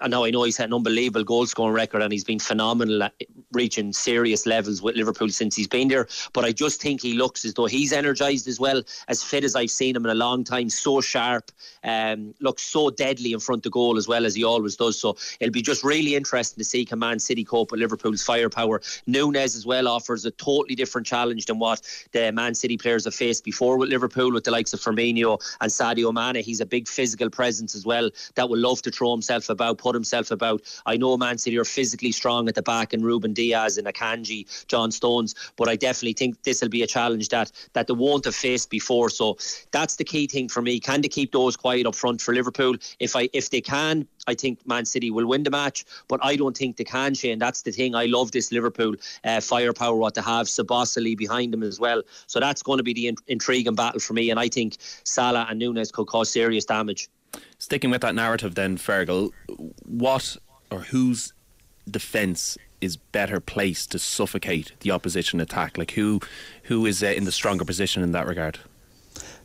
I 0.00 0.08
know 0.08 0.24
I 0.24 0.30
know 0.30 0.42
he's 0.42 0.56
had 0.56 0.68
an 0.68 0.74
unbelievable 0.74 1.24
goal 1.24 1.46
scoring 1.46 1.74
record 1.74 2.02
and 2.02 2.12
he's 2.12 2.24
been 2.24 2.40
phenomenal 2.40 3.04
at 3.04 3.14
reaching 3.52 3.92
serious 3.92 4.44
levels 4.44 4.82
with 4.82 4.96
Liverpool 4.96 5.28
since 5.28 5.54
he's 5.54 5.68
been 5.68 5.88
there. 5.88 6.08
But 6.32 6.44
I 6.44 6.52
just 6.52 6.82
think 6.82 7.00
he 7.00 7.14
looks 7.14 7.44
as 7.44 7.54
though 7.54 7.66
he's 7.66 7.92
energised 7.92 8.48
as 8.48 8.58
well, 8.58 8.82
as 9.08 9.22
fit 9.22 9.44
as 9.44 9.54
I've 9.54 9.70
seen 9.70 9.94
him 9.94 10.04
in 10.04 10.10
a 10.10 10.14
long 10.14 10.42
time, 10.42 10.68
so 10.68 11.00
sharp, 11.00 11.52
um, 11.84 12.34
looks 12.40 12.62
so 12.62 12.90
deadly 12.90 13.32
in 13.32 13.40
front 13.40 13.64
of 13.66 13.72
goal 13.72 13.96
as 13.96 14.08
well 14.08 14.26
as 14.26 14.34
he 14.34 14.42
always 14.42 14.76
does. 14.76 14.98
So 14.98 15.16
it'll 15.38 15.52
be 15.52 15.62
just 15.62 15.84
really 15.84 16.16
interesting 16.16 16.58
to 16.58 16.64
see 16.64 16.84
can 16.84 16.98
Man 16.98 17.20
City 17.20 17.44
cope 17.44 17.70
with 17.70 17.80
Liverpool's 17.80 18.22
firepower. 18.22 18.82
Nunez 19.06 19.54
as 19.54 19.64
well 19.64 19.86
offers 19.86 20.24
a 20.24 20.32
totally 20.32 20.74
different 20.74 21.06
challenge 21.06 21.46
than 21.46 21.58
what 21.60 21.80
the 22.12 22.32
Man 22.32 22.54
City 22.54 22.76
players 22.76 23.04
have 23.04 23.14
faced 23.14 23.44
before 23.44 23.78
with 23.78 23.90
Liverpool, 23.90 24.32
with 24.32 24.44
the 24.44 24.50
likes 24.50 24.72
of 24.72 24.80
Firmino 24.80 25.40
and 25.60 25.70
Sadio 25.70 26.12
Mane. 26.12 26.42
He's 26.42 26.60
a 26.60 26.66
big 26.66 26.88
physical 26.88 27.30
presence 27.30 27.76
as 27.76 27.86
well 27.86 28.10
that 28.34 28.48
will 28.48 28.58
love 28.58 28.82
to 28.82 28.90
throw 28.90 29.12
himself 29.12 29.48
about, 29.48 29.78
put 29.84 29.94
himself 29.94 30.30
about. 30.30 30.62
I 30.86 30.96
know 30.96 31.16
Man 31.16 31.36
City 31.36 31.58
are 31.58 31.64
physically 31.78 32.12
strong 32.12 32.48
at 32.48 32.54
the 32.54 32.62
back, 32.62 32.92
and 32.94 33.04
Ruben 33.04 33.34
Dias 33.34 33.76
and 33.76 33.86
Akanji, 33.86 34.40
John 34.66 34.90
Stones, 34.90 35.34
but 35.56 35.68
I 35.68 35.76
definitely 35.76 36.14
think 36.14 36.42
this 36.42 36.62
will 36.62 36.70
be 36.70 36.82
a 36.82 36.86
challenge 36.86 37.28
that 37.28 37.52
that 37.74 37.86
they 37.86 37.92
won't 37.92 38.24
have 38.24 38.34
faced 38.34 38.70
before. 38.70 39.10
So 39.10 39.36
that's 39.72 39.96
the 39.96 40.04
key 40.04 40.26
thing 40.26 40.48
for 40.48 40.62
me. 40.62 40.80
Can 40.80 41.02
they 41.02 41.08
keep 41.08 41.32
those 41.32 41.56
quiet 41.56 41.86
up 41.86 41.94
front 41.94 42.22
for 42.22 42.32
Liverpool? 42.34 42.74
If 42.98 43.14
I 43.14 43.28
if 43.32 43.50
they 43.50 43.60
can, 43.60 44.06
I 44.26 44.34
think 44.34 44.66
Man 44.66 44.86
City 44.86 45.10
will 45.10 45.26
win 45.26 45.42
the 45.42 45.50
match, 45.50 45.84
but 46.08 46.20
I 46.22 46.36
don't 46.36 46.56
think 46.56 46.76
they 46.78 46.84
can, 46.84 47.14
Shane. 47.14 47.38
That's 47.38 47.62
the 47.62 47.72
thing. 47.72 47.94
I 47.94 48.06
love 48.06 48.32
this 48.32 48.50
Liverpool 48.52 48.94
uh, 49.24 49.40
firepower, 49.40 49.96
what 49.96 50.14
they 50.14 50.22
have, 50.22 50.46
Szoboszlai 50.46 51.16
behind 51.16 51.52
them 51.52 51.62
as 51.62 51.78
well. 51.78 52.02
So 52.26 52.40
that's 52.40 52.62
going 52.62 52.78
to 52.78 52.82
be 52.90 52.94
the 52.94 53.08
in- 53.08 53.16
intriguing 53.26 53.74
battle 53.74 54.00
for 54.00 54.14
me, 54.14 54.30
and 54.30 54.40
I 54.40 54.48
think 54.48 54.76
Salah 55.04 55.46
and 55.50 55.58
Nunez 55.58 55.92
could 55.92 56.06
cause 56.06 56.30
serious 56.30 56.64
damage. 56.64 57.08
Sticking 57.64 57.88
with 57.88 58.02
that 58.02 58.14
narrative, 58.14 58.56
then, 58.56 58.76
Feargal, 58.76 59.30
what 59.86 60.36
or 60.70 60.80
whose 60.80 61.32
defence 61.90 62.58
is 62.82 62.98
better 62.98 63.40
placed 63.40 63.90
to 63.92 63.98
suffocate 63.98 64.72
the 64.80 64.90
opposition 64.90 65.40
attack? 65.40 65.78
Like 65.78 65.92
who 65.92 66.20
who 66.64 66.84
is 66.84 67.02
uh, 67.02 67.06
in 67.06 67.24
the 67.24 67.32
stronger 67.32 67.64
position 67.64 68.02
in 68.02 68.12
that 68.12 68.26
regard? 68.26 68.58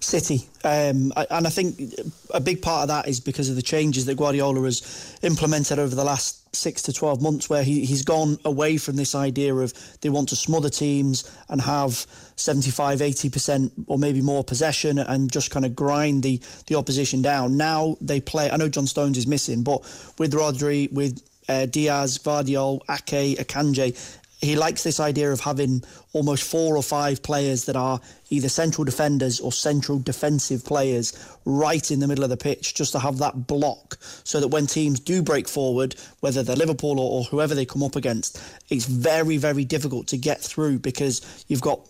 City, 0.01 0.49
um, 0.65 1.13
and 1.15 1.47
I 1.47 1.49
think 1.49 1.93
a 2.33 2.41
big 2.41 2.61
part 2.61 2.81
of 2.81 2.87
that 2.89 3.07
is 3.07 3.21
because 3.21 3.49
of 3.49 3.55
the 3.55 3.61
changes 3.61 4.05
that 4.07 4.17
Guardiola 4.17 4.63
has 4.63 5.17
implemented 5.21 5.79
over 5.79 5.95
the 5.95 6.03
last 6.03 6.38
six 6.53 6.81
to 6.83 6.93
twelve 6.93 7.21
months, 7.21 7.49
where 7.49 7.63
he, 7.63 7.85
he's 7.85 8.03
gone 8.03 8.37
away 8.45 8.77
from 8.77 8.95
this 8.95 9.15
idea 9.15 9.53
of 9.55 9.73
they 10.01 10.09
want 10.09 10.29
to 10.29 10.35
smother 10.35 10.69
teams 10.69 11.29
and 11.49 11.61
have 11.61 12.05
75, 12.35 13.01
80 13.01 13.29
percent 13.29 13.71
or 13.87 13.97
maybe 13.97 14.21
more 14.21 14.43
possession 14.43 14.99
and 14.99 15.31
just 15.31 15.51
kind 15.51 15.65
of 15.65 15.75
grind 15.75 16.23
the 16.23 16.41
the 16.67 16.75
opposition 16.75 17.21
down. 17.21 17.57
Now 17.57 17.97
they 18.01 18.19
play. 18.19 18.49
I 18.49 18.57
know 18.57 18.69
John 18.69 18.87
Stones 18.87 19.17
is 19.17 19.27
missing, 19.27 19.63
but 19.63 19.81
with 20.17 20.33
Rodri, 20.33 20.91
with 20.91 21.21
uh, 21.49 21.65
Dias, 21.65 22.17
Gvardiol, 22.19 22.81
Ake, 22.89 23.37
Akanji, 23.39 23.97
he 24.39 24.55
likes 24.55 24.83
this 24.83 24.99
idea 24.99 25.31
of 25.31 25.41
having 25.41 25.83
almost 26.13 26.43
four 26.49 26.77
or 26.77 26.83
five 26.83 27.21
players 27.21 27.65
that 27.65 27.75
are 27.75 27.99
either 28.29 28.49
central 28.49 28.85
defenders 28.85 29.39
or 29.39 29.51
central 29.51 29.99
defensive 29.99 30.63
players 30.63 31.37
right 31.45 31.91
in 31.91 31.99
the 31.99 32.07
middle 32.07 32.23
of 32.23 32.29
the 32.29 32.37
pitch 32.37 32.73
just 32.73 32.93
to 32.93 32.99
have 32.99 33.17
that 33.17 33.47
block 33.47 33.97
so 34.23 34.39
that 34.39 34.47
when 34.47 34.65
teams 34.65 34.99
do 34.99 35.21
break 35.21 35.47
forward 35.47 35.95
whether 36.21 36.41
they're 36.41 36.55
Liverpool 36.55 36.99
or, 36.99 37.19
or 37.19 37.23
whoever 37.25 37.53
they 37.53 37.65
come 37.65 37.83
up 37.83 37.95
against 37.95 38.41
it's 38.69 38.85
very 38.85 39.37
very 39.37 39.65
difficult 39.65 40.07
to 40.07 40.17
get 40.17 40.39
through 40.39 40.79
because 40.79 41.43
you've 41.47 41.61
got 41.61 41.85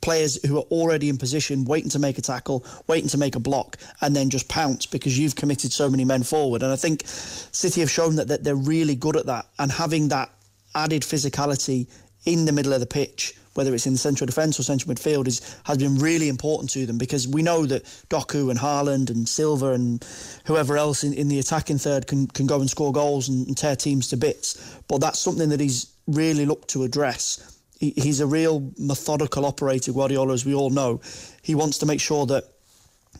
players 0.00 0.44
who 0.44 0.58
are 0.58 0.64
already 0.72 1.08
in 1.08 1.16
position, 1.16 1.64
waiting 1.64 1.88
to 1.88 1.98
make 2.00 2.18
a 2.18 2.20
tackle, 2.20 2.66
waiting 2.88 3.08
to 3.08 3.16
make 3.16 3.36
a 3.36 3.40
block, 3.40 3.78
and 4.00 4.14
then 4.14 4.28
just 4.28 4.48
pounce 4.48 4.84
because 4.84 5.16
you've 5.16 5.36
committed 5.36 5.72
so 5.72 5.88
many 5.88 6.04
men 6.04 6.24
forward. 6.24 6.62
And 6.62 6.72
I 6.72 6.76
think 6.76 7.04
City 7.06 7.80
have 7.80 7.90
shown 7.90 8.16
that, 8.16 8.26
that 8.28 8.42
they're 8.44 8.56
really 8.56 8.96
good 8.96 9.16
at 9.16 9.26
that 9.26 9.46
and 9.60 9.70
having 9.70 10.08
that 10.08 10.28
added 10.74 11.02
physicality 11.02 11.88
in 12.24 12.44
the 12.44 12.52
middle 12.52 12.72
of 12.72 12.80
the 12.80 12.86
pitch, 12.86 13.34
whether 13.54 13.74
it's 13.74 13.86
in 13.86 13.92
the 13.92 13.98
central 13.98 14.26
defence 14.26 14.58
or 14.58 14.62
central 14.62 14.94
midfield, 14.94 15.26
is 15.26 15.56
has 15.64 15.78
been 15.78 15.96
really 15.96 16.28
important 16.28 16.70
to 16.70 16.86
them 16.86 16.98
because 16.98 17.26
we 17.28 17.42
know 17.42 17.66
that 17.66 17.84
Doku 18.08 18.50
and 18.50 18.58
Haaland 18.58 19.10
and 19.10 19.28
Silva 19.28 19.72
and 19.72 20.04
whoever 20.46 20.76
else 20.76 21.04
in, 21.04 21.12
in 21.12 21.28
the 21.28 21.38
attacking 21.38 21.78
third 21.78 22.06
can, 22.06 22.26
can 22.28 22.46
go 22.46 22.60
and 22.60 22.70
score 22.70 22.92
goals 22.92 23.28
and, 23.28 23.46
and 23.46 23.56
tear 23.56 23.76
teams 23.76 24.08
to 24.08 24.16
bits. 24.16 24.78
But 24.88 25.00
that's 25.00 25.18
something 25.18 25.48
that 25.50 25.60
he's 25.60 25.92
really 26.06 26.46
looked 26.46 26.68
to 26.70 26.84
address. 26.84 27.58
He, 27.78 27.90
he's 27.90 28.20
a 28.20 28.26
real 28.26 28.70
methodical 28.78 29.44
operator, 29.44 29.92
Guardiola, 29.92 30.32
as 30.32 30.46
we 30.46 30.54
all 30.54 30.70
know. 30.70 31.00
He 31.42 31.54
wants 31.54 31.78
to 31.78 31.86
make 31.86 32.00
sure 32.00 32.26
that 32.26 32.44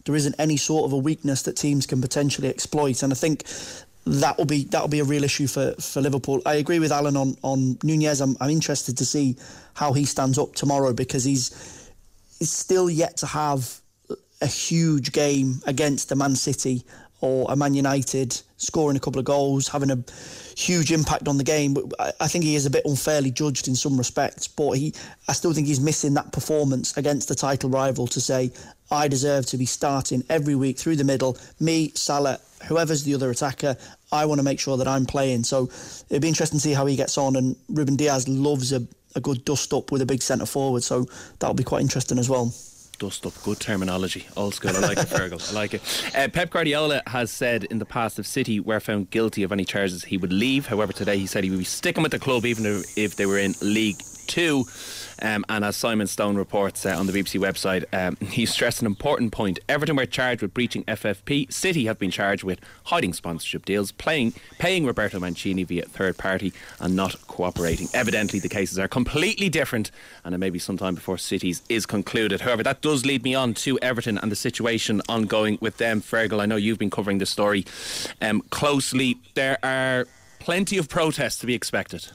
there 0.05 0.15
isn't 0.15 0.35
any 0.38 0.57
sort 0.57 0.85
of 0.85 0.93
a 0.93 0.97
weakness 0.97 1.43
that 1.43 1.57
teams 1.57 1.87
can 1.87 2.01
potentially 2.01 2.49
exploit. 2.49 3.03
And 3.03 3.12
I 3.12 3.17
think 3.17 3.45
that 4.05 4.37
will 4.37 4.45
be 4.45 4.65
that 4.65 4.81
will 4.81 4.88
be 4.88 5.01
a 5.01 5.05
real 5.05 5.25
issue 5.25 5.47
for, 5.47 5.73
for 5.75 6.01
Liverpool. 6.01 6.43
I 6.45 6.55
agree 6.55 6.79
with 6.79 6.93
Alan 6.93 7.17
on 7.17 7.37
on 7.43 7.79
Nunez. 7.83 8.21
I'm, 8.21 8.37
I'm 8.41 8.51
interested 8.51 8.97
to 8.99 9.07
see 9.07 9.37
how 9.75 9.92
he 9.92 10.05
stands 10.05 10.38
up 10.38 10.55
tomorrow 10.55 10.92
because 10.92 11.25
he's 11.25 11.90
he's 12.38 12.53
still 12.53 12.90
yet 12.90 13.17
to 13.19 13.27
have 13.27 13.81
a 14.40 14.46
huge 14.46 15.13
game 15.13 15.63
against 15.67 16.09
the 16.09 16.17
Man 16.17 16.35
City 16.35 16.85
or 17.23 17.46
a 17.50 17.56
Man 17.56 17.73
United 17.73 18.38
scoring 18.56 18.96
a 18.96 19.00
couple 19.00 19.18
of 19.18 19.25
goals, 19.25 19.68
having 19.68 19.90
a 19.90 20.04
huge 20.56 20.92
impact 20.92 21.29
on 21.29 21.38
the 21.38 21.44
game. 21.44 21.73
But 21.73 22.16
I, 22.20 22.27
think 22.27 22.44
he 22.44 22.56
is 22.56 22.66
a 22.66 22.70
bit 22.70 22.85
unfairly 22.85 23.31
judged 23.31 23.68
in 23.68 23.77
some 23.77 23.96
respects. 23.96 24.48
But 24.48 24.73
he, 24.73 24.92
I 25.29 25.33
still 25.33 25.52
think 25.52 25.68
he's 25.68 25.81
missing 25.81 26.14
that 26.14 26.33
performance 26.33 26.96
against 26.96 27.29
the 27.29 27.35
title 27.35 27.70
rival 27.70 28.08
to 28.08 28.20
say, 28.20 28.50
I 28.90 29.08
deserve 29.08 29.46
to 29.46 29.56
be 29.56 29.66
starting 29.66 30.25
every 30.29 30.56
week 30.56 30.79
through 30.79 30.96
the 30.96 31.04
middle. 31.04 31.38
Me, 31.60 31.92
Salah, 31.94 32.40
whoever's 32.66 33.04
the 33.04 33.14
other 33.14 33.31
attacker, 33.31 33.77
I 34.10 34.27
want 34.27 34.40
to 34.40 34.44
make 34.44 34.60
sure 34.60 34.77
that 34.77 34.88
I'm 34.88 35.06
playing. 35.06 35.44
So 35.44 35.70
it'd 36.10 36.23
be 36.23 36.29
interesting 36.29 36.58
to 36.58 36.62
see 36.62 36.75
how 36.75 36.87
he 36.87 36.96
gets 36.96 37.16
on. 37.16 37.37
And 37.37 37.56
Ruben 37.68 37.96
Dias 37.96 38.27
loves 38.27 38.73
a, 38.73 38.85
a 39.14 39.20
good 39.20 39.44
dust 39.44 39.73
up 39.73 39.92
with 39.92 40.02
a 40.02 40.06
big 40.06 40.23
centre 40.23 40.46
forward. 40.46 40.83
So 40.83 41.06
that'll 41.38 41.54
be 41.54 41.64
quite 41.64 41.83
interesting 41.83 42.18
as 42.18 42.29
well 42.29 42.52
dust 43.03 43.27
up. 43.27 43.33
Good 43.42 43.59
terminology. 43.59 44.29
Old 44.37 44.55
school. 44.55 44.71
I 44.77 44.79
like 44.79 44.98
it, 44.98 45.09
Feargal. 45.09 45.50
I 45.50 45.55
like 45.55 45.75
it. 45.75 45.83
Uh, 46.17 46.29
Pep 46.29 46.50
Guardiola 46.50 47.03
has 47.09 47.33
said 47.33 47.65
in 47.65 47.81
the 47.81 47.85
past 47.85 48.21
if 48.21 48.27
City 48.29 48.61
were 48.61 48.79
found 48.79 49.11
guilty 49.11 49.42
of 49.42 49.50
any 49.50 49.65
charges, 49.65 50.05
he 50.05 50.17
would 50.17 50.33
leave. 50.33 50.67
However, 50.69 50.92
today 50.92 51.19
he 51.19 51.27
said 51.27 51.42
he 51.42 51.50
would 51.50 51.59
be 51.59 51.65
sticking 51.65 52.05
with 52.05 52.13
the 52.13 52.21
club 52.21 52.46
even 52.46 52.65
if 52.94 53.17
they 53.17 53.27
were 53.27 53.38
in 53.38 53.57
League 53.61 54.00
Two. 54.27 54.66
Um, 55.23 55.44
and 55.48 55.64
as 55.64 55.77
Simon 55.77 56.08
Stone 56.08 56.37
reports 56.37 56.85
uh, 56.85 56.98
on 56.98 57.06
the 57.06 57.12
BBC 57.12 57.40
website, 57.40 57.85
um, 57.92 58.16
he 58.27 58.44
stressed 58.44 58.81
an 58.81 58.87
important 58.87 59.33
point. 59.33 59.60
Everton 59.68 59.96
were 59.96 60.06
charged 60.06 60.42
with 60.42 60.52
breaching 60.52 60.85
FFP. 60.85 61.52
City 61.52 61.87
have 61.87 61.98
been 61.98 62.10
charged 62.10 62.42
with 62.42 62.60
hiding 62.85 63.12
sponsorship 63.12 63.64
deals, 63.64 63.92
playing, 63.92 64.35
paying 64.58 64.85
Roberto 64.85 65.20
Mancini 65.20 65.62
via 65.62 65.85
third 65.85 66.18
party, 66.18 66.52
and 66.81 66.96
not 66.96 67.14
cooperating. 67.29 67.88
Evidently, 67.94 68.40
the 68.40 68.48
cases 68.48 68.79
are 68.79 68.88
completely 68.88 69.48
different, 69.48 69.90
and 70.25 70.35
it 70.35 70.38
may 70.38 70.50
be 70.50 70.58
some 70.58 70.77
time 70.77 70.94
before 70.94 71.18
City's 71.18 71.62
is 71.68 71.87
concluded. 71.87 72.40
However, 72.40 72.64
that 72.64 72.83
does 72.83 73.06
lead 73.06 73.23
me 73.23 73.35
on 73.35 73.54
to 73.54 73.79
Everton 73.79 74.18
and 74.18 74.33
the 74.33 74.37
situation 74.37 75.00
ongoing 75.08 75.56
with 75.60 75.77
them. 75.77 76.00
Feargal, 76.00 76.40
I 76.40 76.46
know 76.46 76.56
you've 76.56 76.79
been 76.79 76.90
covering 76.90 77.18
this 77.18 77.31
story 77.31 77.64
um, 78.20 78.42
closely. 78.50 79.18
There 79.35 79.58
are 79.62 80.06
plenty 80.40 80.79
of 80.79 80.88
protests 80.88 81.38
to 81.38 81.46
be 81.46 81.54
expected. 81.54 82.08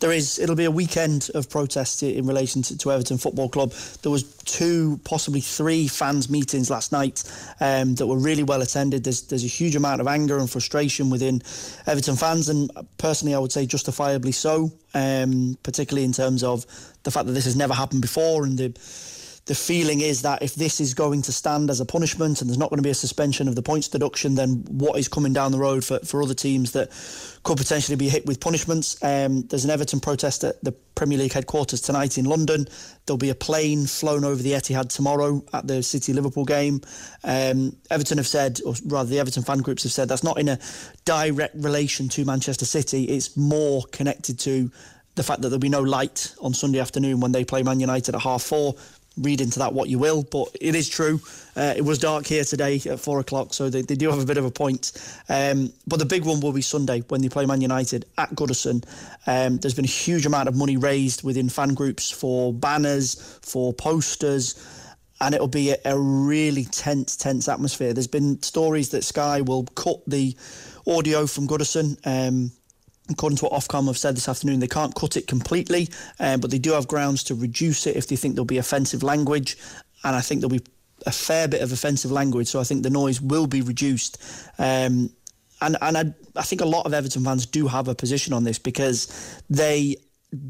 There 0.00 0.12
is. 0.12 0.38
It'll 0.38 0.56
be 0.56 0.64
a 0.64 0.70
weekend 0.70 1.30
of 1.34 1.48
protest 1.48 2.02
in 2.02 2.26
relation 2.26 2.62
to, 2.62 2.78
to 2.78 2.92
Everton 2.92 3.18
Football 3.18 3.48
Club. 3.48 3.72
There 4.02 4.12
was 4.12 4.24
two, 4.44 5.00
possibly 5.04 5.40
three 5.40 5.88
fans 5.88 6.28
meetings 6.28 6.70
last 6.70 6.92
night 6.92 7.22
um, 7.60 7.94
that 7.96 8.06
were 8.06 8.18
really 8.18 8.42
well 8.42 8.62
attended. 8.62 9.04
There's 9.04 9.22
there's 9.22 9.44
a 9.44 9.48
huge 9.48 9.76
amount 9.76 10.00
of 10.00 10.06
anger 10.06 10.38
and 10.38 10.50
frustration 10.50 11.10
within 11.10 11.42
Everton 11.86 12.16
fans, 12.16 12.48
and 12.48 12.70
personally, 12.98 13.34
I 13.34 13.38
would 13.38 13.52
say 13.52 13.66
justifiably 13.66 14.32
so. 14.32 14.70
Um, 14.94 15.58
particularly 15.62 16.06
in 16.06 16.12
terms 16.12 16.42
of 16.42 16.64
the 17.02 17.10
fact 17.10 17.26
that 17.26 17.32
this 17.32 17.44
has 17.44 17.54
never 17.54 17.74
happened 17.74 18.00
before 18.00 18.44
and 18.44 18.56
the 18.56 18.72
the 19.46 19.54
feeling 19.54 20.00
is 20.00 20.22
that 20.22 20.42
if 20.42 20.56
this 20.56 20.80
is 20.80 20.92
going 20.92 21.22
to 21.22 21.32
stand 21.32 21.70
as 21.70 21.78
a 21.78 21.84
punishment 21.84 22.40
and 22.40 22.50
there's 22.50 22.58
not 22.58 22.68
going 22.68 22.78
to 22.78 22.82
be 22.82 22.90
a 22.90 22.94
suspension 22.94 23.46
of 23.46 23.54
the 23.54 23.62
points 23.62 23.86
deduction, 23.86 24.34
then 24.34 24.64
what 24.68 24.98
is 24.98 25.06
coming 25.06 25.32
down 25.32 25.52
the 25.52 25.58
road 25.58 25.84
for, 25.84 26.00
for 26.00 26.20
other 26.20 26.34
teams 26.34 26.72
that 26.72 26.90
could 27.44 27.56
potentially 27.56 27.94
be 27.94 28.08
hit 28.08 28.26
with 28.26 28.40
punishments? 28.40 29.00
Um, 29.04 29.42
there's 29.42 29.64
an 29.64 29.70
Everton 29.70 30.00
protest 30.00 30.42
at 30.42 30.62
the 30.64 30.72
Premier 30.96 31.18
League 31.18 31.32
headquarters 31.32 31.80
tonight 31.80 32.18
in 32.18 32.24
London. 32.24 32.66
There'll 33.06 33.18
be 33.18 33.30
a 33.30 33.36
plane 33.36 33.86
flown 33.86 34.24
over 34.24 34.42
the 34.42 34.50
Etihad 34.50 34.92
tomorrow 34.92 35.44
at 35.52 35.68
the 35.68 35.80
City 35.80 36.12
Liverpool 36.12 36.44
game. 36.44 36.80
Um, 37.22 37.76
Everton 37.88 38.18
have 38.18 38.26
said, 38.26 38.58
or 38.66 38.74
rather, 38.86 39.08
the 39.08 39.20
Everton 39.20 39.44
fan 39.44 39.58
groups 39.58 39.84
have 39.84 39.92
said, 39.92 40.08
that's 40.08 40.24
not 40.24 40.40
in 40.40 40.48
a 40.48 40.58
direct 41.04 41.54
relation 41.54 42.08
to 42.08 42.24
Manchester 42.24 42.64
City. 42.64 43.04
It's 43.04 43.36
more 43.36 43.84
connected 43.92 44.40
to 44.40 44.72
the 45.14 45.22
fact 45.22 45.42
that 45.42 45.50
there'll 45.50 45.60
be 45.60 45.68
no 45.68 45.82
light 45.82 46.34
on 46.40 46.52
Sunday 46.52 46.80
afternoon 46.80 47.20
when 47.20 47.30
they 47.30 47.44
play 47.44 47.62
Man 47.62 47.78
United 47.78 48.16
at 48.16 48.22
half 48.22 48.42
four 48.42 48.74
read 49.18 49.40
into 49.40 49.58
that 49.58 49.72
what 49.72 49.88
you 49.88 49.98
will, 49.98 50.22
but 50.22 50.48
it 50.60 50.74
is 50.74 50.88
true. 50.88 51.20
Uh, 51.56 51.72
it 51.76 51.82
was 51.82 51.98
dark 51.98 52.26
here 52.26 52.44
today 52.44 52.80
at 52.88 53.00
four 53.00 53.20
o'clock, 53.20 53.54
so 53.54 53.70
they, 53.70 53.82
they 53.82 53.94
do 53.94 54.10
have 54.10 54.20
a 54.20 54.26
bit 54.26 54.36
of 54.36 54.44
a 54.44 54.50
point. 54.50 54.92
Um, 55.28 55.72
but 55.86 55.98
the 55.98 56.04
big 56.04 56.24
one 56.24 56.40
will 56.40 56.52
be 56.52 56.62
Sunday 56.62 57.00
when 57.08 57.22
they 57.22 57.28
play 57.28 57.46
Man 57.46 57.60
United 57.60 58.04
at 58.18 58.30
Goodison. 58.34 58.84
Um, 59.26 59.58
there's 59.58 59.74
been 59.74 59.84
a 59.84 59.88
huge 59.88 60.26
amount 60.26 60.48
of 60.48 60.56
money 60.56 60.76
raised 60.76 61.22
within 61.22 61.48
fan 61.48 61.74
groups 61.74 62.10
for 62.10 62.52
banners, 62.52 63.38
for 63.42 63.72
posters. 63.72 64.54
And 65.18 65.34
it'll 65.34 65.48
be 65.48 65.74
a, 65.82 65.98
really 65.98 66.64
tense, 66.64 67.16
tense 67.16 67.48
atmosphere. 67.48 67.94
There's 67.94 68.06
been 68.06 68.42
stories 68.42 68.90
that 68.90 69.02
Sky 69.02 69.40
will 69.40 69.64
cut 69.74 70.02
the 70.06 70.36
audio 70.86 71.26
from 71.26 71.48
Goodison. 71.48 71.96
Um, 72.04 72.52
according 73.10 73.36
to 73.38 73.44
what 73.44 73.52
Ofcom 73.52 73.86
have 73.86 73.98
said 73.98 74.16
this 74.16 74.28
afternoon, 74.28 74.60
they 74.60 74.66
can't 74.66 74.94
cut 74.94 75.16
it 75.16 75.26
completely, 75.26 75.88
um, 76.18 76.40
but 76.40 76.50
they 76.50 76.58
do 76.58 76.72
have 76.72 76.88
grounds 76.88 77.22
to 77.24 77.34
reduce 77.34 77.86
it 77.86 77.96
if 77.96 78.06
they 78.08 78.16
think 78.16 78.34
there'll 78.34 78.44
be 78.44 78.58
offensive 78.58 79.02
language. 79.02 79.56
And 80.04 80.14
I 80.16 80.20
think 80.20 80.40
there'll 80.40 80.56
be 80.56 80.64
a 81.06 81.12
fair 81.12 81.48
bit 81.48 81.62
of 81.62 81.72
offensive 81.72 82.10
language, 82.10 82.48
so 82.48 82.60
I 82.60 82.64
think 82.64 82.82
the 82.82 82.90
noise 82.90 83.20
will 83.20 83.46
be 83.46 83.62
reduced. 83.62 84.22
Um, 84.58 85.10
and 85.60 85.76
and 85.80 85.96
I, 85.96 86.04
I 86.34 86.42
think 86.42 86.60
a 86.60 86.66
lot 86.66 86.86
of 86.86 86.92
Everton 86.92 87.24
fans 87.24 87.46
do 87.46 87.66
have 87.66 87.88
a 87.88 87.94
position 87.94 88.32
on 88.32 88.44
this 88.44 88.58
because 88.58 89.40
they 89.48 89.96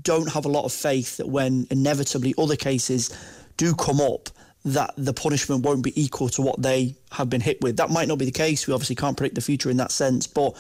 don't 0.02 0.32
have 0.32 0.44
a 0.44 0.48
lot 0.48 0.64
of 0.64 0.72
faith 0.72 1.18
that 1.18 1.28
when 1.28 1.66
inevitably 1.70 2.34
other 2.38 2.57
cases 2.57 3.16
do 3.57 3.74
come 3.74 4.00
up, 4.00 4.30
that 4.64 4.92
the 4.96 5.12
punishment 5.12 5.62
won't 5.62 5.84
be 5.84 6.00
equal 6.00 6.28
to 6.28 6.42
what 6.42 6.61
they 6.61 6.96
have 7.12 7.30
been 7.30 7.40
hit 7.40 7.61
with. 7.61 7.76
That 7.76 7.90
might 7.90 8.09
not 8.09 8.18
be 8.18 8.24
the 8.24 8.32
case. 8.32 8.66
We 8.66 8.74
obviously 8.74 8.96
can't 8.96 9.16
predict 9.16 9.36
the 9.36 9.40
future 9.40 9.70
in 9.70 9.76
that 9.76 9.92
sense, 9.92 10.26
but 10.26 10.54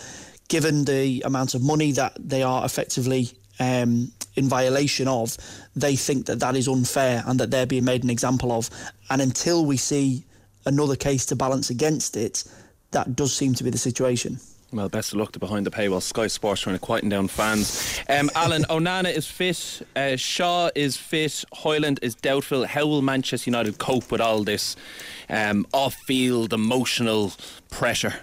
given 0.48 0.84
the 0.84 1.22
amount 1.24 1.54
of 1.54 1.62
money 1.62 1.92
that 1.92 2.16
they 2.18 2.42
are 2.42 2.64
effectively 2.64 3.30
um, 3.58 4.12
in 4.34 4.48
violation 4.48 5.08
of, 5.08 5.36
they 5.74 5.96
think 5.96 6.26
that 6.26 6.40
that 6.40 6.56
is 6.56 6.68
unfair 6.68 7.24
and 7.26 7.40
that 7.40 7.50
they're 7.50 7.66
being 7.66 7.84
made 7.84 8.04
an 8.04 8.10
example 8.10 8.52
of. 8.52 8.70
And 9.10 9.20
until 9.22 9.64
we 9.64 9.76
see 9.76 10.24
another 10.66 10.96
case 10.96 11.26
to 11.26 11.36
balance 11.36 11.70
against 11.70 12.16
it, 12.16 12.44
that 12.90 13.16
does 13.16 13.34
seem 13.34 13.54
to 13.54 13.64
be 13.64 13.70
the 13.70 13.78
situation. 13.78 14.38
Well, 14.72 14.88
best 14.88 15.12
of 15.12 15.18
luck 15.18 15.32
to 15.32 15.38
behind 15.38 15.64
the 15.64 15.70
paywall. 15.70 16.02
Sky 16.02 16.26
Sports 16.26 16.62
trying 16.62 16.74
to 16.74 16.80
quieten 16.80 17.08
down 17.08 17.28
fans. 17.28 18.00
Um, 18.08 18.30
Alan 18.34 18.64
Onana 18.64 19.14
is 19.14 19.26
fit. 19.26 19.86
Uh, 19.94 20.16
Shaw 20.16 20.70
is 20.74 20.96
fit. 20.96 21.44
Hojlund 21.54 22.00
is 22.02 22.16
doubtful. 22.16 22.66
How 22.66 22.84
will 22.84 23.00
Manchester 23.00 23.48
United 23.48 23.78
cope 23.78 24.10
with 24.10 24.20
all 24.20 24.42
this 24.42 24.74
um, 25.30 25.66
off-field 25.72 26.52
emotional 26.52 27.32
pressure? 27.70 28.14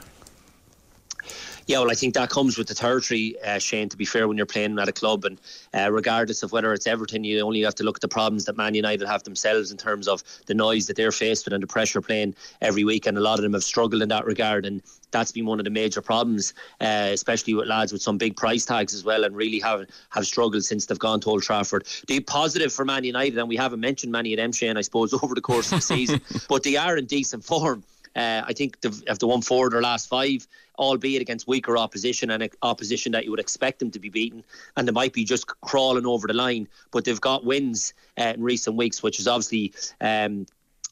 Yeah, 1.66 1.80
well, 1.80 1.92
I 1.92 1.94
think 1.94 2.14
that 2.16 2.30
comes 2.30 2.58
with 2.58 2.68
the 2.68 2.74
territory, 2.74 3.36
uh, 3.42 3.58
Shane. 3.58 3.88
To 3.88 3.96
be 3.96 4.04
fair, 4.04 4.28
when 4.28 4.36
you're 4.36 4.46
playing 4.46 4.78
at 4.80 4.90
a 4.90 4.92
club, 4.92 5.24
and 5.24 5.40
uh, 5.74 5.90
regardless 5.92 6.44
of 6.44 6.52
whether 6.52 6.74
it's 6.74 6.86
Everton, 6.86 7.24
you 7.24 7.40
only 7.40 7.62
have 7.62 7.76
to 7.76 7.84
look 7.84 7.98
at 7.98 8.02
the 8.02 8.08
problems 8.10 8.44
that 8.46 8.58
Man 8.58 8.76
United 8.76 9.08
have 9.08 9.24
themselves 9.24 9.72
in 9.72 9.78
terms 9.78 10.10
of 10.10 10.24
the 10.48 10.54
noise 10.54 10.88
that 10.88 10.98
they're 10.98 11.14
faced 11.14 11.46
with 11.46 11.54
and 11.54 11.64
the 11.64 11.68
pressure 11.68 12.02
playing 12.02 12.36
every 12.62 12.84
week. 12.84 13.06
And 13.06 13.18
a 13.18 13.22
lot 13.22 13.40
of 13.40 13.44
them 13.44 13.54
have 13.54 13.64
struggled 13.64 14.02
in 14.02 14.10
that 14.10 14.26
regard, 14.26 14.66
and 14.66 14.82
that's 15.12 15.32
been 15.32 15.46
one 15.46 15.60
of 15.60 15.64
the 15.64 15.70
major 15.70 16.02
problems, 16.02 16.54
uh, 16.82 17.10
especially 17.14 17.54
with 17.54 17.68
lads 17.68 17.94
with 17.94 18.02
some 18.02 18.18
big 18.18 18.36
price 18.36 18.66
tags 18.66 18.94
as 18.94 19.06
well, 19.06 19.24
and 19.24 19.34
really 19.34 19.60
have 19.60 19.88
have 20.10 20.28
struggled 20.28 20.66
since 20.66 20.86
they've 20.86 21.00
gone 21.00 21.22
to 21.22 21.30
Old 21.30 21.44
Trafford. 21.44 21.88
The 22.08 22.20
positive 22.20 22.74
for 22.74 22.84
Man 22.84 23.06
United, 23.06 23.38
and 23.38 23.48
we 23.48 23.56
haven't 23.56 23.80
mentioned 23.80 24.12
many 24.12 24.34
of 24.34 24.38
them, 24.38 24.52
Shane, 24.52 24.76
I 24.76 24.82
suppose, 24.82 25.14
over 25.24 25.34
the 25.34 25.42
course 25.42 25.72
of 25.72 25.78
the 25.78 25.82
season, 25.82 26.20
but 26.50 26.64
they 26.64 26.76
are 26.76 26.98
in 26.98 27.06
decent 27.06 27.46
form. 27.46 27.84
Uh, 28.16 28.44
I 28.46 28.54
think 28.54 28.80
they've, 28.82 29.04
if 29.08 29.20
they 29.20 29.26
won 29.26 29.42
four 29.42 29.68
of 29.68 29.72
their 29.72 29.82
last 29.82 30.08
five, 30.08 30.46
albeit 30.80 31.22
against 31.22 31.48
weaker 31.48 31.78
opposition 31.78 32.32
and 32.32 32.50
opposition 32.62 33.12
that 33.12 33.26
you 33.26 33.32
would 33.32 33.40
expect 33.40 33.80
them 33.80 33.92
to 33.92 34.00
be 34.00 34.10
beaten, 34.10 34.44
and 34.76 34.88
they 34.88 34.92
might 34.92 35.14
be 35.14 35.24
just 35.24 35.48
crawling 35.62 36.06
over 36.06 36.28
the 36.28 36.34
line. 36.34 36.68
But 36.92 37.06
they've 37.06 37.22
got 37.22 37.46
wins 37.46 37.94
uh, 38.20 38.34
in 38.36 38.42
recent 38.42 38.76
weeks, 38.76 39.04
which 39.04 39.20
is 39.20 39.28
obviously 39.28 39.74
um, 40.02 40.46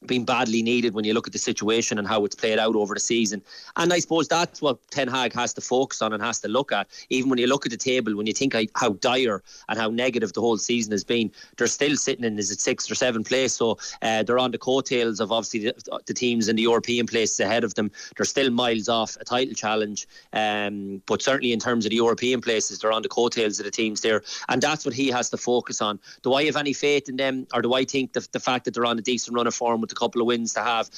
been 0.05 0.25
badly 0.25 0.63
needed 0.63 0.93
when 0.93 1.05
you 1.05 1.13
look 1.13 1.27
at 1.27 1.33
the 1.33 1.39
situation 1.39 1.99
and 1.99 2.07
how 2.07 2.25
it's 2.25 2.35
played 2.35 2.57
out 2.57 2.75
over 2.75 2.93
the 2.93 2.99
season. 2.99 3.41
And 3.75 3.93
I 3.93 3.99
suppose 3.99 4.27
that's 4.27 4.61
what 4.61 4.79
Ten 4.89 5.07
Hag 5.07 5.33
has 5.33 5.53
to 5.53 5.61
focus 5.61 6.01
on 6.01 6.13
and 6.13 6.23
has 6.23 6.39
to 6.39 6.47
look 6.47 6.71
at. 6.71 6.87
Even 7.09 7.29
when 7.29 7.39
you 7.39 7.47
look 7.47 7.65
at 7.65 7.71
the 7.71 7.77
table, 7.77 8.15
when 8.15 8.25
you 8.25 8.33
think 8.33 8.55
how 8.75 8.89
dire 8.93 9.43
and 9.69 9.77
how 9.77 9.89
negative 9.89 10.33
the 10.33 10.41
whole 10.41 10.57
season 10.57 10.91
has 10.91 11.03
been, 11.03 11.31
they're 11.57 11.67
still 11.67 11.95
sitting 11.95 12.25
in 12.25 12.39
is 12.39 12.51
it 12.51 12.59
sixth 12.59 12.89
or 12.89 12.95
seventh 12.95 13.27
place. 13.27 13.53
So 13.53 13.77
uh, 14.01 14.23
they're 14.23 14.39
on 14.39 14.51
the 14.51 14.57
coattails 14.57 15.19
of 15.19 15.31
obviously 15.31 15.65
the, 15.65 15.99
the, 16.05 16.13
teams 16.13 16.49
in 16.49 16.55
the 16.55 16.63
European 16.63 17.05
places 17.05 17.39
ahead 17.39 17.63
of 17.63 17.75
them. 17.75 17.91
They're 18.17 18.25
still 18.25 18.49
miles 18.49 18.89
off 18.89 19.17
a 19.19 19.23
title 19.23 19.53
challenge, 19.53 20.07
um, 20.33 21.01
but 21.05 21.21
certainly 21.21 21.53
in 21.53 21.59
terms 21.59 21.85
of 21.85 21.91
the 21.91 21.95
European 21.95 22.41
places, 22.41 22.79
they're 22.79 22.91
on 22.91 23.01
the 23.01 23.09
coattails 23.09 23.59
of 23.59 23.65
the 23.65 23.71
teams 23.71 24.01
there, 24.01 24.23
and 24.49 24.61
that's 24.61 24.85
what 24.85 24.93
he 24.93 25.09
has 25.09 25.29
to 25.29 25.37
focus 25.37 25.81
on. 25.81 25.99
Do 26.21 26.33
I 26.33 26.45
have 26.45 26.57
any 26.57 26.73
faith 26.73 27.07
in 27.07 27.17
them, 27.17 27.47
or 27.53 27.61
do 27.61 27.73
I 27.73 27.85
think 27.85 28.13
the, 28.13 28.27
the 28.31 28.39
fact 28.39 28.65
that 28.65 28.73
they're 28.73 28.85
on 28.85 28.99
a 28.99 29.01
decent 29.01 29.35
run 29.35 29.47
of 29.47 29.55
form 29.55 29.81
with 29.81 29.90
a 29.91 29.95
couple 29.95 30.21
of 30.21 30.27
wins 30.27 30.53
to 30.53 30.61
have 30.61 30.89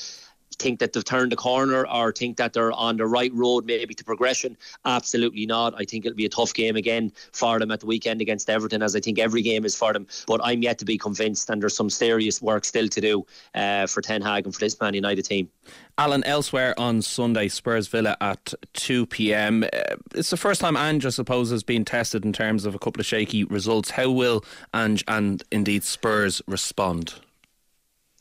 think 0.56 0.80
that 0.80 0.94
they've 0.94 1.04
turned 1.04 1.32
the 1.32 1.36
corner 1.36 1.88
or 1.88 2.12
think 2.12 2.38
that 2.38 2.54
they're 2.54 2.72
on 2.72 2.98
the 2.98 3.06
right 3.06 3.34
road 3.34 3.66
maybe 3.66 3.94
to 3.94 4.04
progression. 4.04 4.58
Absolutely 4.86 5.46
not. 5.46 5.74
I 5.78 5.86
think 5.86 6.06
it'll 6.06 6.16
be 6.16 6.26
a 6.26 6.30
tough 6.30 6.54
game 6.54 6.76
again 6.76 7.12
for 7.32 7.60
them 7.60 7.72
at 7.72 7.80
the 7.80 7.86
weekend 7.86 8.22
against 8.22 8.50
Everton, 8.50 8.82
as 8.82 8.96
I 8.96 9.00
think 9.00 9.20
every 9.20 9.42
game 9.42 9.66
is 9.66 9.76
for 9.76 9.94
them. 9.94 10.08
But 10.28 10.42
I'm 10.44 10.62
yet 10.62 10.78
to 10.80 10.86
be 10.86 10.98
convinced, 10.98 11.50
and 11.50 11.62
there's 11.62 11.76
some 11.76 11.90
serious 11.90 12.42
work 12.42 12.66
still 12.66 12.88
to 12.88 13.02
do 13.02 13.26
uh, 13.56 13.88
for 13.88 14.02
Ten 14.02 14.22
Hag 14.22 14.46
and 14.46 14.54
for 14.54 14.60
this 14.60 14.80
Man 14.80 14.94
United 14.94 15.24
team. 15.24 15.50
Alan, 15.98 16.24
elsewhere 16.24 16.74
on 16.80 17.02
Sunday, 17.02 17.48
Spurs 17.48 17.88
Villa 17.88 18.18
at 18.20 18.54
2 18.74 19.06
pm. 19.06 19.64
Uh, 19.64 19.96
it's 20.16 20.32
the 20.32 20.38
first 20.38 20.62
time 20.62 20.76
Ange, 20.76 21.06
I 21.06 21.10
suppose, 21.10 21.52
has 21.52 21.64
been 21.64 21.86
tested 21.86 22.26
in 22.26 22.34
terms 22.34 22.66
of 22.66 22.74
a 22.74 22.80
couple 22.80 23.00
of 23.00 23.06
shaky 23.06 23.44
results. 23.44 23.92
How 23.92 24.10
will 24.10 24.44
Ange 24.74 25.04
and 25.08 25.44
indeed 25.52 25.84
Spurs 25.84 26.42
respond? 26.48 27.16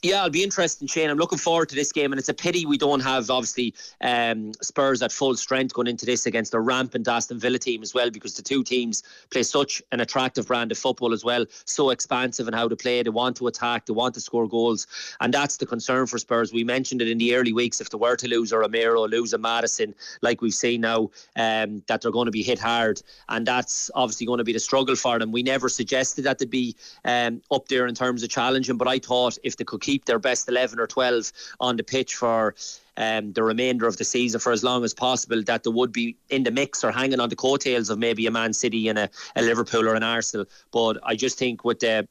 Yeah, 0.04 0.24
I'll 0.24 0.30
be 0.30 0.42
interested, 0.42 0.90
Shane. 0.90 1.10
I'm 1.10 1.16
looking 1.16 1.38
forward 1.38 1.68
to 1.68 1.76
this 1.76 1.92
game, 1.92 2.12
and 2.12 2.18
it's 2.18 2.28
a 2.28 2.34
pity 2.34 2.66
we 2.66 2.76
don't 2.76 2.98
have 2.98 3.30
obviously 3.30 3.72
um, 4.00 4.52
Spurs 4.60 5.00
at 5.00 5.12
full 5.12 5.36
strength 5.36 5.74
going 5.74 5.86
into 5.86 6.04
this 6.04 6.26
against 6.26 6.50
the 6.50 6.58
rampant 6.58 7.06
Aston 7.06 7.38
Villa 7.38 7.56
team 7.56 7.82
as 7.82 7.94
well, 7.94 8.10
because 8.10 8.34
the 8.34 8.42
two 8.42 8.64
teams 8.64 9.04
play 9.30 9.44
such 9.44 9.80
an 9.92 10.00
attractive 10.00 10.48
brand 10.48 10.72
of 10.72 10.78
football 10.78 11.12
as 11.12 11.22
well, 11.22 11.46
so 11.66 11.90
expansive 11.90 12.48
in 12.48 12.54
how 12.54 12.66
to 12.66 12.74
play. 12.74 13.00
They 13.04 13.10
want 13.10 13.36
to 13.36 13.46
attack, 13.46 13.86
they 13.86 13.92
want 13.92 14.14
to 14.14 14.20
score 14.20 14.48
goals, 14.48 14.88
and 15.20 15.32
that's 15.32 15.58
the 15.58 15.66
concern 15.66 16.08
for 16.08 16.18
Spurs. 16.18 16.52
We 16.52 16.64
mentioned 16.64 17.00
it 17.00 17.06
in 17.06 17.18
the 17.18 17.36
early 17.36 17.52
weeks. 17.52 17.80
If 17.80 17.90
they 17.90 17.98
were 17.98 18.16
to 18.16 18.26
lose 18.26 18.50
a 18.50 18.58
Romero, 18.58 19.06
lose 19.06 19.32
a 19.34 19.38
Maddison, 19.38 19.94
like 20.20 20.40
we've 20.40 20.52
seen 20.52 20.80
now, 20.80 21.10
um, 21.36 21.80
that 21.86 22.00
they're 22.00 22.10
going 22.10 22.26
to 22.26 22.32
be 22.32 22.42
hit 22.42 22.58
hard, 22.58 23.00
and 23.28 23.46
that's 23.46 23.88
obviously 23.94 24.26
going 24.26 24.38
to 24.38 24.44
be 24.44 24.52
the 24.52 24.58
struggle 24.58 24.96
for 24.96 25.20
them. 25.20 25.30
We 25.30 25.44
never 25.44 25.68
suggested 25.68 26.22
that 26.22 26.40
they'd 26.40 26.50
be 26.50 26.74
um, 27.04 27.40
up 27.52 27.68
there 27.68 27.86
in 27.86 27.94
terms 27.94 28.24
of 28.24 28.30
challenging, 28.30 28.76
but 28.76 28.88
I 28.88 28.98
thought 28.98 29.38
if 29.44 29.56
they 29.56 29.62
could 29.62 29.80
keep 29.80 29.91
keep 29.92 30.04
their 30.06 30.18
best 30.18 30.48
11 30.48 30.80
or 30.80 30.86
12 30.86 31.32
on 31.60 31.76
the 31.76 31.84
pitch 31.84 32.14
for 32.14 32.54
um, 32.96 33.32
the 33.32 33.42
remainder 33.42 33.86
of 33.86 33.96
the 33.96 34.04
season 34.04 34.40
for 34.40 34.52
as 34.52 34.62
long 34.62 34.84
as 34.84 34.94
possible, 34.94 35.42
that 35.42 35.64
they 35.64 35.70
would 35.70 35.92
be 35.92 36.16
in 36.30 36.42
the 36.44 36.50
mix 36.50 36.82
or 36.84 36.90
hanging 36.90 37.20
on 37.20 37.28
the 37.28 37.36
coattails 37.36 37.90
of 37.90 37.98
maybe 37.98 38.26
a 38.26 38.30
Man 38.30 38.52
City 38.52 38.88
and 38.88 38.98
a, 38.98 39.08
a 39.36 39.42
Liverpool 39.42 39.86
or 39.88 39.94
an 39.94 40.02
Arsenal. 40.02 40.46
But 40.72 40.98
I 41.02 41.14
just 41.14 41.38
think 41.38 41.64
with 41.64 41.80
the 41.80 42.08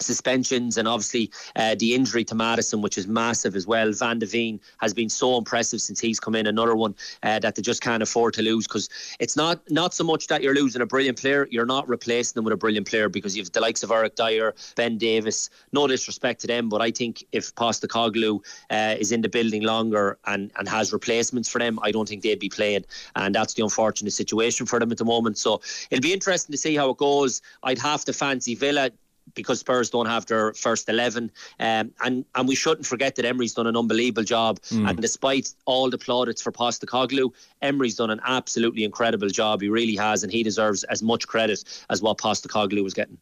suspensions 0.00 0.78
and 0.78 0.88
obviously 0.88 1.30
uh, 1.56 1.74
the 1.78 1.94
injury 1.94 2.24
to 2.24 2.34
Maddison, 2.34 2.82
which 2.82 2.98
is 2.98 3.06
massive 3.06 3.56
as 3.56 3.66
well. 3.66 3.92
Van 3.92 4.18
de 4.18 4.26
Ven 4.26 4.60
has 4.78 4.94
been 4.94 5.08
so 5.08 5.36
impressive 5.36 5.80
since 5.80 6.00
he's 6.00 6.20
come 6.20 6.34
in. 6.34 6.46
Another 6.46 6.74
one 6.74 6.94
uh, 7.22 7.38
that 7.38 7.54
they 7.54 7.62
just 7.62 7.82
can't 7.82 8.02
afford 8.02 8.34
to 8.34 8.42
lose 8.42 8.66
because 8.66 8.88
it's 9.18 9.36
not 9.36 9.60
not 9.70 9.94
so 9.94 10.04
much 10.04 10.26
that 10.28 10.42
you're 10.42 10.54
losing 10.54 10.82
a 10.82 10.86
brilliant 10.86 11.18
player, 11.18 11.46
you're 11.50 11.66
not 11.66 11.88
replacing 11.88 12.34
them 12.34 12.44
with 12.44 12.54
a 12.54 12.56
brilliant 12.56 12.86
player 12.86 13.08
because 13.08 13.36
you 13.36 13.42
have 13.42 13.52
the 13.52 13.60
likes 13.60 13.82
of 13.82 13.90
Eric 13.90 14.16
Dier, 14.16 14.54
Ben 14.74 14.98
Davies. 14.98 15.50
No 15.72 15.86
disrespect 15.86 16.40
to 16.42 16.46
them, 16.46 16.68
but 16.68 16.80
I 16.80 16.90
think 16.90 17.24
if 17.32 17.54
Postecoglou 17.54 18.40
uh, 18.70 18.96
is 18.98 19.12
in 19.12 19.20
the 19.20 19.28
building 19.28 19.62
longer 19.62 20.18
and, 20.26 20.50
and 20.58 20.68
has 20.68 20.92
replacements 20.92 21.48
for 21.48 21.58
them, 21.58 21.78
I 21.82 21.90
don't 21.90 22.08
think 22.08 22.22
they'd 22.22 22.38
be 22.38 22.48
playing. 22.48 22.84
And 23.16 23.34
that's 23.34 23.54
the 23.54 23.62
unfortunate 23.62 24.12
situation 24.12 24.66
for 24.66 24.78
them 24.78 24.90
at 24.92 24.98
the 24.98 25.04
moment. 25.04 25.38
So 25.38 25.60
it'll 25.90 26.02
be 26.02 26.12
interesting 26.12 26.52
to 26.52 26.58
see 26.58 26.76
how 26.76 26.90
it 26.90 26.96
goes. 26.96 27.42
I'd 27.62 27.78
have 27.78 28.04
to 28.06 28.12
fancy 28.12 28.54
Villa 28.54 28.90
because 29.34 29.60
Spurs 29.60 29.90
don't 29.90 30.06
have 30.06 30.26
their 30.26 30.52
first 30.54 30.88
11. 30.88 31.30
Um, 31.58 31.92
and, 32.02 32.24
and 32.34 32.48
we 32.48 32.54
shouldn't 32.54 32.86
forget 32.86 33.16
that 33.16 33.24
Emery's 33.24 33.54
done 33.54 33.66
an 33.66 33.76
unbelievable 33.76 34.24
job. 34.24 34.60
Mm. 34.62 34.88
And 34.88 35.00
despite 35.00 35.54
all 35.66 35.90
the 35.90 35.98
plaudits 35.98 36.42
for 36.42 36.52
Postecoglou, 36.52 37.30
Emery's 37.62 37.96
done 37.96 38.10
an 38.10 38.20
absolutely 38.24 38.84
incredible 38.84 39.28
job. 39.28 39.60
He 39.60 39.68
really 39.68 39.96
has, 39.96 40.22
and 40.22 40.32
he 40.32 40.42
deserves 40.42 40.84
as 40.84 41.02
much 41.02 41.26
credit 41.26 41.64
as 41.90 42.02
what 42.02 42.18
Postecoglou 42.18 42.82
was 42.82 42.94
getting. 42.94 43.18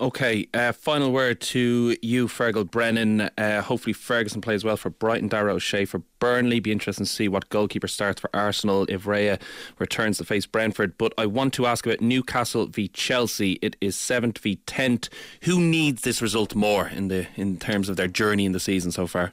Okay, 0.00 0.48
uh, 0.52 0.72
final 0.72 1.12
word 1.12 1.40
to 1.40 1.96
you, 2.02 2.26
Feargal 2.26 2.68
Brennan. 2.68 3.30
Uh, 3.38 3.62
hopefully, 3.62 3.92
Ferguson 3.92 4.40
plays 4.40 4.64
well 4.64 4.76
for 4.76 4.90
Brighton, 4.90 5.28
Dara 5.28 5.54
O'Shea 5.54 5.84
for 5.84 6.02
Burnley. 6.18 6.60
Be 6.60 6.72
interesting 6.72 7.06
to 7.06 7.12
see 7.12 7.28
what 7.28 7.48
goalkeeper 7.50 7.86
starts 7.86 8.20
for 8.20 8.30
Arsenal 8.34 8.84
if 8.88 9.04
Raya 9.04 9.40
returns 9.78 10.18
to 10.18 10.24
face 10.24 10.46
Brentford. 10.46 10.98
But 10.98 11.12
I 11.16 11.26
want 11.26 11.54
to 11.54 11.66
ask 11.66 11.86
about 11.86 12.00
Newcastle 12.00 12.66
v 12.66 12.88
Chelsea. 12.88 13.58
It 13.62 13.76
is 13.80 13.94
seventh 13.94 14.38
v 14.38 14.56
tenth. 14.66 15.08
Who 15.42 15.60
needs 15.60 16.02
this 16.02 16.20
result 16.20 16.54
more 16.54 16.88
in 16.88 17.08
the 17.08 17.28
in 17.36 17.58
terms 17.58 17.88
of 17.88 17.96
their 17.96 18.08
journey 18.08 18.44
in 18.44 18.52
the 18.52 18.60
season 18.60 18.90
so 18.90 19.06
far? 19.06 19.32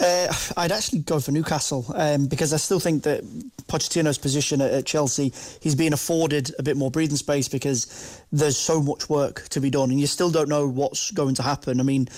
Uh, 0.00 0.32
I'd 0.56 0.72
actually 0.72 1.00
go 1.00 1.20
for 1.20 1.30
Newcastle 1.30 1.86
um, 1.94 2.26
because 2.26 2.52
I 2.52 2.56
still 2.56 2.80
think 2.80 3.04
that 3.04 3.22
Pochettino's 3.68 4.18
position 4.18 4.60
at, 4.60 4.72
at, 4.72 4.86
Chelsea, 4.86 5.32
he's 5.60 5.76
being 5.76 5.92
afforded 5.92 6.52
a 6.58 6.62
bit 6.62 6.76
more 6.76 6.90
breathing 6.90 7.16
space 7.16 7.48
because 7.48 8.20
there's 8.34 8.56
so 8.56 8.82
much 8.82 9.08
work 9.08 9.48
to 9.50 9.60
be 9.60 9.70
done, 9.70 9.90
and 9.90 10.00
you 10.00 10.08
still 10.08 10.30
don't 10.30 10.48
know 10.48 10.66
what's 10.66 11.12
going 11.12 11.36
to 11.36 11.42
happen. 11.42 11.78
I 11.78 11.84
mean, 11.84 12.08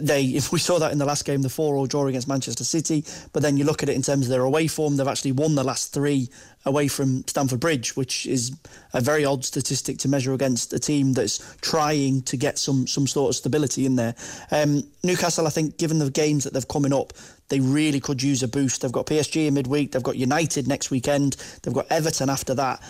they 0.00 0.24
if 0.40 0.50
we 0.50 0.58
saw 0.58 0.78
that 0.78 0.92
in 0.92 0.98
the 0.98 1.04
last 1.04 1.26
game, 1.26 1.42
the 1.42 1.50
four-all 1.50 1.86
draw 1.86 2.06
against 2.06 2.26
Manchester 2.26 2.64
City, 2.64 3.04
but 3.34 3.42
then 3.42 3.58
you 3.58 3.64
look 3.64 3.82
at 3.82 3.90
it 3.90 3.96
in 3.96 4.02
terms 4.02 4.26
of 4.26 4.30
their 4.30 4.42
away 4.42 4.66
form, 4.66 4.96
they've 4.96 5.06
actually 5.06 5.32
won 5.32 5.54
the 5.54 5.62
last 5.62 5.92
three 5.92 6.30
away 6.64 6.88
from 6.88 7.22
Stamford 7.28 7.60
Bridge, 7.60 7.94
which 7.96 8.26
is 8.26 8.56
a 8.94 9.00
very 9.00 9.26
odd 9.26 9.44
statistic 9.44 9.98
to 9.98 10.08
measure 10.08 10.32
against 10.32 10.72
a 10.72 10.78
team 10.78 11.12
that's 11.12 11.56
trying 11.60 12.22
to 12.22 12.36
get 12.38 12.58
some 12.58 12.86
some 12.86 13.06
sort 13.06 13.28
of 13.28 13.36
stability 13.36 13.84
in 13.84 13.96
there. 13.96 14.14
Um, 14.50 14.84
Newcastle, 15.04 15.46
I 15.46 15.50
think, 15.50 15.76
given 15.76 15.98
the 15.98 16.10
games 16.10 16.44
that 16.44 16.54
they've 16.54 16.66
coming 16.66 16.94
up, 16.94 17.12
they 17.48 17.60
really 17.60 18.00
could 18.00 18.22
use 18.22 18.42
a 18.42 18.48
boost. 18.48 18.80
They've 18.80 18.90
got 18.90 19.06
PSG 19.06 19.48
in 19.48 19.54
midweek, 19.54 19.92
they've 19.92 20.02
got 20.02 20.16
United 20.16 20.66
next 20.66 20.90
weekend, 20.90 21.36
they've 21.62 21.74
got 21.74 21.86
Everton 21.90 22.30
after 22.30 22.54
that. 22.54 22.82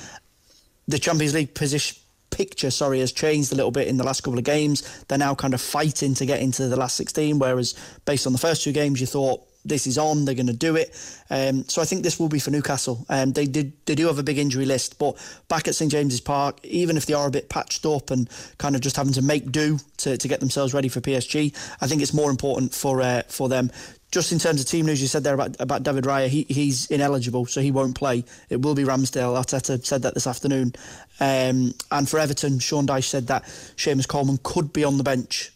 The 0.89 1.01
Champions 1.01 1.35
League 1.35 1.53
position 1.53 1.97
picture, 2.37 2.71
sorry, 2.71 3.01
has 3.01 3.13
changed 3.13 3.51
a 3.51 3.57
little 3.57 3.71
bit 3.71 3.89
in 3.89 3.97
the 3.97 4.05
last 4.05 4.23
couple 4.23 4.39
of 4.39 4.45
games. 4.45 5.05
They're 5.09 5.17
now 5.17 5.35
kind 5.35 5.55
of 5.55 5.61
fighting 5.61 6.15
to 6.15 6.27
get 6.27 6.41
into 6.41 6.69
the 6.69 6.77
last 6.77 6.97
16, 6.97 7.39
whereas 7.39 7.75
based 8.05 8.27
on 8.27 8.35
the 8.35 8.39
first 8.39 8.63
two 8.63 8.73
games, 8.73 9.01
you 9.01 9.07
thought 9.07 9.41
this 9.65 9.87
is 9.87 9.97
on, 9.97 10.27
they're 10.27 10.35
going 10.35 10.47
to 10.47 10.53
do 10.53 10.77
it. 10.77 10.95
Um, 11.31 11.65
so 11.67 11.81
I 11.81 11.87
think 11.87 12.03
this 12.03 12.21
will 12.21 12.29
be 12.29 12.39
for 12.39 12.51
Newcastle. 12.51 13.05
Um, 13.09 13.33
they 13.33 13.47
did 13.47 13.73
they 13.87 13.95
do 13.95 14.07
have 14.07 14.19
a 14.19 14.23
big 14.23 14.39
injury 14.39 14.67
list, 14.67 14.99
but 14.99 15.17
back 15.49 15.67
at 15.67 15.75
St 15.75 15.91
James's 15.91 16.21
Park, 16.21 16.61
even 16.63 16.97
if 16.97 17.07
they 17.07 17.15
are 17.15 17.27
a 17.27 17.31
bit 17.31 17.49
patched 17.49 17.85
up 17.87 18.11
and 18.11 18.29
kind 18.59 18.77
of 18.77 18.83
just 18.83 18.97
having 18.97 19.15
to 19.15 19.23
make 19.23 19.51
do 19.51 19.79
to, 19.99 20.17
to 20.17 20.29
get 20.29 20.41
themselves 20.41 20.75
ready 20.75 20.89
for 20.89 21.01
PSG, 21.01 21.55
I 21.81 21.87
think 21.87 22.03
it's 22.03 22.15
more 22.15 22.31
important 22.31 22.75
for 22.75 23.01
uh, 23.01 23.23
for 23.29 23.49
them. 23.49 23.71
Just 24.17 24.33
in 24.33 24.39
terms 24.39 24.63
of 24.63 24.67
team 24.67 24.87
news, 24.87 25.03
you 25.03 25.09
said 25.09 25.25
there 25.25 25.35
about, 25.35 25.57
about 25.61 25.83
David 25.83 26.05
Raya, 26.05 26.27
he, 26.27 26.47
he's 26.49 26.91
ineligible, 26.91 27.45
so 27.45 27.61
he 27.61 27.71
won't 27.71 27.95
play. 27.95 28.25
It 28.49 28.63
will 28.63 28.75
be 28.75 28.83
Ramsdale. 28.83 29.37
Arteta 29.37 29.85
said 29.85 30.01
that 30.01 30.15
this 30.15 30.27
afternoon. 30.27 30.73
Um, 31.21 31.75
and 31.91 32.09
for 32.09 32.19
Everton, 32.19 32.59
Sean 32.59 32.87
Dyche 32.87 33.05
said 33.05 33.27
that 33.27 33.43
Seamus 33.77 34.09
Coleman 34.09 34.39
could 34.43 34.73
be 34.73 34.85
on 34.85 34.97
the 34.97 35.03
bench 35.03 35.53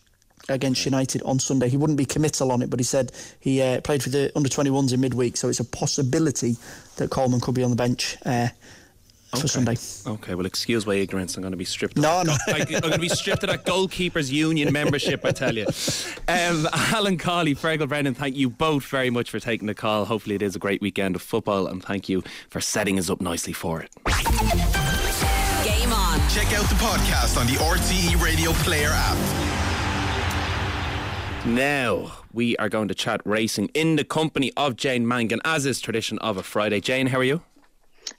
against 0.50 0.84
United 0.84 1.22
on 1.22 1.38
Sunday. 1.38 1.70
He 1.70 1.78
wouldn't 1.78 1.96
be 1.96 2.04
committal 2.04 2.52
on 2.52 2.61
it, 2.61 2.68
but 2.68 2.78
he 2.78 2.84
said 2.84 3.12
he 3.40 3.62
uh, 3.62 3.80
played 3.80 4.02
for 4.02 4.11
the 4.11 4.30
under 4.36 4.50
21s 4.50 4.92
in 4.92 5.00
midweek, 5.00 5.38
so 5.38 5.48
it's 5.48 5.61
a 5.61 5.64
possibility 5.64 6.56
that 6.96 7.08
Coleman 7.08 7.40
could 7.40 7.54
be 7.54 7.62
on 7.62 7.70
the 7.70 7.76
bench. 7.76 8.18
Uh, 8.26 8.48
for 9.30 9.38
okay. 9.38 9.46
Sunday. 9.46 9.76
Okay, 10.06 10.34
well, 10.34 10.46
excuse 10.46 10.86
my 10.86 10.94
ignorance. 10.94 11.36
I'm 11.36 11.42
going 11.42 11.52
to 11.52 11.56
be 11.56 11.64
stripped. 11.64 11.96
No, 11.96 12.22
no. 12.22 12.36
I'm 12.48 12.64
going 12.64 12.92
to 12.92 12.98
be 12.98 13.08
stripped 13.08 13.44
of 13.44 13.50
that 13.50 13.64
goalkeepers 13.64 14.30
union 14.30 14.72
membership. 14.72 15.24
I 15.24 15.30
tell 15.30 15.56
you. 15.56 15.66
Um, 16.28 16.68
Alan 16.72 17.16
Cawley, 17.16 17.54
Feargal 17.54 17.88
Brennan, 17.88 18.14
thank 18.14 18.36
you 18.36 18.50
both 18.50 18.84
very 18.86 19.10
much 19.10 19.30
for 19.30 19.38
taking 19.38 19.66
the 19.66 19.74
call. 19.74 20.04
Hopefully, 20.04 20.34
it 20.34 20.42
is 20.42 20.56
a 20.56 20.58
great 20.58 20.80
weekend 20.80 21.14
of 21.16 21.22
football, 21.22 21.66
and 21.66 21.82
thank 21.82 22.08
you 22.08 22.22
for 22.48 22.60
setting 22.60 22.98
us 22.98 23.08
up 23.08 23.20
nicely 23.20 23.52
for 23.52 23.80
it. 23.80 23.90
Game 25.64 25.92
on. 25.92 26.18
Check 26.30 26.52
out 26.52 26.68
the 26.68 26.76
podcast 26.76 27.38
on 27.38 27.46
the 27.46 27.54
RTE 27.54 28.20
Radio 28.22 28.52
Player 28.52 28.90
app. 28.92 29.16
Now 31.46 32.12
we 32.32 32.56
are 32.58 32.68
going 32.68 32.88
to 32.88 32.94
chat 32.94 33.22
racing 33.24 33.70
in 33.74 33.96
the 33.96 34.04
company 34.04 34.52
of 34.56 34.76
Jane 34.76 35.08
Mangan, 35.08 35.40
as 35.44 35.64
is 35.66 35.80
tradition 35.80 36.18
of 36.18 36.36
a 36.36 36.42
Friday. 36.42 36.80
Jane, 36.80 37.06
how 37.06 37.18
are 37.18 37.24
you? 37.24 37.42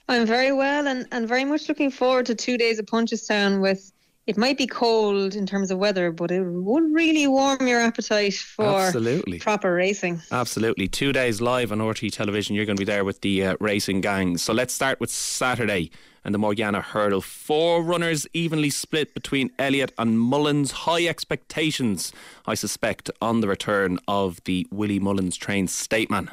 I'm 0.08 0.26
very 0.26 0.52
well 0.52 0.86
and, 0.86 1.06
and 1.12 1.28
very 1.28 1.44
much 1.44 1.68
looking 1.68 1.90
forward 1.90 2.26
to 2.26 2.34
two 2.34 2.56
days 2.58 2.78
of 2.78 2.86
Punchestown 2.86 3.60
with 3.60 3.92
it 4.26 4.36
might 4.36 4.56
be 4.56 4.68
cold 4.68 5.34
in 5.34 5.46
terms 5.46 5.72
of 5.72 5.78
weather, 5.78 6.12
but 6.12 6.30
it 6.30 6.42
would 6.42 6.94
really 6.94 7.26
warm 7.26 7.66
your 7.66 7.80
appetite 7.80 8.34
for 8.34 8.64
Absolutely. 8.64 9.40
proper 9.40 9.74
racing. 9.74 10.22
Absolutely. 10.30 10.86
Two 10.86 11.12
days 11.12 11.40
live 11.40 11.72
on 11.72 11.78
RTÉ 11.78 12.12
television. 12.12 12.54
You're 12.54 12.64
going 12.64 12.76
to 12.76 12.80
be 12.80 12.84
there 12.84 13.04
with 13.04 13.20
the 13.22 13.44
uh, 13.44 13.56
racing 13.58 14.00
gang. 14.00 14.36
So 14.38 14.52
let's 14.52 14.72
start 14.72 15.00
with 15.00 15.10
Saturday 15.10 15.90
and 16.24 16.32
the 16.32 16.38
Morgiana 16.38 16.80
hurdle. 16.80 17.20
Four 17.20 17.82
runners 17.82 18.28
evenly 18.32 18.70
split 18.70 19.12
between 19.12 19.50
Elliott 19.58 19.92
and 19.98 20.20
Mullins. 20.20 20.70
High 20.70 21.06
expectations, 21.06 22.12
I 22.46 22.54
suspect, 22.54 23.10
on 23.20 23.40
the 23.40 23.48
return 23.48 23.98
of 24.06 24.42
the 24.44 24.68
Willie 24.70 25.00
Mullins 25.00 25.36
trained 25.36 25.70
State 25.70 26.10
Man. 26.10 26.30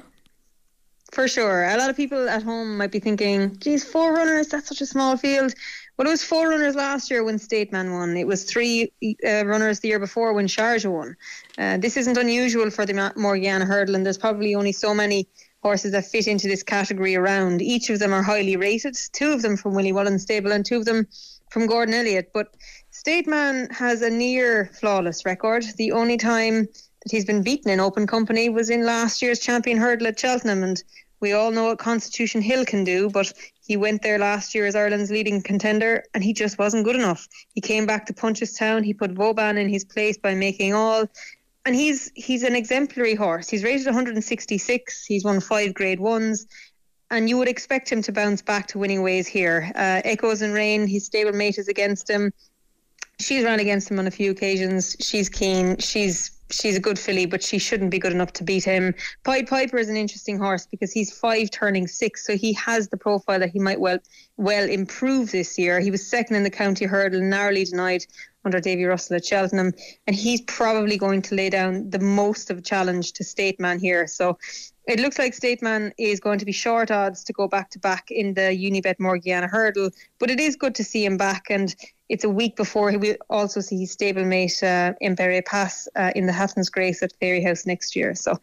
For 1.11 1.27
sure. 1.27 1.65
A 1.65 1.77
lot 1.77 1.89
of 1.89 1.97
people 1.97 2.29
at 2.29 2.43
home 2.43 2.77
might 2.77 2.91
be 2.91 2.99
thinking, 2.99 3.57
geez, 3.57 3.83
four 3.83 4.13
runners, 4.13 4.47
that's 4.47 4.69
such 4.69 4.81
a 4.81 4.85
small 4.85 5.17
field. 5.17 5.53
Well, 5.97 6.07
it 6.07 6.11
was 6.11 6.23
four 6.23 6.49
runners 6.49 6.75
last 6.75 7.09
year 7.09 7.23
when 7.23 7.39
State 7.39 7.71
Man 7.71 7.91
won. 7.91 8.15
It 8.15 8.27
was 8.27 8.43
three 8.43 8.91
uh, 9.27 9.45
runners 9.45 9.79
the 9.79 9.89
year 9.89 9.99
before 9.99 10.33
when 10.33 10.47
Sharjah 10.47 10.91
won. 10.91 11.17
Uh, 11.57 11.77
this 11.77 11.97
isn't 11.97 12.17
unusual 12.17 12.69
for 12.69 12.85
the 12.85 13.11
Morgiana 13.15 13.65
hurdle, 13.65 13.95
and 13.95 14.05
there's 14.05 14.17
probably 14.17 14.55
only 14.55 14.71
so 14.71 14.93
many 14.93 15.27
horses 15.61 15.91
that 15.91 16.05
fit 16.05 16.27
into 16.27 16.47
this 16.47 16.63
category 16.63 17.15
around. 17.15 17.61
Each 17.61 17.89
of 17.89 17.99
them 17.99 18.13
are 18.13 18.23
highly 18.23 18.55
rated, 18.55 18.95
two 19.11 19.31
of 19.31 19.41
them 19.41 19.57
from 19.57 19.73
Willie 19.73 19.91
Mullins 19.91 20.21
stable 20.23 20.51
and 20.51 20.65
two 20.65 20.77
of 20.77 20.85
them 20.85 21.07
from 21.49 21.67
Gordon 21.67 21.95
Elliott. 21.95 22.31
But 22.33 22.55
State 22.91 23.27
Man 23.27 23.67
has 23.71 24.01
a 24.01 24.09
near 24.09 24.69
flawless 24.79 25.25
record. 25.25 25.65
The 25.75 25.91
only 25.91 26.17
time 26.17 26.69
that 27.03 27.11
he's 27.11 27.25
been 27.25 27.43
beaten 27.43 27.71
in 27.71 27.79
open 27.79 28.07
company 28.07 28.49
was 28.49 28.69
in 28.69 28.85
last 28.85 29.21
year's 29.21 29.39
champion 29.39 29.77
hurdle 29.77 30.07
at 30.07 30.19
Cheltenham. 30.19 30.63
And 30.63 30.81
we 31.19 31.33
all 31.33 31.51
know 31.51 31.65
what 31.65 31.79
Constitution 31.79 32.41
Hill 32.41 32.65
can 32.65 32.83
do, 32.83 33.09
but 33.09 33.33
he 33.65 33.77
went 33.77 34.01
there 34.01 34.17
last 34.17 34.55
year 34.55 34.65
as 34.65 34.75
Ireland's 34.75 35.11
leading 35.11 35.41
contender 35.41 36.03
and 36.13 36.23
he 36.23 36.33
just 36.33 36.57
wasn't 36.57 36.85
good 36.85 36.95
enough. 36.95 37.27
He 37.53 37.61
came 37.61 37.85
back 37.85 38.05
to 38.07 38.13
Punchestown. 38.13 38.83
He 38.83 38.93
put 38.93 39.11
Vauban 39.11 39.57
in 39.57 39.69
his 39.69 39.85
place 39.85 40.17
by 40.17 40.35
making 40.35 40.73
all 40.73 41.07
and 41.65 41.75
he's 41.75 42.11
he's 42.15 42.43
an 42.43 42.55
exemplary 42.55 43.15
horse. 43.15 43.47
He's 43.47 43.63
rated 43.63 43.85
166. 43.85 45.05
He's 45.05 45.23
won 45.23 45.39
five 45.39 45.73
Grade 45.73 45.99
Ones, 45.99 46.47
and 47.11 47.29
you 47.29 47.37
would 47.37 47.47
expect 47.47 47.91
him 47.91 48.01
to 48.01 48.11
bounce 48.11 48.41
back 48.41 48.65
to 48.67 48.79
winning 48.79 49.03
ways 49.03 49.27
here. 49.27 49.71
Uh, 49.75 50.01
Echoes 50.03 50.41
and 50.41 50.53
Rain, 50.53 50.87
his 50.87 51.07
stablemate 51.07 51.59
is 51.59 51.67
against 51.67 52.09
him. 52.09 52.33
She's 53.19 53.43
run 53.43 53.59
against 53.59 53.91
him 53.91 53.99
on 53.99 54.07
a 54.07 54.11
few 54.11 54.31
occasions. 54.31 54.95
She's 54.99 55.29
keen. 55.29 55.77
She's 55.77 56.38
she's 56.51 56.77
a 56.77 56.79
good 56.79 56.99
filly, 56.99 57.25
but 57.25 57.43
she 57.43 57.57
shouldn't 57.57 57.91
be 57.91 57.99
good 57.99 58.11
enough 58.11 58.33
to 58.33 58.43
beat 58.43 58.63
him. 58.63 58.93
Pied 59.23 59.47
Piper 59.47 59.77
is 59.77 59.89
an 59.89 59.97
interesting 59.97 60.37
horse 60.37 60.65
because 60.65 60.91
he's 60.91 61.11
five 61.11 61.51
turning 61.51 61.87
six, 61.87 62.25
so 62.25 62.35
he 62.35 62.53
has 62.53 62.89
the 62.89 62.97
profile 62.97 63.39
that 63.39 63.51
he 63.51 63.59
might 63.59 63.79
well 63.79 63.99
well 64.37 64.67
improve 64.67 65.31
this 65.31 65.57
year. 65.57 65.79
He 65.79 65.91
was 65.91 66.05
second 66.05 66.35
in 66.35 66.43
the 66.43 66.49
county 66.49 66.85
hurdle, 66.85 67.21
narrowly 67.21 67.65
denied 67.65 68.05
under 68.45 68.59
Davy 68.59 68.85
Russell 68.85 69.17
at 69.17 69.25
Cheltenham, 69.25 69.73
and 70.07 70.15
he's 70.15 70.41
probably 70.41 70.97
going 70.97 71.21
to 71.23 71.35
lay 71.35 71.49
down 71.49 71.89
the 71.89 71.99
most 71.99 72.49
of 72.49 72.57
a 72.57 72.61
challenge 72.61 73.13
to 73.13 73.23
State 73.23 73.59
Man 73.59 73.79
here. 73.79 74.07
So 74.07 74.37
it 74.89 74.99
looks 74.99 75.19
like 75.19 75.35
State 75.35 75.61
Man 75.61 75.93
is 75.99 76.19
going 76.19 76.39
to 76.39 76.45
be 76.45 76.51
short 76.51 76.89
odds 76.89 77.23
to 77.25 77.33
go 77.33 77.47
back 77.47 77.69
to 77.71 77.79
back 77.79 78.09
in 78.09 78.33
the 78.33 78.41
Unibet 78.41 78.99
Morgiana 78.99 79.47
hurdle, 79.47 79.91
but 80.17 80.31
it 80.31 80.39
is 80.39 80.55
good 80.55 80.73
to 80.75 80.83
see 80.83 81.05
him 81.05 81.15
back, 81.15 81.45
and 81.49 81.75
it's 82.09 82.23
a 82.23 82.29
week 82.29 82.55
before 82.55 82.89
he 82.89 82.97
will 82.97 83.15
also 83.29 83.61
see 83.61 83.77
his 83.77 83.95
stablemate 83.95 84.63
uh, 84.63 84.95
Impaire 84.99 85.31
Et 85.31 85.45
Passe 85.45 85.87
uh, 85.95 86.11
in 86.15 86.25
the 86.25 86.33
Hatton's 86.33 86.69
Grace 86.69 87.03
at 87.03 87.13
Fairyhouse 87.21 87.67
next 87.67 87.95
year. 87.95 88.15
So 88.15 88.39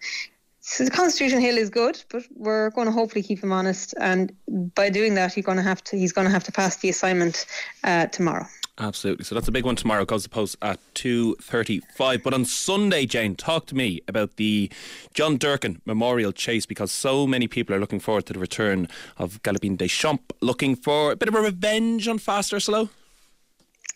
so 0.60 0.84
the 0.84 0.90
Constitution 0.90 1.40
Hill 1.40 1.58
is 1.58 1.70
good, 1.70 2.02
but 2.10 2.24
we're 2.34 2.70
going 2.70 2.86
to 2.86 2.92
hopefully 2.92 3.22
keep 3.22 3.42
him 3.42 3.52
honest, 3.52 3.94
and 4.00 4.32
by 4.74 4.88
doing 4.88 5.14
that, 5.14 5.34
he's 5.34 5.44
going 5.44 5.58
to 5.58 5.64
have 5.64 5.82
to 5.84 5.98
he's 5.98 6.12
going 6.12 6.26
to 6.26 6.32
have 6.32 6.44
to 6.44 6.52
pass 6.52 6.76
the 6.76 6.88
assignment 6.88 7.46
uh, 7.82 8.06
tomorrow. 8.06 8.46
Absolutely. 8.78 9.24
So 9.24 9.34
that's 9.34 9.48
a 9.48 9.52
big 9.52 9.64
one 9.64 9.76
tomorrow. 9.76 10.04
Goes 10.04 10.24
to 10.24 10.28
post 10.28 10.56
at 10.60 10.78
two 10.92 11.34
thirty-five. 11.36 12.22
But 12.22 12.34
on 12.34 12.44
Sunday, 12.44 13.06
Jane, 13.06 13.34
talk 13.34 13.64
to 13.66 13.74
me 13.74 14.02
about 14.06 14.36
the 14.36 14.70
John 15.14 15.38
Durkan 15.38 15.80
Memorial 15.86 16.30
Chase 16.30 16.66
because 16.66 16.92
so 16.92 17.26
many 17.26 17.48
people 17.48 17.74
are 17.74 17.78
looking 17.78 18.00
forward 18.00 18.26
to 18.26 18.34
the 18.34 18.38
return 18.38 18.86
of 19.16 19.42
Galopin 19.42 19.78
Des 19.78 19.88
Champs, 19.88 20.24
looking 20.42 20.76
for 20.76 21.12
a 21.12 21.16
bit 21.16 21.28
of 21.28 21.34
a 21.34 21.40
revenge 21.40 22.06
on 22.06 22.18
fast 22.18 22.52
or 22.52 22.60
slow. 22.60 22.90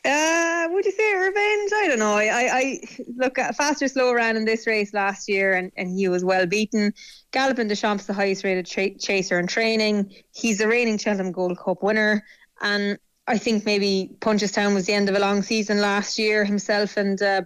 Uh, 0.03 0.67
would 0.71 0.87
you 0.87 0.93
say 0.93 1.15
revenge? 1.15 1.73
I 1.75 1.87
don't 1.87 1.99
know. 1.99 2.15
I, 2.15 2.49
I, 2.51 2.81
look 3.17 3.39
at 3.39 3.55
Fastorslow 3.59 4.15
ran 4.15 4.35
in 4.35 4.47
this 4.47 4.67
race 4.67 4.95
last 4.95 5.29
year, 5.29 5.53
and, 5.53 5.71
and 5.77 5.91
he 5.91 6.09
was 6.09 6.25
well 6.25 6.47
beaten. 6.47 6.95
Galopin 7.33 7.69
Des 7.69 7.77
Champs, 7.77 8.07
the 8.07 8.15
highest 8.15 8.43
rated 8.43 8.65
tra- 8.65 8.97
chaser 8.99 9.39
in 9.39 9.47
training. 9.47 10.11
He's 10.33 10.57
the 10.57 10.69
reigning 10.69 10.97
Cheltenham 10.97 11.33
Gold 11.33 11.59
Cup 11.59 11.83
winner, 11.83 12.25
and 12.63 12.99
I 13.31 13.39
think 13.39 13.65
maybe 13.65 14.11
Punchestown 14.19 14.75
was 14.75 14.87
the 14.87 14.93
end 14.93 15.09
of 15.09 15.15
a 15.15 15.21
long 15.21 15.43
season 15.43 15.81
last 15.81 16.19
year. 16.19 16.45
Himself 16.45 16.97
and 16.97 17.23
uh, 17.23 17.43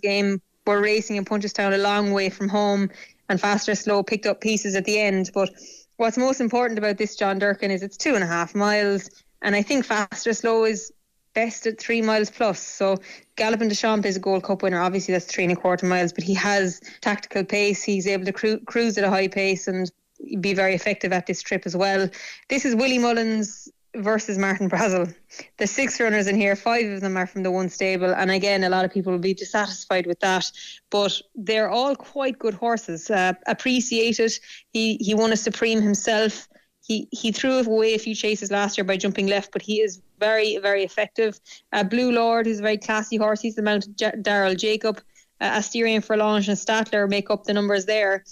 Game 0.00 0.40
were 0.66 0.80
racing 0.80 1.16
in 1.16 1.26
Punchestown 1.26 1.74
a 1.74 1.78
long 1.78 2.12
way 2.12 2.30
from 2.30 2.48
home, 2.48 2.88
and 3.28 3.38
Fastorslow 3.38 4.06
picked 4.06 4.24
up 4.24 4.40
pieces 4.40 4.74
at 4.74 4.86
the 4.86 4.98
end. 4.98 5.30
But 5.34 5.50
what's 5.98 6.16
most 6.16 6.40
important 6.40 6.78
about 6.78 6.96
this 6.96 7.16
John 7.16 7.38
Durkan 7.38 7.68
is 7.68 7.82
it's 7.82 7.98
two 7.98 8.14
and 8.14 8.24
a 8.24 8.26
half 8.26 8.54
miles, 8.54 9.10
and 9.42 9.54
I 9.54 9.60
think 9.60 9.84
Fastorslow 9.86 10.70
is 10.70 10.90
best 11.34 11.66
at 11.66 11.78
three 11.78 12.00
miles 12.00 12.30
plus. 12.30 12.58
So 12.58 12.96
Galopin 13.36 13.68
Des 13.68 13.74
Champs 13.74 14.08
is 14.08 14.16
a 14.16 14.20
Gold 14.20 14.42
Cup 14.42 14.62
winner. 14.62 14.80
Obviously, 14.80 15.12
that's 15.12 15.26
three 15.26 15.44
and 15.44 15.52
a 15.52 15.56
quarter 15.56 15.84
miles, 15.84 16.14
but 16.14 16.24
he 16.24 16.32
has 16.32 16.80
tactical 17.02 17.44
pace. 17.44 17.82
He's 17.82 18.06
able 18.06 18.24
to 18.24 18.32
cru- 18.32 18.60
cruise 18.60 18.96
at 18.96 19.04
a 19.04 19.10
high 19.10 19.28
pace 19.28 19.68
and 19.68 19.92
be 20.40 20.54
very 20.54 20.74
effective 20.74 21.12
at 21.12 21.26
this 21.26 21.42
trip 21.42 21.64
as 21.66 21.76
well. 21.76 22.08
This 22.48 22.64
is 22.64 22.74
Willie 22.74 22.98
Mullins 22.98 23.68
versus 23.96 24.38
Martin 24.38 24.68
Brassil. 24.68 25.12
The 25.58 25.66
six 25.66 26.00
runners 26.00 26.26
in 26.26 26.36
here, 26.36 26.56
five 26.56 26.86
of 26.86 27.00
them 27.00 27.16
are 27.16 27.26
from 27.26 27.42
the 27.42 27.50
one 27.50 27.68
stable, 27.68 28.14
and 28.14 28.30
again, 28.30 28.64
a 28.64 28.68
lot 28.68 28.84
of 28.84 28.92
people 28.92 29.12
will 29.12 29.18
be 29.18 29.34
dissatisfied 29.34 30.06
with 30.06 30.20
that. 30.20 30.50
But 30.90 31.20
they're 31.34 31.70
all 31.70 31.96
quite 31.96 32.38
good 32.38 32.54
horses. 32.54 33.10
Uh, 33.10 33.34
appreciated. 33.46 34.32
He 34.72 34.96
he 35.00 35.14
won 35.14 35.32
a 35.32 35.36
Supreme 35.36 35.82
himself. 35.82 36.48
He 36.86 37.08
he 37.10 37.32
threw 37.32 37.58
away 37.58 37.94
a 37.94 37.98
few 37.98 38.14
chases 38.14 38.50
last 38.50 38.78
year 38.78 38.84
by 38.84 38.96
jumping 38.96 39.26
left, 39.26 39.52
but 39.52 39.62
he 39.62 39.80
is 39.80 40.00
very 40.18 40.58
very 40.58 40.84
effective. 40.84 41.40
Uh, 41.72 41.84
Blue 41.84 42.12
Lord, 42.12 42.46
who's 42.46 42.60
a 42.60 42.62
very 42.62 42.78
classy 42.78 43.16
horse, 43.16 43.40
he's 43.40 43.56
the 43.56 43.62
Mount 43.62 43.96
J- 43.96 44.12
Daryl 44.12 44.56
Jacob. 44.56 45.00
Uh, 45.38 45.58
Asterion 45.58 46.00
Forlonge 46.00 46.48
and 46.48 46.56
Statler 46.56 47.06
make 47.08 47.30
up 47.30 47.44
the 47.44 47.52
numbers 47.52 47.84
there. 47.84 48.24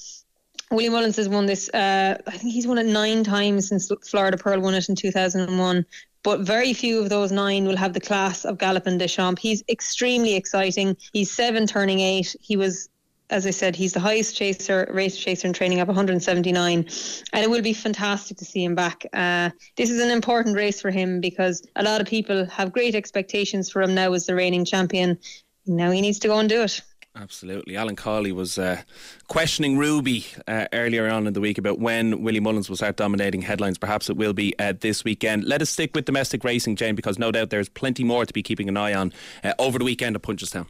Willie 0.71 0.89
Mullins 0.89 1.17
has 1.17 1.29
won 1.29 1.47
this. 1.47 1.69
Uh, 1.71 2.19
I 2.27 2.31
think 2.33 2.53
he's 2.53 2.67
won 2.67 2.79
it 2.79 2.87
nine 2.87 3.25
times 3.25 3.69
since 3.69 3.91
Florida 4.09 4.37
Pearl 4.37 4.61
won 4.61 4.75
it 4.75 4.89
in 4.89 4.95
2001. 4.95 5.87
But 6.23 6.41
very 6.41 6.73
few 6.73 7.01
of 7.01 7.11
those 7.11 7.31
nine 7.31 7.67
will 7.67 7.77
have 7.77 7.93
the 7.93 8.01
class 8.01 8.47
of 8.47 8.57
Galopin 8.57 8.99
Des 8.99 9.09
Champs. 9.09 9.43
He's 9.43 9.63
extremely 9.69 10.35
exciting. 10.35 10.97
He's 11.13 11.31
seven, 11.31 11.67
turning 11.67 12.01
eight. 12.01 12.35
He 12.41 12.57
was 12.57 12.89
as 13.31 13.47
I 13.47 13.51
said, 13.51 13.75
he's 13.75 13.95
the 13.95 14.01
highest 14.01 14.37
chaser, 14.37 14.89
race 14.93 15.17
chaser 15.17 15.47
in 15.47 15.55
training 15.55 15.81
up 15.81 15.89
179, 15.89 16.87
and 17.33 17.45
it 17.45 17.51
will 17.51 17.63
be 17.63 17.73
fantastic 17.73 18.37
to 18.37 18.45
see 18.45 18.63
him 18.63 18.75
back. 18.75 19.07
Uh, 19.13 19.51
this 19.77 19.91
is 19.91 20.01
an 20.01 20.11
important 20.11 20.57
race 20.57 20.81
for 20.81 20.91
him 20.91 21.21
because 21.21 21.67
a 21.77 21.83
lot 21.83 22.01
of 22.01 22.07
people 22.07 22.45
have 22.47 22.73
great 22.73 22.95
expectations 22.95 23.71
for 23.71 23.81
him 23.81 23.95
now 23.95 24.13
as 24.13 24.27
the 24.27 24.35
reigning 24.35 24.65
champion. 24.65 25.19
Now 25.67 25.91
he 25.91 26.03
needs 26.03 26.19
to 26.21 26.29
go 26.29 26.39
and 26.39 26.49
do 26.49 26.63
it. 26.63 26.83
Absolutely. 27.17 27.77
Alan 27.77 27.95
Cawley 27.95 28.33
was 28.33 28.59
uh, 28.59 28.83
questioning 29.29 29.79
Ruby 29.79 30.27
uh, 30.49 30.67
earlier 30.73 31.09
on 31.09 31.29
in 31.29 31.33
the 31.33 31.41
week 31.41 31.59
about 31.59 31.79
when 31.79 32.23
Willie 32.23 32.41
Mullins 32.41 32.69
will 32.69 32.77
start 32.77 32.97
dominating 32.97 33.41
headlines. 33.41 33.79
Perhaps 33.79 34.11
it 34.11 34.17
will 34.17 34.33
be 34.33 34.53
uh, 34.59 34.73
this 34.81 35.05
weekend. 35.05 35.45
Let 35.45 35.63
us 35.63 35.71
stick 35.71 35.95
with 35.95 36.07
domestic 36.07 36.43
racing, 36.43 36.75
Jane, 36.75 36.97
because 36.97 37.17
no 37.17 37.31
doubt 37.31 37.51
there's 37.51 37.69
plenty 37.69 38.03
more 38.03 38.27
to 38.27 38.33
be 38.33 38.43
keeping 38.43 38.69
an 38.69 38.77
eye 38.77 38.95
on 38.95 39.13
uh, 39.45 39.53
over 39.61 39.79
the 39.79 39.85
weekend 39.85 40.17
at 40.17 40.23
Punchestown. 40.23 40.67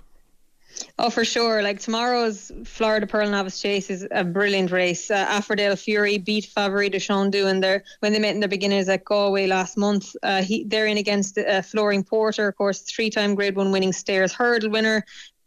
Oh, 0.98 1.08
for 1.08 1.24
sure. 1.24 1.62
Like 1.62 1.80
tomorrow's 1.80 2.50
Florida 2.64 3.06
Pearl 3.06 3.30
Novice 3.30 3.60
Chase 3.60 3.90
is 3.90 4.06
a 4.10 4.24
brilliant 4.24 4.70
race. 4.70 5.10
Uh, 5.10 5.24
Affordale 5.26 5.78
Fury 5.78 6.18
beat 6.18 6.50
Favori 6.54 6.90
de 6.90 6.98
Champdou 6.98 7.48
in 7.48 7.60
their 7.60 7.84
when 8.00 8.12
they 8.12 8.18
met 8.18 8.34
in 8.34 8.40
the 8.40 8.48
beginners 8.48 8.88
at 8.88 9.04
Galway 9.04 9.46
last 9.46 9.76
month. 9.76 10.14
Uh, 10.22 10.42
he, 10.42 10.64
they're 10.64 10.86
in 10.86 10.98
against 10.98 11.38
uh, 11.38 11.62
Flooring 11.62 12.02
Porter, 12.02 12.48
of 12.48 12.56
course, 12.56 12.80
three-time 12.80 13.34
Grade 13.34 13.56
One 13.56 13.70
winning 13.70 13.92
Stayers 13.92 14.32
hurdle 14.32 14.70
winner. 14.70 15.04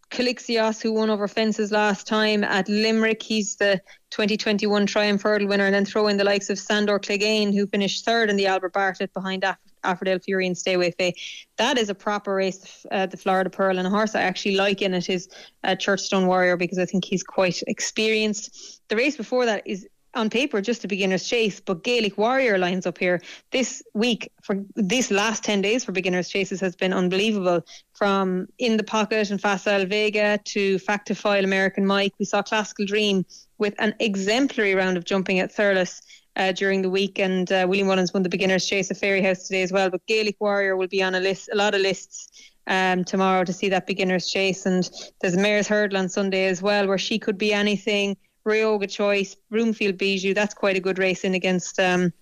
Quilixios, 0.10 0.82
who 0.82 0.93
won 0.93 1.10
over 1.10 1.28
fences 1.28 1.72
last 1.72 2.08
time 2.08 2.43
at 2.43 2.68
Limerick. 2.70 3.22
He's 3.22 3.55
the 3.58 3.82
2021 4.12 4.86
Triumph 4.86 5.22
Hurdle 5.22 5.47
winner. 5.47 5.66
And 5.66 5.76
then 5.76 5.86
throw 5.86 6.08
in 6.08 6.18
the 6.18 6.24
likes 6.24 6.49
of 6.49 6.58
Sandor 6.58 6.99
Clegane, 6.99 7.53
who 7.53 7.68
finished 7.68 8.05
third 8.05 8.30
in 8.30 8.36
the 8.36 8.47
Albert 8.47 8.74
Bartlett 8.74 9.14
behind 9.14 9.43
Aff- 9.43 9.58
Affordale 9.84 10.24
Fury 10.24 10.47
and 10.47 10.58
Stay 10.58 10.74
Away 10.74 10.91
Fay. 10.91 11.14
That 11.58 11.78
is 11.78 11.89
a 11.89 11.95
proper 11.95 12.34
race, 12.36 12.86
uh, 12.91 13.05
the 13.05 13.18
Florida 13.18 13.49
Pearl. 13.49 13.78
And 13.78 13.88
a 13.88 13.91
horse 13.91 14.16
I 14.16 14.22
actually 14.22 14.55
like 14.55 14.82
in 14.82 14.93
it 14.93 15.10
is 15.10 15.30
uh, 15.64 15.72
Churchstone 15.72 16.26
Warrior 16.26 16.58
because 16.58 16.80
I 16.80 16.86
think 16.86 17.05
he's 17.05 17.24
quite 17.24 17.62
experienced. 17.68 18.82
The 18.88 18.95
race 18.95 19.18
before 19.18 19.45
that 19.45 19.68
is 19.68 19.88
on 20.18 20.30
paper 20.30 20.59
just 20.61 20.84
a 20.84 20.88
beginner's 20.88 21.28
chase, 21.28 21.59
but 21.59 21.84
Gaelic 21.84 22.18
Warrior 22.18 22.57
lines 22.57 22.86
up 22.86 22.97
here 22.97 23.22
this 23.51 23.82
week 23.93 24.32
for 24.43 24.63
this 24.76 25.11
last 25.11 25.43
10 25.43 25.61
days 25.61 25.86
for 25.86 25.91
beginners 25.91 26.30
chases 26.30 26.59
has 26.59 26.76
been 26.76 26.93
unbelievable 26.93 27.63
from 27.93 28.47
Inthepocket 28.59 29.30
and 29.30 29.39
Facile 29.39 29.86
Vega 29.86 30.39
to 30.45 30.80
Fact 30.80 31.07
To 31.07 31.15
File 31.15 31.43
American 31.43 31.86
Mike. 31.86 32.13
We 32.20 32.26
saw 32.26 32.41
Classical 32.41 32.86
Dream 32.86 33.26
with 33.57 33.76
an 33.80 33.93
exemplary 33.99 34.76
round 34.76 34.97
of 34.97 35.05
jumping 35.05 35.39
at 35.39 35.55
Thurles. 35.55 36.01
Uh, 36.36 36.51
during 36.51 36.84
the 36.84 36.89
week, 36.91 37.18
and 37.18 37.51
uh, 37.51 37.65
William 37.68 37.88
Mullins 37.88 38.13
won 38.13 38.22
the 38.22 38.30
beginners 38.30 38.63
chase 38.63 38.91
at 38.91 38.97
Fairyhouse 38.97 39.47
today 39.47 39.63
as 39.63 39.72
well. 39.72 39.89
But 39.89 40.05
Gaelic 40.05 40.36
Warrior 40.39 40.78
will 40.78 40.88
be 40.88 41.01
on 41.01 41.15
a 41.15 41.20
list, 41.20 41.49
a 41.51 41.55
lot 41.55 41.74
of 41.74 41.82
lists 41.82 42.53
um, 42.68 43.03
tomorrow 43.03 43.43
to 43.43 43.53
see 43.53 43.70
that 43.70 43.88
beginners 43.88 44.30
chase. 44.30 44.65
And 44.65 44.88
there's 45.20 45.36
Mayor's 45.36 45.68
Hurdle 45.68 45.97
on 45.97 46.09
Sunday 46.09 46.45
as 46.45 46.61
well, 46.61 46.88
where 46.88 46.97
she 46.97 47.18
could 47.18 47.39
be 47.39 47.53
anything. 47.53 48.18
Ryoga 48.47 48.89
Choice, 48.89 49.35
Broomfield 49.51 49.97
Bijou, 49.97 50.33
that's 50.33 50.53
quite 50.53 50.77
a 50.77 50.79
good 50.79 50.97
race 50.97 51.23
in 51.23 51.35
against 51.35 51.79
um, 51.79 52.13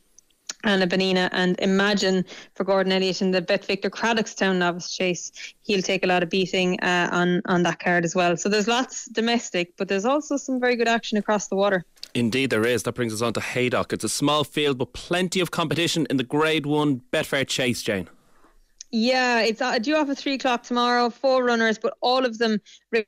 Anna 0.63 0.88
Benina. 0.88 1.30
And 1.32 1.57
imagine 1.59 2.26
for 2.55 2.63
Gordon 2.63 2.91
Elliott 2.91 3.21
in 3.21 3.32
the 3.32 3.41
Bet 3.41 3.63
Victor 3.63 3.89
Craddockstown 3.89 4.57
novice 4.57 4.95
chase, 4.95 5.32
he'll 5.61 5.82
take 5.82 6.03
a 6.03 6.07
lot 6.07 6.23
of 6.23 6.30
beating 6.30 6.80
uh, 6.82 7.09
on, 7.11 7.41
on 7.45 7.63
that 7.63 7.80
card 7.80 8.03
as 8.03 8.15
well. 8.15 8.36
So 8.36 8.49
there's 8.49 8.67
lots 8.67 9.05
domestic, 9.05 9.78
but 9.78 9.88
there's 9.88 10.05
also 10.05 10.36
some 10.36 10.59
very 10.59 10.76
good 10.76 10.88
action 10.88 11.17
across 11.17 11.47
the 11.47 11.55
water. 11.55 11.86
Indeed, 12.13 12.49
there 12.49 12.65
is. 12.65 12.84
That 12.84 12.93
brings 12.93 13.13
us 13.13 13.21
on 13.21 13.34
to 13.34 13.41
Haydock. 13.41 13.93
It's 13.93 14.03
a 14.03 14.09
small 14.09 14.43
field, 14.43 14.78
but 14.78 14.93
plenty 14.93 15.39
of 15.39 15.51
competition 15.51 16.07
in 16.09 16.17
the 16.17 16.23
Grade 16.23 16.65
1 16.65 17.01
Betfair 17.11 17.47
Chase, 17.47 17.84
Jane. 17.84 18.09
Yeah, 18.92 19.42
it's 19.42 19.62
due 19.82 19.96
off 19.96 20.10
at 20.10 20.18
three 20.18 20.36
o'clock 20.36 20.64
tomorrow. 20.64 21.10
Four 21.10 21.44
runners, 21.44 21.78
but 21.78 21.98
all 22.02 22.24
of 22.24 22.38
them 22.38 22.62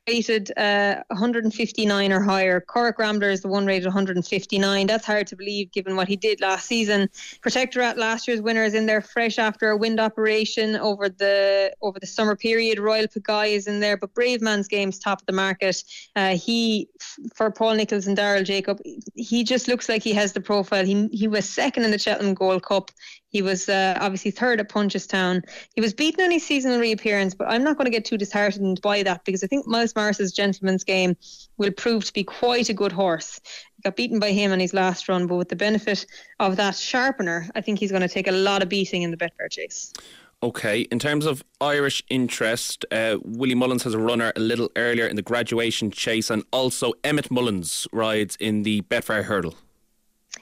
rated 0.06 0.50
uh, 0.58 1.02
159 1.08 2.12
or 2.12 2.20
higher. 2.20 2.60
Cork 2.60 2.98
Rambler 2.98 3.30
is 3.30 3.42
the 3.42 3.48
one 3.48 3.64
rated 3.64 3.86
159. 3.86 4.86
That's 4.86 5.06
hard 5.06 5.26
to 5.28 5.36
believe 5.36 5.72
given 5.72 5.96
what 5.96 6.08
he 6.08 6.16
did 6.16 6.40
last 6.40 6.66
season. 6.66 7.08
Protektorat 7.42 7.96
last 7.96 8.28
year's 8.28 8.42
winner 8.42 8.64
is 8.64 8.74
in 8.74 8.86
there 8.86 9.00
fresh 9.00 9.38
after 9.38 9.70
a 9.70 9.76
wind 9.76 10.00
operation 10.00 10.76
over 10.76 11.08
the 11.08 11.72
over 11.80 11.98
the 11.98 12.06
summer 12.06 12.36
period. 12.36 12.78
Royale 12.78 13.06
Pagaille 13.06 13.54
is 13.54 13.66
in 13.66 13.80
there, 13.80 13.96
but 13.96 14.12
Bravemansgame's 14.14 14.98
top 14.98 15.22
of 15.22 15.26
the 15.26 15.32
market. 15.32 15.82
Uh, 16.16 16.36
he 16.36 16.88
for 17.34 17.50
Paul 17.50 17.74
Nicholls 17.74 18.06
and 18.06 18.16
Daryl 18.18 18.44
Jacob, 18.44 18.80
he 19.14 19.44
just 19.44 19.68
looks 19.68 19.88
like 19.88 20.02
he 20.02 20.12
has 20.12 20.32
the 20.32 20.40
profile. 20.40 20.84
He 20.84 21.08
he 21.12 21.28
was 21.28 21.48
second 21.48 21.84
in 21.84 21.92
the 21.92 21.98
Cheltenham 21.98 22.34
Gold 22.34 22.64
Cup. 22.64 22.90
He 23.30 23.42
was 23.42 23.68
uh, 23.68 23.96
obviously 24.00 24.30
third 24.30 24.58
at 24.60 24.68
Punchestown. 24.68 25.42
He 25.74 25.80
was 25.80 25.92
beaten 25.92 26.24
in 26.24 26.30
his 26.30 26.46
seasonal 26.46 26.80
reappearance, 26.80 27.34
but 27.34 27.48
I'm 27.48 27.62
not 27.62 27.76
going 27.76 27.84
to 27.84 27.90
get 27.90 28.04
too 28.04 28.16
disheartened 28.16 28.80
by 28.80 29.02
that 29.02 29.24
because 29.24 29.44
I 29.44 29.46
think 29.46 29.66
Miles 29.66 29.94
Morris's 29.94 30.34
Gentlemansgame 30.34 31.14
will 31.58 31.70
prove 31.72 32.04
to 32.06 32.12
be 32.12 32.24
quite 32.24 32.70
a 32.70 32.74
good 32.74 32.92
horse. 32.92 33.40
He 33.76 33.82
got 33.82 33.96
beaten 33.96 34.18
by 34.18 34.32
him 34.32 34.50
on 34.52 34.60
his 34.60 34.72
last 34.72 35.08
run, 35.08 35.26
but 35.26 35.36
with 35.36 35.50
the 35.50 35.56
benefit 35.56 36.06
of 36.40 36.56
that 36.56 36.74
sharpener, 36.74 37.48
I 37.54 37.60
think 37.60 37.78
he's 37.78 37.90
going 37.90 38.02
to 38.02 38.08
take 38.08 38.28
a 38.28 38.32
lot 38.32 38.62
of 38.62 38.68
beating 38.68 39.02
in 39.02 39.10
the 39.10 39.16
Betfair 39.16 39.50
Chase. 39.50 39.92
Okay, 40.40 40.82
in 40.82 41.00
terms 41.00 41.26
of 41.26 41.42
Irish 41.60 42.02
interest, 42.08 42.84
uh, 42.92 43.16
Willie 43.22 43.56
Mullins 43.56 43.82
has 43.82 43.92
a 43.92 43.98
runner 43.98 44.32
a 44.36 44.40
little 44.40 44.70
earlier 44.76 45.06
in 45.06 45.16
the 45.16 45.22
graduation 45.22 45.90
chase, 45.90 46.30
and 46.30 46.44
also 46.52 46.92
Emmett 47.02 47.28
Mullins 47.28 47.88
rides 47.92 48.36
in 48.38 48.62
the 48.62 48.82
Betfair 48.82 49.24
Hurdle. 49.24 49.56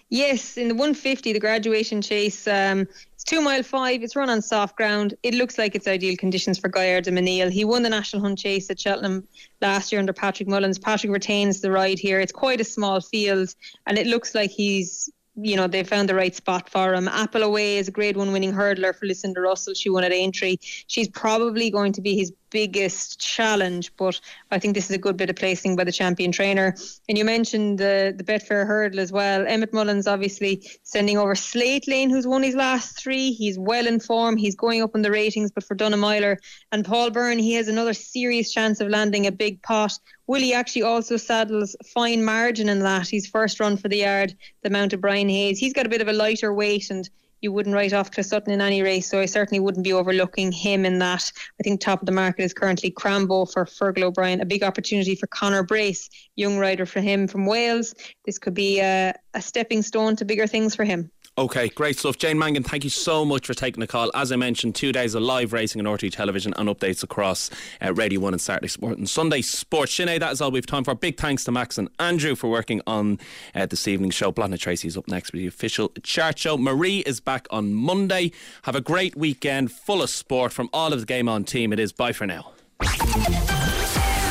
Yes, 0.09 0.57
in 0.57 0.69
the 0.69 0.75
150, 0.75 1.33
the 1.33 1.41
graduation 1.41 2.01
chase, 2.01 2.47
um, 2.47 2.87
it's 3.15 3.25
two 3.25 3.41
mile 3.41 3.65
five. 3.65 4.05
It's 4.05 4.15
run 4.15 4.31
on 4.31 4.41
soft 4.41 4.77
ground. 4.77 5.15
It 5.25 5.35
looks 5.35 5.59
like 5.59 5.75
it's 5.75 5.89
ideal 5.89 6.17
conditions 6.17 6.59
for 6.59 6.69
Gaillard 6.69 7.05
Du 7.05 7.11
Mesnil. 7.11 7.51
He 7.51 7.65
won 7.65 7.83
the 7.83 7.91
National 7.91 8.23
Hunt 8.23 8.39
Chase 8.39 8.71
at 8.71 8.79
Cheltenham 8.79 9.27
last 9.61 9.91
year 9.91 9.99
under 9.99 10.13
Patrick 10.13 10.49
Mullins. 10.49 10.79
Patrick 10.79 11.13
retains 11.13 11.61
the 11.61 11.73
ride 11.73 11.99
here. 11.99 12.21
It's 12.21 12.31
quite 12.31 12.61
a 12.61 12.65
small 12.65 13.01
field, 13.01 13.53
and 13.87 13.99
it 13.99 14.07
looks 14.07 14.33
like 14.33 14.51
he's 14.51 15.11
you 15.39 15.55
know, 15.55 15.67
they 15.67 15.85
found 15.85 16.09
the 16.09 16.15
right 16.15 16.35
spot 16.35 16.69
for 16.69 16.95
him. 16.95 17.09
Apple 17.09 17.43
Away 17.43 17.77
is 17.77 17.89
a 17.89 17.91
grade 17.91 18.17
one 18.17 18.33
winning 18.33 18.53
hurdler 18.53 18.95
for 18.95 19.07
Lucinda 19.07 19.41
Russell. 19.41 19.75
She 19.75 19.91
won 19.91 20.05
at 20.05 20.13
Aintree. 20.13 20.57
She's 20.61 21.09
probably 21.09 21.71
going 21.71 21.93
to 21.93 22.01
be 22.01 22.17
his 22.17 22.33
biggest 22.51 23.21
challenge, 23.21 23.95
but 23.97 24.19
I 24.51 24.59
think 24.59 24.75
this 24.75 24.89
is 24.89 24.97
a 24.97 24.99
good 24.99 25.17
bit 25.17 25.29
of 25.29 25.37
placing 25.37 25.75
by 25.75 25.85
the 25.85 25.93
champion 25.93 26.31
trainer. 26.31 26.75
And 27.09 27.19
you 27.19 27.25
mentioned 27.25 27.79
the 27.79 28.15
the 28.17 28.25
Betfair 28.25 28.67
hurdle 28.67 29.01
as 29.01 29.11
well. 29.11 29.45
Emmett 29.47 29.73
Mullins 29.73 30.07
obviously 30.07 30.69
sending 30.83 31.19
over 31.19 31.35
Slate 31.35 31.89
Lane, 31.89 32.11
who's 32.11 32.27
won 32.27 32.43
his 32.43 32.55
last 32.55 32.99
three. 32.99 33.33
He's 33.33 33.59
well 33.59 33.87
in 33.87 33.99
form. 33.99 34.37
He's 34.37 34.55
going 34.55 34.83
up 34.83 34.95
in 34.95 35.03
the 35.03 35.11
ratings, 35.11 35.51
but 35.51 35.65
for 35.65 35.75
Dunamyler 35.75 36.37
and 36.71 36.85
Paul 36.85 37.11
Byrne, 37.11 37.39
he 37.39 37.55
has 37.55 37.69
another 37.69 37.93
serious 37.93 38.53
chance 38.53 38.81
of 38.81 38.89
landing 38.89 39.27
a 39.27 39.33
big 39.33 39.63
pot. 39.63 39.99
Willie 40.29 40.55
actually 40.55 40.83
also 40.83 41.17
saddles 41.17 41.77
fine 41.85 42.25
margin 42.25 42.69
in 42.69 42.81
that. 42.81 43.09
He's 43.09 43.27
first 43.27 43.61
run 43.61 43.77
for 43.77 43.89
the 43.89 43.99
yard, 43.99 44.37
the 44.63 44.71
Mount 44.71 44.93
of 44.93 45.01
Brian 45.01 45.29
Hayes. 45.29 45.59
He's 45.59 45.73
got 45.73 45.87
a 45.87 45.91
bit 45.91 46.01
of 46.01 46.09
a 46.09 46.13
lighter 46.13 46.53
weight 46.53 46.91
and 46.91 47.09
you 47.47 47.53
wouldn't 47.53 47.77
write 47.77 47.93
off 47.93 48.11
Chris 48.11 48.31
Sutton 48.31 48.53
in 48.53 48.61
any 48.61 48.83
race, 48.83 49.09
so 49.09 49.21
I 49.21 49.27
certainly 49.27 49.61
wouldn't 49.61 49.85
be 49.85 49.93
overlooking 49.93 50.51
him 50.51 50.85
in 50.85 50.99
that. 50.99 51.31
I 51.61 51.63
think 51.63 51.81
top 51.81 52.03
of 52.03 52.07
the 52.07 52.13
market 52.13 52.43
is 52.43 52.53
currently 52.53 52.91
Crambo 52.91 53.49
for 53.53 53.65
Fergal 53.65 54.03
O'Brien, 54.03 54.41
a 54.41 54.45
big 54.45 54.65
opportunity 54.65 55.15
for 55.15 55.29
Connor 55.29 55.63
Brace, 55.63 56.11
young 56.35 56.59
rider 56.59 56.87
for 56.87 57.01
him 57.01 57.29
from 57.29 57.47
Wales. 57.47 57.95
This 58.25 58.41
could 58.41 58.55
be 58.55 58.81
a, 58.81 59.15
a 59.35 59.41
stepping 59.41 59.83
stone 59.83 60.17
to 60.17 60.25
bigger 60.25 60.49
things 60.49 60.75
for 60.75 60.83
him. 60.83 61.13
Okay, 61.39 61.69
great 61.69 61.99
stuff. 61.99 62.17
Jane 62.17 62.39
Mangan, 62.39 62.63
thank 62.63 62.83
you 62.83 62.89
so 62.89 63.23
much 63.23 63.47
for 63.47 63.53
taking 63.53 63.81
the 63.81 63.87
call. 63.87 64.11
As 64.15 64.33
I 64.33 64.37
mentioned, 64.37 64.75
two 64.75 64.91
days 64.91 65.15
of 65.15 65.23
live 65.23 65.53
racing 65.53 65.87
on 65.87 65.99
RTÉ 65.99 66.11
television 66.11 66.55
and 66.57 66.67
updates 66.67 67.03
across 67.03 67.51
uh, 67.85 67.93
Radio 67.93 68.21
1 68.21 68.33
and 68.33 68.41
Saturday 68.41 68.69
Sport 68.69 68.97
and 68.97 69.07
Sunday 69.07 69.43
Sport. 69.43 69.91
Sinead, 69.91 70.21
that 70.21 70.33
is 70.33 70.41
all 70.41 70.51
we 70.51 70.57
have 70.57 70.65
time 70.65 70.83
for. 70.83 70.95
Big 70.95 71.19
thanks 71.19 71.45
to 71.45 71.53
Max 71.53 71.77
and 71.77 71.91
Andrew 71.99 72.37
for 72.37 72.49
working 72.49 72.81
on 72.87 73.19
uh, 73.55 73.67
this 73.67 73.87
evening's 73.87 74.15
show. 74.15 74.33
Bláthnaid 74.33 74.61
Treacy 74.61 74.87
is 74.87 74.97
up 74.97 75.09
next 75.09 75.33
with 75.33 75.41
the 75.41 75.47
official 75.47 75.93
chart 76.03 76.39
show. 76.39 76.57
Marie 76.57 77.01
is 77.01 77.21
back 77.21 77.47
on 77.51 77.75
Monday. 77.75 78.33
Have 78.63 78.75
a 78.75 78.81
great 78.81 79.15
weekend 79.15 79.71
full 79.71 80.01
of 80.01 80.09
sport 80.09 80.55
from 80.55 80.71
all 80.73 80.95
of 80.95 81.01
the 81.01 81.07
Game 81.07 81.29
On 81.29 81.45
team. 81.45 81.71
It 81.71 81.79
is 81.79 81.93
bye 81.93 82.13
for 82.13 82.27
now. 82.27 82.53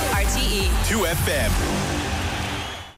RTE 0.09 0.65
2FM. 0.87 1.84